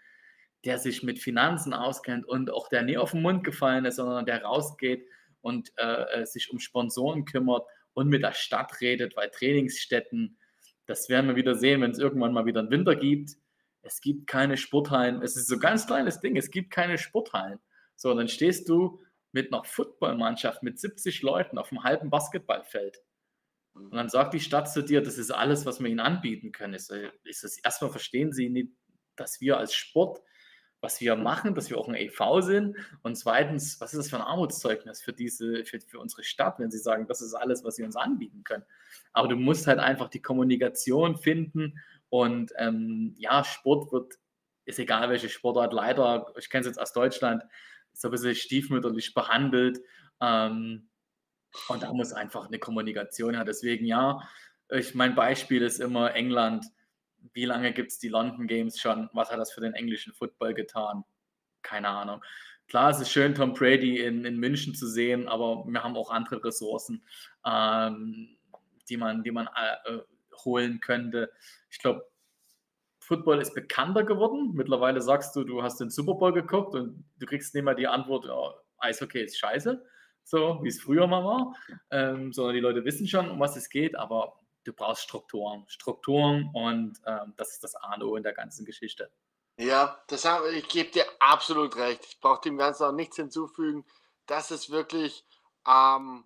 der 0.64 0.78
sich 0.78 1.02
mit 1.02 1.18
Finanzen 1.18 1.74
auskennt 1.74 2.26
und 2.26 2.50
auch 2.50 2.68
der 2.68 2.82
nie 2.82 2.96
auf 2.96 3.12
den 3.12 3.22
Mund 3.22 3.44
gefallen 3.44 3.84
ist, 3.84 3.96
sondern 3.96 4.26
der 4.26 4.42
rausgeht 4.42 5.06
und 5.40 5.72
äh, 5.76 6.22
äh 6.22 6.26
sich 6.26 6.50
um 6.50 6.58
Sponsoren 6.58 7.24
kümmert 7.24 7.66
und 7.92 8.08
mit 8.08 8.22
der 8.22 8.32
Stadt 8.32 8.80
redet, 8.80 9.16
weil 9.16 9.30
Trainingsstätten, 9.30 10.36
das 10.86 11.08
werden 11.08 11.28
wir 11.28 11.36
wieder 11.36 11.54
sehen, 11.54 11.80
wenn 11.80 11.92
es 11.92 11.98
irgendwann 11.98 12.32
mal 12.32 12.46
wieder 12.46 12.60
einen 12.60 12.70
Winter 12.70 12.96
gibt. 12.96 13.36
Es 13.82 14.00
gibt 14.00 14.26
keine 14.26 14.56
Sporthallen. 14.56 15.22
Es 15.22 15.36
ist 15.36 15.48
so 15.48 15.54
ein 15.54 15.60
ganz 15.60 15.86
kleines 15.86 16.20
Ding. 16.20 16.36
Es 16.36 16.50
gibt 16.50 16.70
keine 16.70 16.98
Sporthallen. 16.98 17.58
So, 17.96 18.12
dann 18.14 18.28
stehst 18.28 18.68
du 18.68 19.00
mit 19.34 19.52
einer 19.52 19.64
Footballmannschaft 19.64 20.62
mit 20.62 20.78
70 20.78 21.22
Leuten 21.22 21.58
auf 21.58 21.72
einem 21.72 21.82
halben 21.82 22.08
Basketballfeld. 22.08 23.02
Und 23.74 23.92
dann 23.92 24.08
sagt 24.08 24.32
die 24.32 24.40
Stadt 24.40 24.70
zu 24.70 24.82
dir, 24.82 25.02
das 25.02 25.18
ist 25.18 25.32
alles, 25.32 25.66
was 25.66 25.80
wir 25.80 25.88
ihnen 25.88 25.98
anbieten 25.98 26.52
können. 26.52 26.74
Ist, 26.74 26.92
ist 27.24 27.60
erstmal 27.64 27.90
verstehen 27.90 28.32
sie 28.32 28.48
nicht, 28.48 28.70
dass 29.16 29.40
wir 29.40 29.58
als 29.58 29.74
Sport, 29.74 30.20
was 30.80 31.00
wir 31.00 31.16
machen, 31.16 31.56
dass 31.56 31.68
wir 31.68 31.78
auch 31.78 31.88
ein 31.88 31.96
EV 31.96 32.42
sind. 32.42 32.76
Und 33.02 33.16
zweitens, 33.16 33.80
was 33.80 33.92
ist 33.92 33.98
das 33.98 34.10
für 34.10 34.16
ein 34.16 34.22
Armutszeugnis 34.22 35.02
für 35.02 35.12
diese, 35.12 35.64
für, 35.64 35.80
für 35.80 35.98
unsere 35.98 36.22
Stadt, 36.22 36.60
wenn 36.60 36.70
sie 36.70 36.78
sagen, 36.78 37.08
das 37.08 37.20
ist 37.20 37.34
alles, 37.34 37.64
was 37.64 37.74
sie 37.74 37.82
uns 37.82 37.96
anbieten 37.96 38.44
können. 38.44 38.64
Aber 39.12 39.26
du 39.26 39.34
musst 39.34 39.66
halt 39.66 39.80
einfach 39.80 40.08
die 40.08 40.22
Kommunikation 40.22 41.16
finden 41.16 41.80
und 42.08 42.52
ähm, 42.56 43.16
ja, 43.18 43.42
Sport 43.42 43.90
wird, 43.90 44.14
ist 44.64 44.78
egal 44.78 45.10
welche 45.10 45.28
Sportart, 45.28 45.72
leider, 45.72 46.32
ich 46.38 46.48
kenne 46.48 46.60
es 46.60 46.68
jetzt 46.68 46.80
aus 46.80 46.92
Deutschland, 46.92 47.42
so 47.94 48.08
ein 48.08 48.10
bisschen 48.10 48.34
stiefmütterlich 48.34 49.14
behandelt. 49.14 49.80
Ähm, 50.20 50.88
und 51.68 51.82
da 51.82 51.92
muss 51.92 52.12
einfach 52.12 52.46
eine 52.46 52.58
Kommunikation 52.58 53.34
her. 53.34 53.44
Deswegen 53.44 53.86
ja, 53.86 54.20
ich, 54.70 54.94
mein 54.94 55.14
Beispiel 55.14 55.62
ist 55.62 55.80
immer 55.80 56.14
England. 56.14 56.66
Wie 57.32 57.44
lange 57.44 57.72
gibt 57.72 57.92
es 57.92 57.98
die 57.98 58.08
London 58.08 58.46
Games 58.46 58.78
schon? 58.78 59.08
Was 59.12 59.30
hat 59.30 59.38
das 59.38 59.52
für 59.52 59.60
den 59.60 59.74
englischen 59.74 60.12
Football 60.12 60.54
getan? 60.54 61.04
Keine 61.62 61.88
Ahnung. 61.88 62.22
Klar, 62.66 62.90
es 62.90 63.00
ist 63.00 63.10
schön, 63.10 63.34
Tom 63.34 63.52
Brady 63.52 64.00
in, 64.00 64.24
in 64.24 64.38
München 64.38 64.74
zu 64.74 64.86
sehen, 64.86 65.28
aber 65.28 65.64
wir 65.66 65.82
haben 65.82 65.96
auch 65.96 66.10
andere 66.10 66.42
Ressourcen, 66.42 67.04
ähm, 67.46 68.36
die 68.88 68.96
man, 68.96 69.22
die 69.22 69.30
man 69.30 69.48
äh, 69.48 69.98
holen 70.44 70.80
könnte. 70.80 71.30
Ich 71.70 71.78
glaube, 71.78 72.06
Football 73.06 73.40
ist 73.40 73.54
bekannter 73.54 74.02
geworden. 74.04 74.52
Mittlerweile 74.54 75.02
sagst 75.02 75.36
du, 75.36 75.44
du 75.44 75.62
hast 75.62 75.78
den 75.78 75.90
Super 75.90 76.14
Bowl 76.14 76.32
geguckt 76.32 76.74
und 76.74 77.04
du 77.18 77.26
kriegst 77.26 77.54
nicht 77.54 77.64
mehr 77.64 77.74
die 77.74 77.86
Antwort, 77.86 78.26
oh, 78.26 78.52
Eishockey 78.78 79.22
ist 79.22 79.38
scheiße, 79.38 79.84
so 80.24 80.58
wie 80.62 80.68
es 80.68 80.80
früher 80.80 81.06
mal 81.06 81.22
war, 81.22 81.54
ähm, 81.90 82.32
sondern 82.32 82.54
die 82.54 82.60
Leute 82.60 82.84
wissen 82.84 83.06
schon, 83.06 83.30
um 83.30 83.40
was 83.40 83.56
es 83.56 83.68
geht, 83.68 83.94
aber 83.94 84.40
du 84.64 84.72
brauchst 84.72 85.02
Strukturen. 85.02 85.64
Strukturen 85.68 86.50
und 86.54 86.98
ähm, 87.06 87.34
das 87.36 87.52
ist 87.52 87.62
das 87.62 87.74
A 87.76 87.94
und 87.94 88.02
O 88.04 88.16
in 88.16 88.22
der 88.22 88.32
ganzen 88.32 88.64
Geschichte. 88.64 89.10
Ja, 89.58 90.02
das 90.08 90.24
haben, 90.24 90.44
ich 90.54 90.68
gebe 90.68 90.90
dir 90.90 91.04
absolut 91.20 91.76
recht. 91.76 92.04
Ich 92.06 92.20
brauche 92.20 92.40
dem 92.40 92.56
Ganzen 92.56 92.84
auch 92.84 92.92
nichts 92.92 93.16
hinzufügen. 93.16 93.84
Das 94.26 94.50
ist 94.50 94.70
wirklich, 94.70 95.24
ähm, 95.68 96.24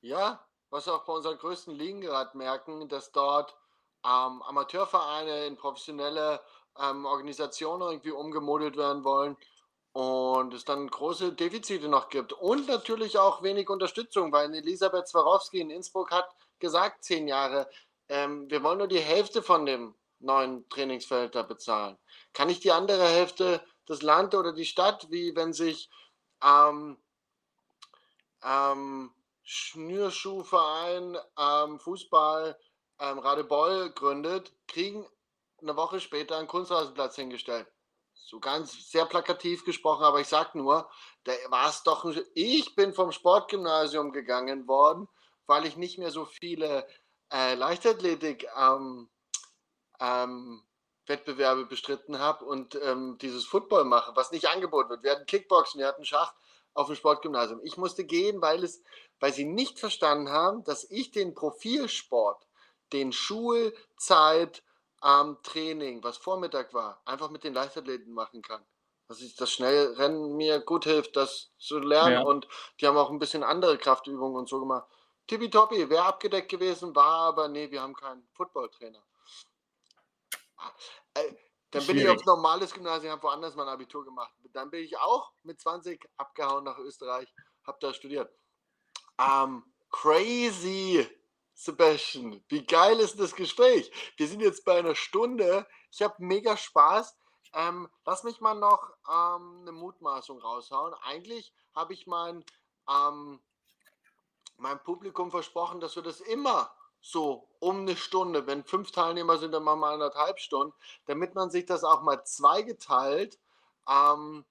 ja, 0.00 0.44
was 0.70 0.86
wir 0.86 0.94
auch 0.94 1.06
bei 1.06 1.12
unseren 1.14 1.38
größten 1.38 1.74
Ligen 1.74 2.02
gerade 2.02 2.36
merken, 2.36 2.88
dass 2.88 3.10
dort 3.12 3.56
ähm, 4.04 4.42
Amateurvereine 4.42 5.46
in 5.46 5.56
professionelle 5.56 6.40
ähm, 6.80 7.04
Organisationen 7.04 7.82
irgendwie 7.82 8.12
umgemodelt 8.12 8.76
werden 8.76 9.04
wollen 9.04 9.36
und 9.92 10.54
es 10.54 10.64
dann 10.64 10.88
große 10.88 11.32
Defizite 11.32 11.88
noch 11.88 12.08
gibt 12.08 12.32
und 12.32 12.68
natürlich 12.68 13.18
auch 13.18 13.42
wenig 13.42 13.68
Unterstützung, 13.68 14.32
weil 14.32 14.54
Elisabeth 14.54 15.08
Swarovski 15.08 15.60
in 15.60 15.70
Innsbruck 15.70 16.10
hat 16.10 16.28
gesagt, 16.58 17.04
zehn 17.04 17.26
Jahre, 17.26 17.68
ähm, 18.08 18.50
wir 18.50 18.62
wollen 18.62 18.78
nur 18.78 18.88
die 18.88 19.00
Hälfte 19.00 19.42
von 19.42 19.66
dem 19.66 19.94
neuen 20.20 20.68
Trainingsfeld 20.68 21.34
da 21.34 21.42
bezahlen. 21.42 21.96
Kann 22.32 22.48
ich 22.48 22.60
die 22.60 22.72
andere 22.72 23.04
Hälfte 23.04 23.62
das 23.86 24.02
Land 24.02 24.34
oder 24.34 24.52
die 24.52 24.66
Stadt, 24.66 25.10
wie 25.10 25.34
wenn 25.34 25.52
sich 25.52 25.88
ähm, 26.44 26.96
ähm, 28.44 29.12
Schnürschuhverein, 29.42 31.16
ähm, 31.38 31.80
Fußball, 31.80 32.58
ähm, 33.00 33.18
Radebeul 33.18 33.90
gründet, 33.90 34.52
kriegen 34.66 35.06
eine 35.60 35.76
Woche 35.76 36.00
später 36.00 36.36
einen 36.36 36.48
Kunstrasenplatz 36.48 37.16
hingestellt. 37.16 37.66
So 38.14 38.40
ganz 38.40 38.90
sehr 38.90 39.06
plakativ 39.06 39.64
gesprochen, 39.64 40.04
aber 40.04 40.20
ich 40.20 40.28
sag 40.28 40.54
nur, 40.54 40.90
da 41.24 41.32
war 41.48 41.68
es 41.70 41.82
doch, 41.82 42.04
ich 42.34 42.74
bin 42.74 42.92
vom 42.92 43.12
Sportgymnasium 43.12 44.12
gegangen 44.12 44.68
worden, 44.68 45.08
weil 45.46 45.64
ich 45.66 45.76
nicht 45.76 45.98
mehr 45.98 46.10
so 46.10 46.26
viele 46.26 46.86
äh, 47.32 47.54
Leichtathletik 47.54 48.46
ähm, 48.56 49.08
ähm, 50.00 50.62
Wettbewerbe 51.06 51.64
bestritten 51.66 52.18
habe 52.18 52.44
und 52.44 52.74
ähm, 52.82 53.16
dieses 53.18 53.46
Football 53.46 53.84
mache, 53.84 54.14
was 54.14 54.30
nicht 54.30 54.48
angeboten 54.48 54.90
wird. 54.90 55.02
Wir 55.02 55.12
hatten 55.12 55.26
Kickboxen, 55.26 55.80
wir 55.80 55.88
hatten 55.88 56.04
Schach 56.04 56.34
auf 56.74 56.86
dem 56.86 56.96
Sportgymnasium. 56.96 57.60
Ich 57.64 57.76
musste 57.76 58.04
gehen, 58.04 58.40
weil 58.42 58.62
es, 58.62 58.82
weil 59.20 59.32
sie 59.32 59.44
nicht 59.44 59.78
verstanden 59.78 60.30
haben, 60.30 60.64
dass 60.64 60.84
ich 60.90 61.10
den 61.10 61.34
Profilsport 61.34 62.47
den 62.92 63.12
Schulzeit 63.12 64.62
am 65.00 65.42
Training, 65.42 66.02
was 66.02 66.16
Vormittag 66.18 66.74
war, 66.74 67.00
einfach 67.04 67.30
mit 67.30 67.44
den 67.44 67.54
Leichtathleten 67.54 68.12
machen 68.12 68.42
kann. 68.42 68.64
dass 69.08 69.20
ich 69.22 69.34
das 69.36 69.50
Schnellrennen 69.52 70.36
mir 70.36 70.60
gut 70.60 70.84
hilft, 70.84 71.16
das 71.16 71.50
zu 71.58 71.78
lernen. 71.78 72.12
Ja. 72.12 72.22
Und 72.22 72.46
die 72.80 72.86
haben 72.86 72.98
auch 72.98 73.10
ein 73.10 73.18
bisschen 73.18 73.42
andere 73.42 73.78
Kraftübungen 73.78 74.36
und 74.36 74.48
so 74.50 74.60
gemacht. 74.60 74.86
Tippitoppi, 75.26 75.88
wäre 75.88 76.04
abgedeckt 76.04 76.50
gewesen, 76.50 76.94
war 76.94 77.28
aber, 77.28 77.48
nee, 77.48 77.70
wir 77.70 77.80
haben 77.80 77.94
keinen 77.94 78.28
Footballtrainer. 78.34 79.02
Äh, 81.14 81.32
Dann 81.70 81.86
bin 81.86 81.96
ich 81.98 82.02
Schwierig. 82.02 82.08
aufs 82.08 82.26
normales 82.26 82.72
Gymnasium, 82.74 83.12
habe 83.12 83.22
woanders 83.22 83.54
mein 83.54 83.68
Abitur 83.68 84.04
gemacht. 84.04 84.32
Dann 84.52 84.70
bin 84.70 84.84
ich 84.84 84.98
auch 84.98 85.32
mit 85.42 85.60
20 85.60 86.06
abgehauen 86.16 86.64
nach 86.64 86.78
Österreich, 86.78 87.32
habe 87.66 87.78
da 87.80 87.92
studiert. 87.94 88.30
Ähm, 89.18 89.64
crazy, 89.90 91.06
Sebastian. 91.58 92.40
Wie 92.46 92.64
geil 92.64 93.00
ist 93.00 93.18
das 93.18 93.34
Gespräch? 93.34 93.90
Wir 94.16 94.28
sind 94.28 94.40
jetzt 94.40 94.64
bei 94.64 94.78
einer 94.78 94.94
Stunde. 94.94 95.66
Ich 95.90 96.00
habe 96.02 96.14
mega 96.18 96.56
Spaß. 96.56 97.16
Ähm, 97.52 97.88
lass 98.06 98.22
mich 98.22 98.40
mal 98.40 98.54
noch 98.54 98.88
ähm, 99.08 99.62
eine 99.62 99.72
Mutmaßung 99.72 100.38
raushauen. 100.38 100.94
Eigentlich 101.02 101.52
habe 101.74 101.94
ich 101.94 102.06
mein, 102.06 102.44
ähm, 102.88 103.40
meinem 104.56 104.78
Publikum 104.84 105.32
versprochen, 105.32 105.80
dass 105.80 105.96
wir 105.96 106.04
das 106.04 106.20
immer 106.20 106.70
so 107.00 107.48
um 107.58 107.80
eine 107.80 107.96
Stunde, 107.96 108.46
wenn 108.46 108.62
fünf 108.62 108.92
Teilnehmer 108.92 109.38
sind, 109.38 109.50
dann 109.50 109.64
machen 109.64 109.80
wir 109.80 109.88
anderthalb 109.88 110.38
Stunden, 110.38 110.74
damit 111.06 111.34
man 111.34 111.50
sich 111.50 111.66
das 111.66 111.82
auch 111.82 112.02
mal 112.02 112.22
zweigeteilt 112.22 113.36
ähm, 113.88 114.44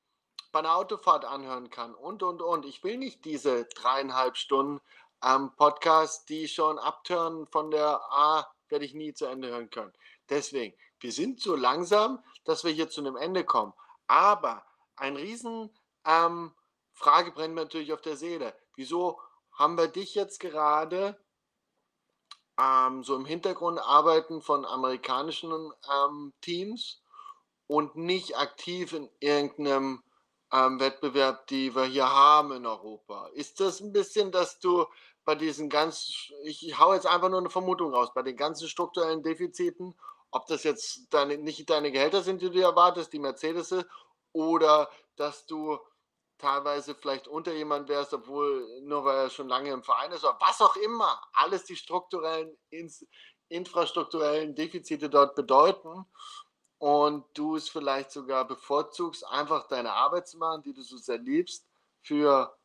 bei 0.52 0.60
einer 0.60 0.76
Autofahrt 0.76 1.24
anhören 1.24 1.70
kann 1.70 1.96
und, 1.96 2.22
und, 2.22 2.42
und. 2.42 2.66
Ich 2.66 2.84
will 2.84 2.98
nicht 2.98 3.24
diese 3.24 3.64
dreieinhalb 3.64 4.36
Stunden 4.36 4.82
ähm, 5.24 5.52
Podcast, 5.56 6.30
die 6.30 6.48
schon 6.48 6.78
abtören 6.80 7.48
von 7.48 7.72
der 7.72 8.02
A, 8.12 8.48
werde 8.70 8.86
ich 8.86 8.94
nie 8.94 9.14
zu 9.14 9.26
Ende 9.26 9.50
hören 9.50 9.70
können. 9.70 9.94
Deswegen, 10.30 10.78
wir 11.00 11.12
sind 11.12 11.40
so 11.42 11.56
langsam, 11.56 12.24
dass 12.44 12.64
wir 12.64 12.72
hier 12.72 12.90
zu 12.90 13.02
einem 13.02 13.16
Ende 13.16 13.44
kommen. 13.44 13.74
Aber 14.08 14.66
ein 14.96 15.16
riesen 15.16 15.70
ähm, 16.06 16.54
Frage 16.94 17.32
brennt 17.32 17.56
mir 17.56 17.62
natürlich 17.62 17.94
auf 17.94 18.02
der 18.02 18.18
Seele. 18.18 18.54
Wieso 18.76 19.20
haben 19.52 19.78
wir 19.78 19.88
dich 19.88 20.16
jetzt 20.16 20.40
gerade 20.40 21.20
ähm, 22.60 23.04
so 23.04 23.16
im 23.16 23.26
Hintergrund 23.26 23.80
arbeiten 23.80 24.42
von 24.42 24.66
amerikanischen 24.66 25.72
ähm, 25.92 26.34
Teams 26.42 27.02
und 27.68 27.96
nicht 27.96 28.38
aktiv 28.38 28.94
in 28.94 29.10
irgendeinem 29.20 30.04
ähm, 30.54 30.80
Wettbewerb, 30.80 31.48
die 31.48 31.76
wir 31.76 31.86
hier 31.86 32.10
haben 32.10 32.52
in 32.52 32.66
Europa? 32.66 33.28
Ist 33.34 33.60
das 33.60 33.80
ein 33.80 33.92
bisschen, 33.92 34.32
dass 34.32 34.60
du 34.60 34.86
bei 35.26 35.36
diesen 35.36 35.70
ganz, 35.70 36.32
ich 36.44 36.80
hau 36.80 36.94
jetzt 36.94 37.06
einfach 37.06 37.30
nur 37.30 37.40
eine 37.40 37.50
Vermutung 37.50 37.94
raus, 37.94 38.14
bei 38.14 38.22
den 38.22 38.38
ganzen 38.38 38.70
strukturellen 38.70 39.24
Defiziten, 39.24 39.94
ob 40.32 40.48
das 40.48 40.64
jetzt 40.64 41.14
deine, 41.14 41.38
nicht 41.38 41.70
deine 41.70 41.92
Gehälter 41.92 42.22
sind, 42.22 42.42
die 42.42 42.50
du 42.50 42.62
erwartest, 42.62 43.12
die 43.12 43.20
Mercedes, 43.20 43.76
oder 44.32 44.90
dass 45.16 45.46
du 45.46 45.80
teilweise 46.38 46.96
vielleicht 46.96 47.28
unter 47.28 47.54
jemand 47.54 47.90
wärst, 47.90 48.14
obwohl 48.14 48.82
nur 48.84 49.04
weil 49.04 49.18
er 49.18 49.30
schon 49.30 49.50
lange 49.50 49.72
im 49.72 49.84
Verein 49.84 50.12
ist, 50.12 50.24
oder 50.24 50.38
was 50.40 50.62
auch 50.62 50.76
immer, 50.78 51.22
alles 51.34 51.66
die 51.66 51.76
strukturellen, 51.76 52.56
infrastrukturellen 53.50 54.56
Defizite 54.56 55.10
dort 55.10 55.36
bedeuten 55.36 56.06
und 56.80 57.26
du 57.34 57.56
es 57.56 57.70
vielleicht 57.70 58.12
sogar 58.12 58.48
bevorzugst, 58.48 59.26
einfach 59.28 59.68
deine 59.68 59.94
Arbeit 59.94 60.28
zu 60.28 60.38
machen, 60.38 60.62
die 60.64 60.74
du 60.74 60.82
so 60.82 60.98
sehr 60.98 61.18
liebst, 61.18 61.66
für 62.02 62.56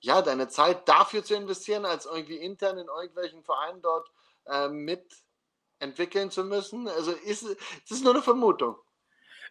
ja, 0.00 0.22
deine 0.22 0.48
Zeit 0.48 0.88
dafür 0.88 1.24
zu 1.24 1.34
investieren, 1.34 1.84
als 1.84 2.06
irgendwie 2.06 2.36
intern 2.36 2.78
in 2.78 2.86
irgendwelchen 2.86 3.42
Vereinen 3.42 3.82
dort 3.82 4.10
äh, 4.46 4.68
mit 4.68 5.04
entwickeln 5.80 6.30
zu 6.30 6.44
müssen. 6.44 6.88
Also 6.88 7.12
ist 7.12 7.42
es 7.42 7.90
ist 7.90 8.04
nur 8.04 8.14
eine 8.14 8.22
Vermutung. 8.22 8.76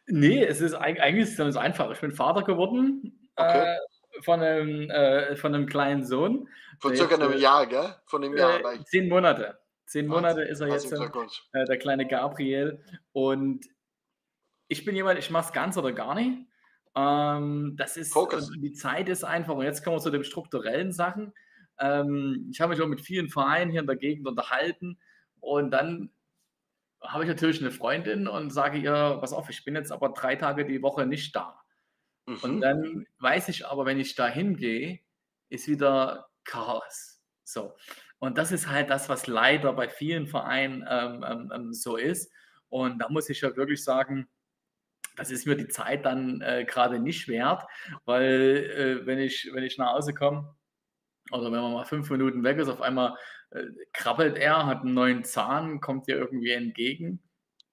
Nee, 0.05 0.43
es 0.43 0.61
ist 0.61 0.73
eig- 0.75 0.99
eigentlich 0.99 1.23
ist 1.23 1.31
es 1.31 1.38
ganz 1.38 1.57
einfach. 1.57 1.91
Ich 1.91 1.99
bin 1.99 2.11
Vater 2.13 2.43
geworden 2.43 3.29
Okay. 3.35 3.75
äh, 3.75 4.21
von, 4.23 4.41
einem, 4.41 4.89
äh, 4.89 5.35
von 5.35 5.53
einem 5.53 5.67
kleinen 5.67 6.05
Sohn. 6.05 6.49
Der 6.83 6.95
circa 6.95 7.15
jetzt, 7.15 7.21
einem 7.21 7.33
äh, 7.33 7.38
Jahr, 7.38 7.67
gell? 7.67 7.95
Von 8.05 8.21
dem 8.21 8.35
Jahr. 8.35 8.59
Äh, 8.73 8.83
zehn 8.85 9.09
Monate. 9.09 9.59
Zehn 9.85 10.07
Monate 10.07 10.41
ist 10.41 10.59
er 10.59 10.69
jetzt, 10.69 10.91
äh, 10.91 10.97
äh, 11.53 11.65
der 11.65 11.77
kleine 11.77 12.07
Gabriel. 12.07 12.83
Und 13.11 13.65
ich 14.68 14.86
bin 14.86 14.95
jemand, 14.95 15.20
ich 15.20 15.30
mache 15.32 15.47
es 15.47 15.53
ganz 15.53 15.78
oder 15.78 15.93
gar 15.93 16.15
nicht. 16.15 16.45
Ähm, 16.95 17.76
das 17.78 17.97
ist, 17.97 18.32
und 18.34 18.61
die 18.61 18.74
Zeit 18.74 19.09
ist 19.09 19.24
einfach, 19.24 19.55
und 19.55 19.65
jetzt 19.65 19.84
kommen 19.84 19.97
wir 19.97 20.01
zu 20.01 20.11
den 20.11 20.24
strukturellen 20.24 20.91
Sachen. 20.91 21.34
Ähm, 21.80 22.49
ich 22.51 22.61
habe 22.61 22.72
mich 22.74 22.82
auch 22.82 22.88
mit 22.88 23.01
vielen 23.01 23.30
Vereinen 23.30 23.72
hier 23.72 23.82
in 23.82 23.88
der 23.88 23.95
Gegend 23.97 24.28
unterhalten 24.28 24.99
und 25.39 25.72
dann 25.72 26.11
habe 27.01 27.24
ich 27.24 27.30
natürlich 27.30 27.61
eine 27.61 27.72
Freundin 27.72 28.28
und 28.28 28.51
sage 28.51 28.80
ihr, 28.80 29.18
pass 29.22 29.34
auf, 29.34 29.49
ich 29.49 29.63
bin 29.63 29.76
jetzt 29.76 29.91
aber 29.91 30.09
drei 30.09 30.36
Tage 30.36 30.65
die 30.65 30.82
Woche 30.82 31.05
nicht 31.05 31.36
da. 31.36 31.61
Und 32.41 32.55
Mhm. 32.55 32.61
dann 32.61 33.05
weiß 33.20 33.49
ich 33.49 33.65
aber, 33.68 33.86
wenn 33.86 33.99
ich 33.99 34.15
da 34.15 34.28
hingehe, 34.28 34.99
ist 35.49 35.68
wieder 35.68 36.30
Chaos. 36.43 37.22
So. 37.43 37.76
Und 38.20 38.38
das 38.38 38.51
ist 38.51 38.68
halt 38.70 38.89
das, 38.89 39.09
was 39.09 39.28
leider 39.28 39.74
bei 39.74 39.89
vielen 39.89 40.28
Vereinen 40.28 40.86
ähm, 40.89 41.24
ähm, 41.28 41.51
ähm, 41.53 41.74
so 41.74 41.97
ist. 41.97 42.32
Und 42.70 42.99
da 42.99 43.09
muss 43.09 43.30
ich 43.30 43.41
ja 43.41 43.55
wirklich 43.55 43.84
sagen, 43.84 44.28
das 45.18 45.32
ist 45.32 45.45
mir 45.45 45.55
die 45.55 45.68
Zeit 45.68 46.05
dann 46.05 46.41
äh, 46.41 46.63
gerade 46.65 46.99
nicht 46.99 47.28
wert, 47.28 47.63
weil 48.05 49.01
äh, 49.03 49.05
wenn, 49.05 49.20
ich, 49.20 49.49
wenn 49.51 49.63
ich 49.63 49.78
nach 49.78 49.93
Hause 49.93 50.13
komme 50.13 50.55
oder 51.32 51.51
wenn 51.51 51.61
man 51.61 51.74
mal 51.74 51.86
fünf 51.86 52.09
Minuten 52.09 52.43
weg 52.43 52.57
ist, 52.57 52.70
auf 52.70 52.82
einmal 52.82 53.15
äh, 53.49 53.65
krabbelt 53.91 54.38
er, 54.38 54.65
hat 54.65 54.82
einen 54.82 54.93
neuen 54.93 55.24
Zahn, 55.24 55.82
kommt 55.82 56.07
dir 56.07 56.18
irgendwie 56.18 56.51
entgegen. 56.51 57.22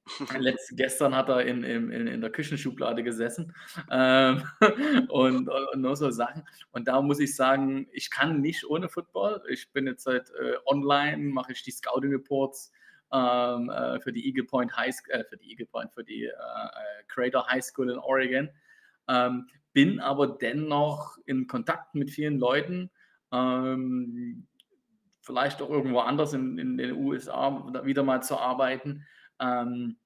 Letzt, 0.39 0.77
gestern 0.77 1.15
hat 1.15 1.31
er 1.31 1.47
in, 1.47 1.63
in, 1.63 1.91
in 1.91 2.21
der 2.21 2.31
Küchenschublade 2.31 3.03
gesessen 3.03 3.55
ähm, 3.91 4.43
und, 5.09 5.49
und 5.49 5.81
nur 5.81 5.97
so 5.97 6.11
Sachen. 6.11 6.45
Und 6.73 6.89
da 6.89 7.01
muss 7.01 7.21
ich 7.21 7.35
sagen, 7.35 7.89
ich 7.93 8.11
kann 8.11 8.41
nicht 8.41 8.67
ohne 8.67 8.89
Football. 8.89 9.43
Ich 9.49 9.73
bin 9.73 9.87
jetzt 9.87 10.05
seit 10.05 10.31
äh, 10.31 10.57
online, 10.67 11.33
mache 11.33 11.53
ich 11.53 11.63
die 11.63 11.71
Scouting 11.71 12.11
Reports 12.11 12.71
ähm, 13.15 13.71
äh, 13.71 14.01
für 14.01 14.13
die 14.13 14.27
Eagle 14.27 14.45
Point 14.45 14.77
High 14.77 14.95
School, 14.95 15.15
äh, 15.15 15.25
für 15.25 15.37
die 15.37 15.51
Eagle 15.51 15.67
Point, 15.67 15.93
für 15.93 16.05
die 16.05 16.25
äh, 16.25 16.31
äh, 16.31 17.05
Crater 17.07 17.47
High 17.47 17.65
School 17.65 17.91
in 17.91 17.99
Oregon. 17.99 18.51
Ähm, 19.09 19.49
bin 19.73 20.01
aber 20.01 20.27
dennoch 20.27 21.17
in 21.25 21.47
Kontakt 21.47 21.95
mit 21.95 22.11
vielen 22.11 22.39
Leuten. 22.39 22.91
Ähm, 23.33 24.47
vielleicht 25.21 25.63
auch 25.63 25.71
irgendwo 25.71 26.01
anders 26.01 26.33
in, 26.33 26.59
in 26.59 26.77
den 26.77 26.93
USA 26.93 27.85
wieder 27.85 28.03
mal 28.03 28.23
zu 28.23 28.37
arbeiten. 28.39 29.07
Ähm, 29.41 29.97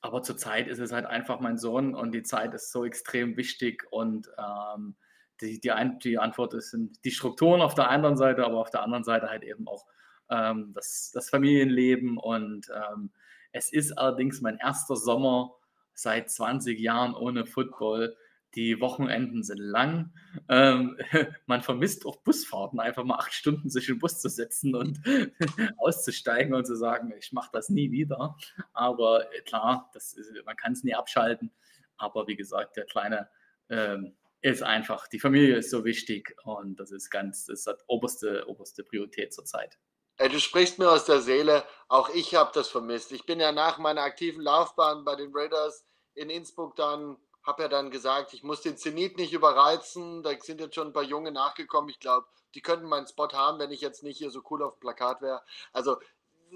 aber 0.00 0.22
zurzeit 0.22 0.68
ist 0.68 0.78
es 0.78 0.92
halt 0.92 1.06
einfach 1.06 1.40
mein 1.40 1.58
Sohn 1.58 1.94
und 1.94 2.12
die 2.12 2.22
Zeit 2.22 2.54
ist 2.54 2.72
so 2.72 2.84
extrem 2.84 3.36
wichtig 3.36 3.84
und 3.90 4.28
ähm, 4.38 4.96
die, 5.40 5.60
die, 5.60 5.72
Ein 5.72 5.98
die 5.98 6.18
Antwort 6.18 6.54
ist 6.54 6.70
sind 6.70 7.04
die 7.04 7.10
Strukturen 7.10 7.60
auf 7.60 7.74
der 7.74 7.88
einen 7.88 8.16
Seite, 8.16 8.44
aber 8.44 8.58
auf 8.58 8.70
der 8.70 8.82
anderen 8.82 9.04
Seite 9.04 9.28
halt 9.28 9.42
eben 9.42 9.68
auch 9.68 9.86
ähm, 10.30 10.72
das, 10.74 11.10
das 11.12 11.30
Familienleben 11.30 12.18
und 12.18 12.68
ähm, 12.74 13.10
es 13.52 13.72
ist 13.72 13.92
allerdings 13.92 14.40
mein 14.42 14.58
erster 14.58 14.96
Sommer 14.96 15.54
seit 15.94 16.30
20 16.30 16.78
Jahren 16.78 17.14
ohne 17.14 17.46
Football. 17.46 18.16
Die 18.54 18.80
Wochenenden 18.80 19.42
sind 19.42 19.58
lang. 19.58 20.12
Ähm, 20.48 20.98
man 21.46 21.62
vermisst 21.62 22.06
auch 22.06 22.16
Busfahrten, 22.16 22.80
einfach 22.80 23.04
mal 23.04 23.16
acht 23.16 23.32
Stunden 23.32 23.70
sich 23.70 23.86
den 23.86 23.98
Bus 23.98 24.20
zu 24.20 24.28
setzen 24.28 24.74
und 24.74 25.00
auszusteigen 25.78 26.54
und 26.54 26.66
zu 26.66 26.76
sagen, 26.76 27.12
ich 27.18 27.32
mache 27.32 27.50
das 27.52 27.70
nie 27.70 27.90
wieder. 27.90 28.36
Aber 28.72 29.32
äh, 29.32 29.40
klar, 29.40 29.90
ist, 29.94 30.18
man 30.44 30.56
kann 30.56 30.72
es 30.72 30.84
nie 30.84 30.94
abschalten. 30.94 31.50
Aber 31.96 32.26
wie 32.26 32.36
gesagt, 32.36 32.76
der 32.76 32.84
Kleine 32.84 33.28
ähm, 33.70 34.14
ist 34.42 34.62
einfach, 34.62 35.08
die 35.08 35.18
Familie 35.18 35.56
ist 35.56 35.70
so 35.70 35.84
wichtig 35.84 36.36
und 36.44 36.78
das 36.78 36.90
ist 36.92 37.10
ganz, 37.10 37.46
das 37.46 37.66
hat 37.66 37.82
oberste, 37.86 38.46
oberste 38.48 38.84
Priorität 38.84 39.32
zurzeit. 39.32 39.78
Ey, 40.18 40.30
du 40.30 40.40
sprichst 40.40 40.78
mir 40.78 40.90
aus 40.90 41.04
der 41.04 41.20
Seele. 41.20 41.62
Auch 41.88 42.08
ich 42.08 42.34
habe 42.34 42.50
das 42.54 42.68
vermisst. 42.68 43.12
Ich 43.12 43.26
bin 43.26 43.38
ja 43.38 43.52
nach 43.52 43.78
meiner 43.78 44.02
aktiven 44.02 44.40
Laufbahn 44.40 45.04
bei 45.04 45.14
den 45.14 45.30
Raiders 45.34 45.84
in 46.14 46.30
Innsbruck 46.30 46.74
dann, 46.76 47.18
habe 47.42 47.64
ja 47.64 47.68
dann 47.68 47.90
gesagt, 47.90 48.32
ich 48.32 48.42
muss 48.42 48.62
den 48.62 48.78
Zenit 48.78 49.18
nicht 49.18 49.34
überreizen. 49.34 50.22
Da 50.22 50.30
sind 50.40 50.60
jetzt 50.60 50.74
schon 50.74 50.88
ein 50.88 50.92
paar 50.94 51.02
Junge 51.02 51.32
nachgekommen. 51.32 51.90
Ich 51.90 52.00
glaube, 52.00 52.26
die 52.54 52.62
könnten 52.62 52.88
meinen 52.88 53.06
Spot 53.06 53.28
haben, 53.34 53.58
wenn 53.58 53.70
ich 53.70 53.82
jetzt 53.82 54.02
nicht 54.02 54.16
hier 54.16 54.30
so 54.30 54.40
cool 54.50 54.62
auf 54.62 54.76
dem 54.76 54.80
Plakat 54.80 55.20
wäre. 55.20 55.42
Also 55.72 55.98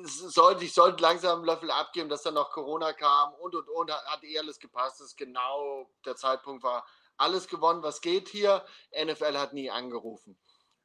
sollte, 0.05 0.65
ich 0.65 0.73
sollte 0.73 1.03
langsam 1.03 1.39
einen 1.39 1.47
Löffel 1.47 1.71
abgeben, 1.71 2.09
dass 2.09 2.23
dann 2.23 2.35
noch 2.35 2.51
Corona 2.53 2.95
kam 2.95 3.35
und 3.35 3.55
und 3.55 3.69
und 3.69 3.93
hat, 3.93 4.05
hat 4.07 4.25
eh 4.25 4.39
alles 4.39 4.59
gepasst. 4.59 5.01
Das 5.01 5.09
ist 5.09 5.17
genau 5.19 5.91
der 6.07 6.17
Zeitpunkt 6.17 6.63
war. 6.63 6.87
Alles 7.19 7.47
gewonnen, 7.47 7.83
was 7.83 8.01
geht 8.01 8.29
hier. 8.29 8.65
NFL 8.93 9.37
hat 9.37 9.53
nie 9.53 9.71
angerufen. 9.71 10.39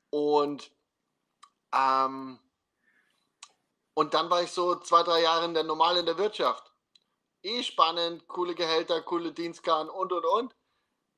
Und 0.10 0.72
ähm, 1.74 2.40
und 3.96 4.14
dann 4.14 4.30
war 4.30 4.44
ich 4.44 4.52
so 4.52 4.76
zwei, 4.76 5.02
drei 5.02 5.22
Jahre 5.22 5.46
in 5.46 5.56
der 5.56 5.64
normal 5.64 5.98
in 5.98 6.06
der 6.06 6.18
Wirtschaft. 6.18 6.72
Eh 7.42 7.64
spannend, 7.64 8.28
coole 8.28 8.54
Gehälter, 8.54 9.02
coole 9.02 9.32
Dienstkarten 9.32 9.90
und 9.90 10.12
und 10.14 10.26
und. 10.26 10.56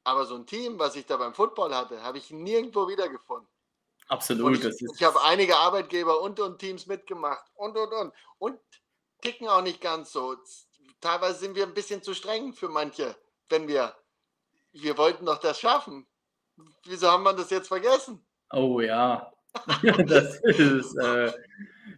Aber 0.05 0.25
so 0.25 0.35
ein 0.35 0.45
Team, 0.45 0.79
was 0.79 0.95
ich 0.95 1.05
da 1.05 1.17
beim 1.17 1.33
Football 1.33 1.75
hatte, 1.75 2.01
habe 2.01 2.17
ich 2.17 2.31
nirgendwo 2.31 2.87
wiedergefunden. 2.87 3.49
Und 3.49 4.09
Absolut. 4.09 4.55
ich, 4.55 4.61
Das 4.61 4.81
ist, 4.81 4.95
ich 4.95 5.03
habe 5.03 5.21
einige 5.23 5.57
Arbeitgeber 5.57 6.21
und 6.21 6.39
und 6.39 6.59
Teams 6.59 6.85
mitgemacht 6.85 7.45
und 7.55 7.75
und 7.77 7.91
und. 7.91 8.13
Und 8.37 8.59
ticken 9.21 9.49
auch 9.49 9.61
nicht 9.61 9.81
ganz 9.81 10.11
so. 10.11 10.37
Teilweise 11.01 11.39
sind 11.39 11.55
wir 11.55 11.65
ein 11.65 11.73
bisschen 11.73 12.03
zu 12.03 12.13
streng 12.13 12.53
für 12.53 12.69
manche, 12.69 13.15
wenn 13.49 13.67
wir 13.67 13.95
wir 14.71 14.97
wollten 14.97 15.25
doch 15.25 15.39
das 15.39 15.59
schaffen. 15.59 16.07
Wieso 16.85 17.09
haben 17.11 17.23
wir 17.23 17.33
das 17.33 17.49
jetzt 17.49 17.67
vergessen? 17.67 18.25
Oh 18.51 18.79
ja, 18.81 19.31
das 20.07 20.39
ist, 20.41 20.95
äh, 20.97 21.31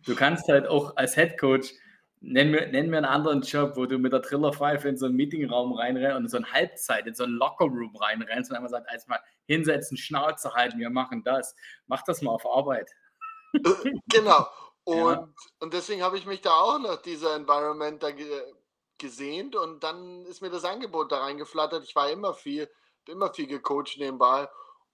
du 0.06 0.16
kannst 0.16 0.48
halt 0.48 0.68
auch 0.68 0.96
als 0.96 1.16
Head 1.16 1.38
Coach, 1.40 1.74
nenn 2.22 2.52
mir, 2.52 2.68
nenn 2.68 2.90
mir 2.90 2.98
einen 2.98 3.06
anderen 3.06 3.42
Job, 3.42 3.74
wo 3.76 3.86
du 3.86 3.98
mit 3.98 4.14
der 4.14 4.22
Trillerpfeife 4.22 4.88
in 4.90 4.98
so 4.98 5.06
einen 5.06 5.16
Meetingraum 5.16 5.74
reinrennst 5.74 6.18
und 6.18 6.24
in 6.24 6.30
so 6.30 6.38
eine 6.38 6.52
Halbzeit, 6.52 7.08
in 7.08 7.16
so 7.16 7.24
einen 7.24 7.34
Lockerroom 7.34 7.96
reinrennst 7.96 8.52
und 8.52 8.58
einmal 8.58 8.72
sagt, 8.72 8.90
als 8.90 9.08
mal 9.08 9.20
hinsetzen, 9.46 9.98
Schnauze 9.98 10.54
halten, 10.54 10.80
wir 10.80 10.90
machen 10.90 11.24
das. 11.24 11.56
Mach 11.88 12.04
das 12.04 12.22
mal 12.22 12.32
auf 12.32 12.46
Arbeit. 12.46 12.90
genau. 14.08 14.48
Und, 14.86 15.12
ja. 15.12 15.30
und 15.60 15.74
deswegen 15.74 16.02
habe 16.02 16.18
ich 16.18 16.26
mich 16.26 16.42
da 16.42 16.50
auch 16.50 16.80
nach 16.80 17.00
dieser 17.04 17.36
Environment 17.36 18.02
da 18.02 18.10
ge 18.10 18.26
gesehnt 18.98 19.56
und 19.56 19.84
dann 19.84 20.26
ist 20.26 20.42
mir 20.42 20.50
das 20.50 20.66
Angebot 20.66 21.12
da 21.12 21.20
reingeflattert. 21.20 21.84
Ich 21.84 21.96
war 21.96 22.10
immer 22.10 22.34
viel, 22.34 22.70
immer 23.08 23.32
viel 23.32 23.48
gecoacht 23.48 23.98
nebenbei 23.98 24.50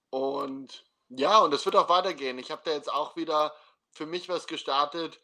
und 0.09 0.86
ja, 1.10 1.39
und 1.39 1.53
es 1.53 1.66
wird 1.66 1.76
auch 1.76 1.89
weitergehen. 1.89 2.39
Ich 2.39 2.51
habe 2.51 2.62
da 2.66 2.72
jetzt 2.72 2.91
auch 2.91 3.16
wieder 3.16 3.53
für 3.91 4.06
mich 4.06 4.30
was 4.30 4.47
gestartet. 4.47 5.20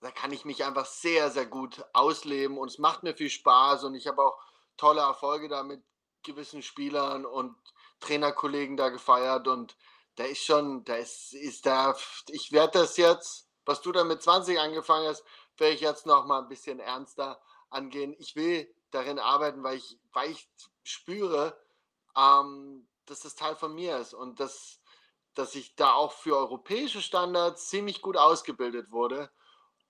Da 0.00 0.10
kann 0.10 0.32
ich 0.32 0.44
mich 0.44 0.64
einfach 0.64 0.86
sehr, 0.86 1.30
sehr 1.30 1.46
gut 1.46 1.84
ausleben 1.92 2.58
und 2.58 2.68
es 2.68 2.78
macht 2.78 3.02
mir 3.02 3.14
viel 3.14 3.30
Spaß 3.30 3.84
und 3.84 3.94
ich 3.94 4.06
habe 4.06 4.22
auch 4.22 4.38
tolle 4.76 5.00
Erfolge 5.00 5.48
da 5.48 5.62
mit 5.62 5.82
gewissen 6.22 6.62
Spielern 6.62 7.24
und 7.24 7.56
Trainerkollegen 8.00 8.76
da 8.76 8.88
gefeiert 8.90 9.48
und 9.48 9.76
da 10.16 10.24
ist 10.24 10.44
schon, 10.44 10.84
da 10.84 10.96
ist, 10.96 11.32
ist 11.34 11.66
da, 11.66 11.96
ich 12.28 12.52
werde 12.52 12.80
das 12.80 12.96
jetzt, 12.96 13.48
was 13.64 13.80
du 13.80 13.92
da 13.92 14.04
mit 14.04 14.22
20 14.22 14.58
angefangen 14.58 15.08
hast, 15.08 15.24
werde 15.56 15.74
ich 15.74 15.80
jetzt 15.80 16.06
noch 16.06 16.26
mal 16.26 16.42
ein 16.42 16.48
bisschen 16.48 16.80
ernster 16.80 17.40
angehen. 17.70 18.14
Ich 18.18 18.36
will 18.36 18.72
darin 18.90 19.18
arbeiten, 19.18 19.62
weil 19.62 19.76
ich, 19.78 19.98
weil 20.12 20.30
ich 20.30 20.48
spüre, 20.82 21.58
ähm, 22.16 22.88
dass 23.06 23.20
das 23.20 23.34
Teil 23.34 23.56
von 23.56 23.74
mir 23.74 23.98
ist 23.98 24.14
und 24.14 24.38
dass, 24.40 24.80
dass 25.34 25.54
ich 25.54 25.76
da 25.76 25.92
auch 25.94 26.12
für 26.12 26.36
europäische 26.36 27.02
Standards 27.02 27.68
ziemlich 27.68 28.02
gut 28.02 28.16
ausgebildet 28.16 28.90
wurde 28.90 29.30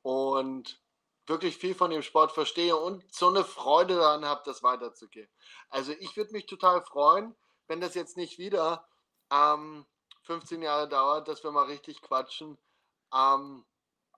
und 0.03 0.81
wirklich 1.27 1.57
viel 1.57 1.75
von 1.75 1.91
dem 1.91 2.03
Sport 2.03 2.33
verstehe 2.33 2.77
und 2.77 3.13
so 3.13 3.29
eine 3.29 3.45
Freude 3.45 3.97
daran 3.97 4.25
habe, 4.25 4.43
das 4.45 4.63
weiterzugeben. 4.63 5.31
Also 5.71 5.93
ich 5.93 6.17
würde 6.17 6.33
mich 6.33 6.47
total 6.47 6.83
freuen, 6.83 7.35
wenn 7.67 7.81
das 7.81 7.95
jetzt 7.95 8.17
nicht 8.17 8.39
wieder 8.39 8.87
ähm, 9.31 9.87
15 10.23 10.63
Jahre 10.63 10.89
dauert, 10.89 11.29
dass 11.29 11.43
wir 11.43 11.51
mal 11.51 11.67
richtig 11.67 12.03
quatschen. 12.03 12.59
Ähm, 13.15 13.65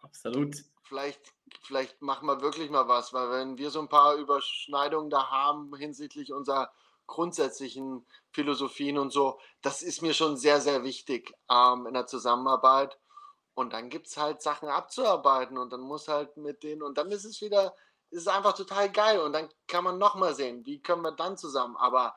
Absolut. 0.03 0.57
Vielleicht, 0.83 1.35
vielleicht 1.62 2.01
machen 2.01 2.27
wir 2.27 2.41
wirklich 2.41 2.70
mal 2.70 2.87
was, 2.87 3.12
weil 3.12 3.31
wenn 3.31 3.59
wir 3.59 3.70
so 3.70 3.81
ein 3.81 3.89
paar 3.89 4.14
Überschneidungen 4.14 5.11
da 5.11 5.31
haben 5.31 5.74
hinsichtlich 5.77 6.33
unserer 6.33 6.72
grundsätzlichen 7.07 8.07
Philosophien 8.33 8.99
und 8.99 9.11
so, 9.13 9.41
das 9.63 9.83
ist 9.83 10.03
mir 10.03 10.15
schon 10.15 10.37
sehr, 10.37 10.61
sehr 10.61 10.85
wichtig 10.85 11.33
ähm, 11.51 11.87
in 11.87 11.95
der 11.95 12.07
Zusammenarbeit. 12.07 12.99
Und 13.55 13.73
dann 13.73 13.89
gibt 13.89 14.09
es 14.09 14.17
halt 14.17 14.43
Sachen 14.43 14.69
abzuarbeiten 14.69 15.57
und 15.57 15.73
dann 15.73 15.81
muss 15.81 16.09
halt 16.09 16.37
mit 16.37 16.63
denen, 16.63 16.83
und 16.83 16.99
dann 16.99 17.11
ist 17.11 17.25
es 17.25 17.41
wieder, 17.41 17.75
ist 18.11 18.23
es 18.23 18.29
einfach 18.29 18.53
total 18.53 18.93
geil. 18.93 19.21
Und 19.21 19.33
dann 19.33 19.49
kann 19.67 19.85
man 19.85 19.99
nochmal 19.99 20.35
sehen, 20.35 20.67
wie 20.67 20.83
können 20.83 21.03
wir 21.03 21.13
dann 21.13 21.39
zusammen. 21.39 21.77
Aber 21.77 22.15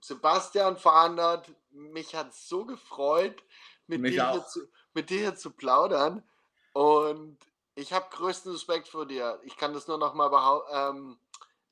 Sebastian 0.00 0.76
verandert, 0.76 1.48
mich 1.70 2.14
hat 2.14 2.34
so 2.34 2.64
gefreut, 2.64 3.42
mit 3.86 4.04
dir, 4.04 4.32
hier 4.32 4.44
zu, 4.46 4.60
mit 4.94 5.10
dir 5.10 5.18
hier 5.18 5.36
zu 5.36 5.52
plaudern. 5.52 6.28
Und 6.72 7.38
ich 7.74 7.92
habe 7.92 8.06
größten 8.10 8.52
Respekt 8.52 8.88
vor 8.88 9.06
dir. 9.06 9.40
Ich 9.44 9.56
kann 9.56 9.72
das 9.72 9.86
nur 9.86 9.98
noch 9.98 10.14
mal 10.14 10.62
ähm, 10.72 11.18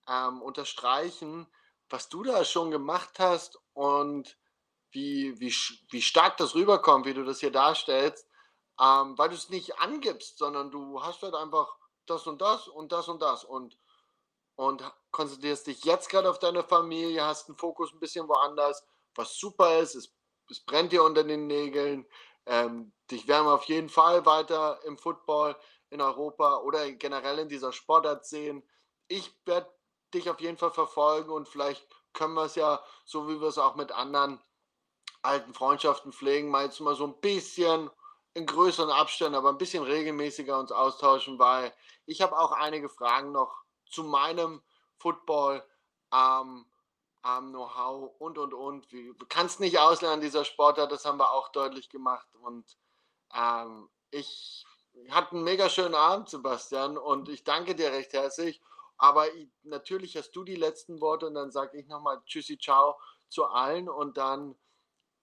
ähm, 0.08 0.42
unterstreichen 0.42 1.46
was 1.90 2.08
du 2.08 2.22
da 2.22 2.44
schon 2.44 2.70
gemacht 2.70 3.18
hast 3.18 3.58
und 3.72 4.36
wie, 4.90 5.38
wie, 5.40 5.54
wie 5.90 6.02
stark 6.02 6.36
das 6.36 6.54
rüberkommt, 6.54 7.06
wie 7.06 7.14
du 7.14 7.24
das 7.24 7.40
hier 7.40 7.50
darstellst, 7.52 8.26
ähm, 8.80 9.16
weil 9.18 9.28
du 9.28 9.34
es 9.34 9.50
nicht 9.50 9.78
angibst, 9.78 10.38
sondern 10.38 10.70
du 10.70 11.02
hast 11.02 11.22
halt 11.22 11.34
einfach 11.34 11.76
das 12.06 12.26
und 12.26 12.40
das 12.40 12.68
und 12.68 12.92
das 12.92 13.08
und 13.08 13.20
das 13.20 13.44
und, 13.44 13.78
und 14.54 14.82
konzentrierst 15.10 15.66
dich 15.66 15.84
jetzt 15.84 16.08
gerade 16.08 16.30
auf 16.30 16.38
deine 16.38 16.62
Familie, 16.62 17.24
hast 17.24 17.48
einen 17.48 17.58
Fokus 17.58 17.92
ein 17.92 18.00
bisschen 18.00 18.28
woanders, 18.28 18.84
was 19.14 19.36
super 19.38 19.78
ist, 19.78 19.94
es, 19.94 20.14
es 20.50 20.60
brennt 20.60 20.92
dir 20.92 21.02
unter 21.02 21.24
den 21.24 21.46
Nägeln, 21.46 22.06
ähm, 22.46 22.92
dich 23.10 23.26
werden 23.26 23.46
wir 23.46 23.54
auf 23.54 23.64
jeden 23.64 23.88
Fall 23.88 24.24
weiter 24.24 24.80
im 24.84 24.98
Football 24.98 25.56
in 25.90 26.00
Europa 26.00 26.58
oder 26.58 26.90
generell 26.92 27.40
in 27.40 27.48
dieser 27.48 27.72
Sportart 27.72 28.26
sehen. 28.26 28.62
Ich 29.08 29.34
werde 29.44 29.72
dich 30.14 30.30
auf 30.30 30.40
jeden 30.40 30.58
Fall 30.58 30.70
verfolgen 30.70 31.30
und 31.30 31.48
vielleicht 31.48 31.86
können 32.12 32.34
wir 32.34 32.44
es 32.44 32.54
ja, 32.54 32.82
so 33.04 33.28
wie 33.28 33.40
wir 33.40 33.48
es 33.48 33.58
auch 33.58 33.76
mit 33.76 33.92
anderen 33.92 34.40
alten 35.22 35.54
Freundschaften 35.54 36.12
pflegen, 36.12 36.50
mal 36.50 36.64
jetzt 36.64 36.80
mal 36.80 36.94
so 36.94 37.06
ein 37.06 37.20
bisschen 37.20 37.90
in 38.34 38.46
größeren 38.46 38.90
Abständen, 38.90 39.34
aber 39.34 39.48
ein 39.48 39.58
bisschen 39.58 39.82
regelmäßiger 39.82 40.58
uns 40.58 40.70
austauschen, 40.70 41.38
weil 41.38 41.72
ich 42.06 42.22
habe 42.22 42.38
auch 42.38 42.52
einige 42.52 42.88
Fragen 42.88 43.32
noch 43.32 43.62
zu 43.86 44.04
meinem 44.04 44.62
Football, 44.98 45.64
ähm, 46.12 46.66
ähm, 47.26 47.50
Know-how 47.50 48.12
und 48.18 48.38
und 48.38 48.54
und. 48.54 48.92
Du 48.92 49.26
kannst 49.28 49.60
nicht 49.60 49.78
auslernen, 49.78 50.20
dieser 50.20 50.44
Sportler, 50.44 50.86
das 50.86 51.04
haben 51.04 51.18
wir 51.18 51.32
auch 51.32 51.48
deutlich 51.48 51.88
gemacht. 51.88 52.28
Und 52.40 52.76
ähm, 53.34 53.88
ich 54.10 54.64
hatte 55.10 55.32
einen 55.32 55.44
mega 55.44 55.68
schönen 55.68 55.94
Abend, 55.94 56.28
Sebastian, 56.28 56.96
und 56.96 57.28
ich 57.28 57.44
danke 57.44 57.74
dir 57.74 57.90
recht 57.92 58.12
herzlich. 58.12 58.60
Aber 58.98 59.26
natürlich 59.62 60.16
hast 60.16 60.32
du 60.32 60.44
die 60.44 60.56
letzten 60.56 61.00
Worte 61.00 61.26
und 61.26 61.34
dann 61.34 61.50
sage 61.50 61.78
ich 61.78 61.86
nochmal 61.86 62.18
Tschüssi, 62.26 62.58
ciao 62.58 62.96
zu 63.28 63.44
allen 63.44 63.88
und 63.88 64.16
dann, 64.16 64.54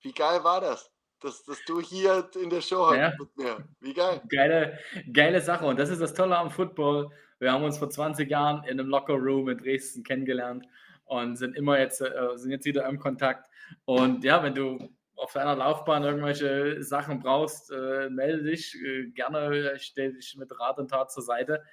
wie 0.02 0.12
geil 0.12 0.44
war 0.44 0.62
das? 0.62 0.92
Dass, 1.22 1.44
dass 1.46 1.64
du 1.66 1.80
hier 1.80 2.30
in 2.36 2.50
der 2.50 2.62
Show 2.62 2.86
hast 2.88 2.98
ja. 2.98 3.14
mit 3.18 3.38
mir. 3.38 3.68
Wie 3.80 3.94
geil. 3.94 4.22
Geile, 4.28 4.78
geile 5.12 5.42
Sache. 5.42 5.66
Und 5.66 5.80
das 5.80 5.90
ist 5.90 6.02
das 6.02 6.14
Tolle 6.14 6.38
am 6.38 6.52
Football. 6.52 7.12
Wir 7.40 7.54
haben 7.54 7.64
uns 7.64 7.78
vor 7.78 7.90
20 7.90 8.30
Jahren 8.30 8.64
in 8.66 8.80
einem 8.80 8.90
Locker 8.90 9.14
Room 9.14 9.48
in 9.50 9.58
Dresden 9.58 10.04
kennengelernt 10.04 10.66
und 11.06 11.38
sind 11.38 11.56
immer 11.56 11.80
jetzt, 11.80 12.02
äh, 12.02 12.12
sind 12.36 12.52
jetzt 12.52 12.66
wieder 12.66 12.86
im 12.88 13.00
Kontakt. 13.00 13.50
Und 13.86 14.24
ja, 14.26 14.44
wenn 14.44 14.54
du 14.54 14.90
auf 15.16 15.34
deiner 15.34 15.56
Laufbahn 15.56 16.04
irgendwelche 16.04 16.84
Sachen 16.84 17.20
brauchst, 17.20 17.72
äh, 17.72 18.10
melde 18.10 18.44
dich. 18.44 18.76
Äh, 18.76 19.08
gerne 19.12 19.80
stelle 19.80 20.14
dich 20.14 20.36
mit 20.38 20.58
Rat 20.60 20.80
und 20.80 20.90
Tat 20.90 21.12
zur 21.12 21.24
Seite. 21.24 21.64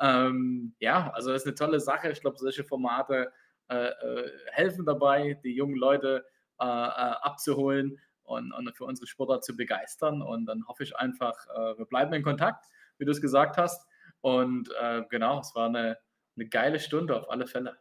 Ähm, 0.00 0.74
ja, 0.78 1.10
also 1.12 1.30
das 1.30 1.42
ist 1.42 1.46
eine 1.46 1.54
tolle 1.54 1.80
Sache. 1.80 2.10
Ich 2.10 2.20
glaube, 2.20 2.38
solche 2.38 2.64
Formate 2.64 3.32
äh, 3.68 3.88
äh, 3.88 4.30
helfen 4.52 4.86
dabei, 4.86 5.38
die 5.44 5.54
jungen 5.54 5.76
Leute 5.76 6.24
äh, 6.58 6.64
äh, 6.64 6.66
abzuholen 6.66 8.00
und, 8.22 8.52
und, 8.52 8.74
für 8.74 8.84
unsere 8.84 9.06
Sportler 9.06 9.42
zu 9.42 9.56
begeistern. 9.56 10.22
Und 10.22 10.46
dann 10.46 10.66
hoffe 10.66 10.84
ich 10.84 10.96
einfach, 10.96 11.46
äh, 11.48 11.78
wir 11.78 11.84
bleiben 11.84 12.12
in 12.14 12.22
Kontakt, 12.22 12.64
wie 12.96 13.04
du 13.04 13.10
es 13.10 13.20
gesagt 13.20 13.58
hast. 13.58 13.86
Und 14.20 14.68
genau, 15.10 15.38
es 15.38 15.54
war 15.54 15.66
eine, 15.66 15.96
eine 16.34 16.48
geile 16.48 16.80
Stunde 16.80 17.16
auf 17.16 17.30
alle 17.30 17.46
Fälle. 17.46 17.78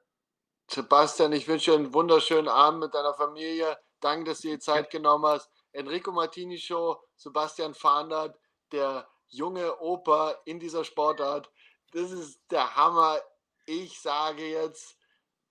Sebastian, 0.70 1.32
ich 1.32 1.48
wünsche 1.48 1.72
dir 1.72 1.78
einen 1.78 1.96
wunderschönen 1.96 2.48
Abend 2.48 2.82
mit 2.82 2.94
deiner 2.94 3.16
Familie. 3.16 3.76
Danke, 4.02 4.30
dass 4.30 4.42
du 4.42 4.50
dir 4.50 4.60
Zeit 4.60 4.92
genommen 4.92 5.26
hast. 5.26 5.50
Enrico 5.72 6.12
Martini 6.12 6.60
Show, 6.60 7.02
Sebastian 7.16 7.74
Fahndert, 7.74 8.38
der 8.72 9.08
junge 9.30 9.80
Opa 9.80 10.36
in 10.46 10.60
dieser 10.60 10.84
Sportart 10.84 11.50
das 11.92 12.12
ist 12.12 12.40
der 12.52 12.76
Hammer. 12.76 13.20
Ich 13.66 14.00
sage 14.00 14.48
jetzt, 14.48 14.98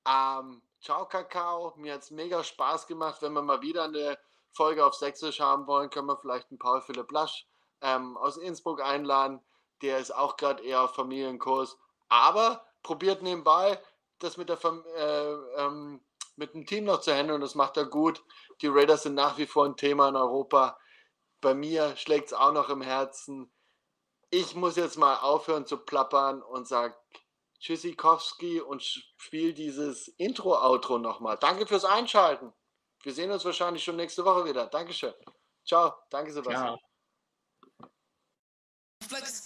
ähm, 0.06 0.62
ciao 0.80 1.06
Kakao. 1.06 1.74
Mir 1.76 1.94
hat 1.94 2.02
es 2.02 2.10
mega 2.10 2.42
Spaß 2.42 2.86
gemacht. 2.86 3.22
Wenn 3.22 3.32
wir 3.32 3.42
mal 3.42 3.62
wieder 3.62 3.84
eine 3.84 4.18
Folge 4.52 4.84
auf 4.84 4.94
Sächsisch 4.94 5.40
haben 5.40 5.66
wollen, 5.66 5.90
können 5.90 6.06
wir 6.06 6.16
vielleicht 6.16 6.50
einen 6.50 6.58
Paul 6.58 6.80
Philipp 6.80 7.10
Lasch 7.10 7.46
ähm, 7.80 8.16
aus 8.16 8.36
Innsbruck 8.36 8.82
einladen. 8.82 9.40
Der 9.82 9.98
ist 9.98 10.14
auch 10.14 10.36
gerade 10.36 10.62
eher 10.62 10.82
auf 10.82 10.94
Familienkurs. 10.94 11.76
Aber 12.08 12.64
probiert 12.82 13.22
nebenbei, 13.22 13.80
das 14.18 14.36
mit, 14.36 14.48
der 14.48 14.58
äh, 14.64 15.62
ähm, 15.62 16.00
mit 16.36 16.54
dem 16.54 16.66
Team 16.66 16.84
noch 16.84 17.00
zu 17.00 17.12
handeln. 17.14 17.40
Das 17.40 17.54
macht 17.54 17.76
er 17.76 17.84
gut. 17.84 18.22
Die 18.62 18.68
Raiders 18.68 19.02
sind 19.02 19.14
nach 19.14 19.36
wie 19.38 19.46
vor 19.46 19.66
ein 19.66 19.76
Thema 19.76 20.08
in 20.08 20.16
Europa. 20.16 20.78
Bei 21.40 21.54
mir 21.54 21.96
schlägt 21.96 22.28
es 22.28 22.32
auch 22.32 22.52
noch 22.52 22.70
im 22.70 22.80
Herzen 22.80 23.52
ich 24.30 24.54
muss 24.54 24.76
jetzt 24.76 24.96
mal 24.96 25.16
aufhören 25.16 25.66
zu 25.66 25.78
plappern 25.78 26.42
und 26.42 26.66
sag 26.66 26.98
Tschüssikowski 27.60 28.60
und 28.60 28.82
spiel 28.82 29.54
dieses 29.54 30.08
Intro-Outro 30.08 30.98
nochmal. 30.98 31.36
Danke 31.38 31.66
fürs 31.66 31.84
Einschalten. 31.84 32.52
Wir 33.02 33.12
sehen 33.12 33.30
uns 33.30 33.44
wahrscheinlich 33.44 33.84
schon 33.84 33.96
nächste 33.96 34.24
Woche 34.24 34.44
wieder. 34.44 34.66
Dankeschön. 34.66 35.14
Ciao. 35.66 35.94
Danke, 36.10 36.32
Sebastian. 36.32 36.78
Flex, 39.08 39.42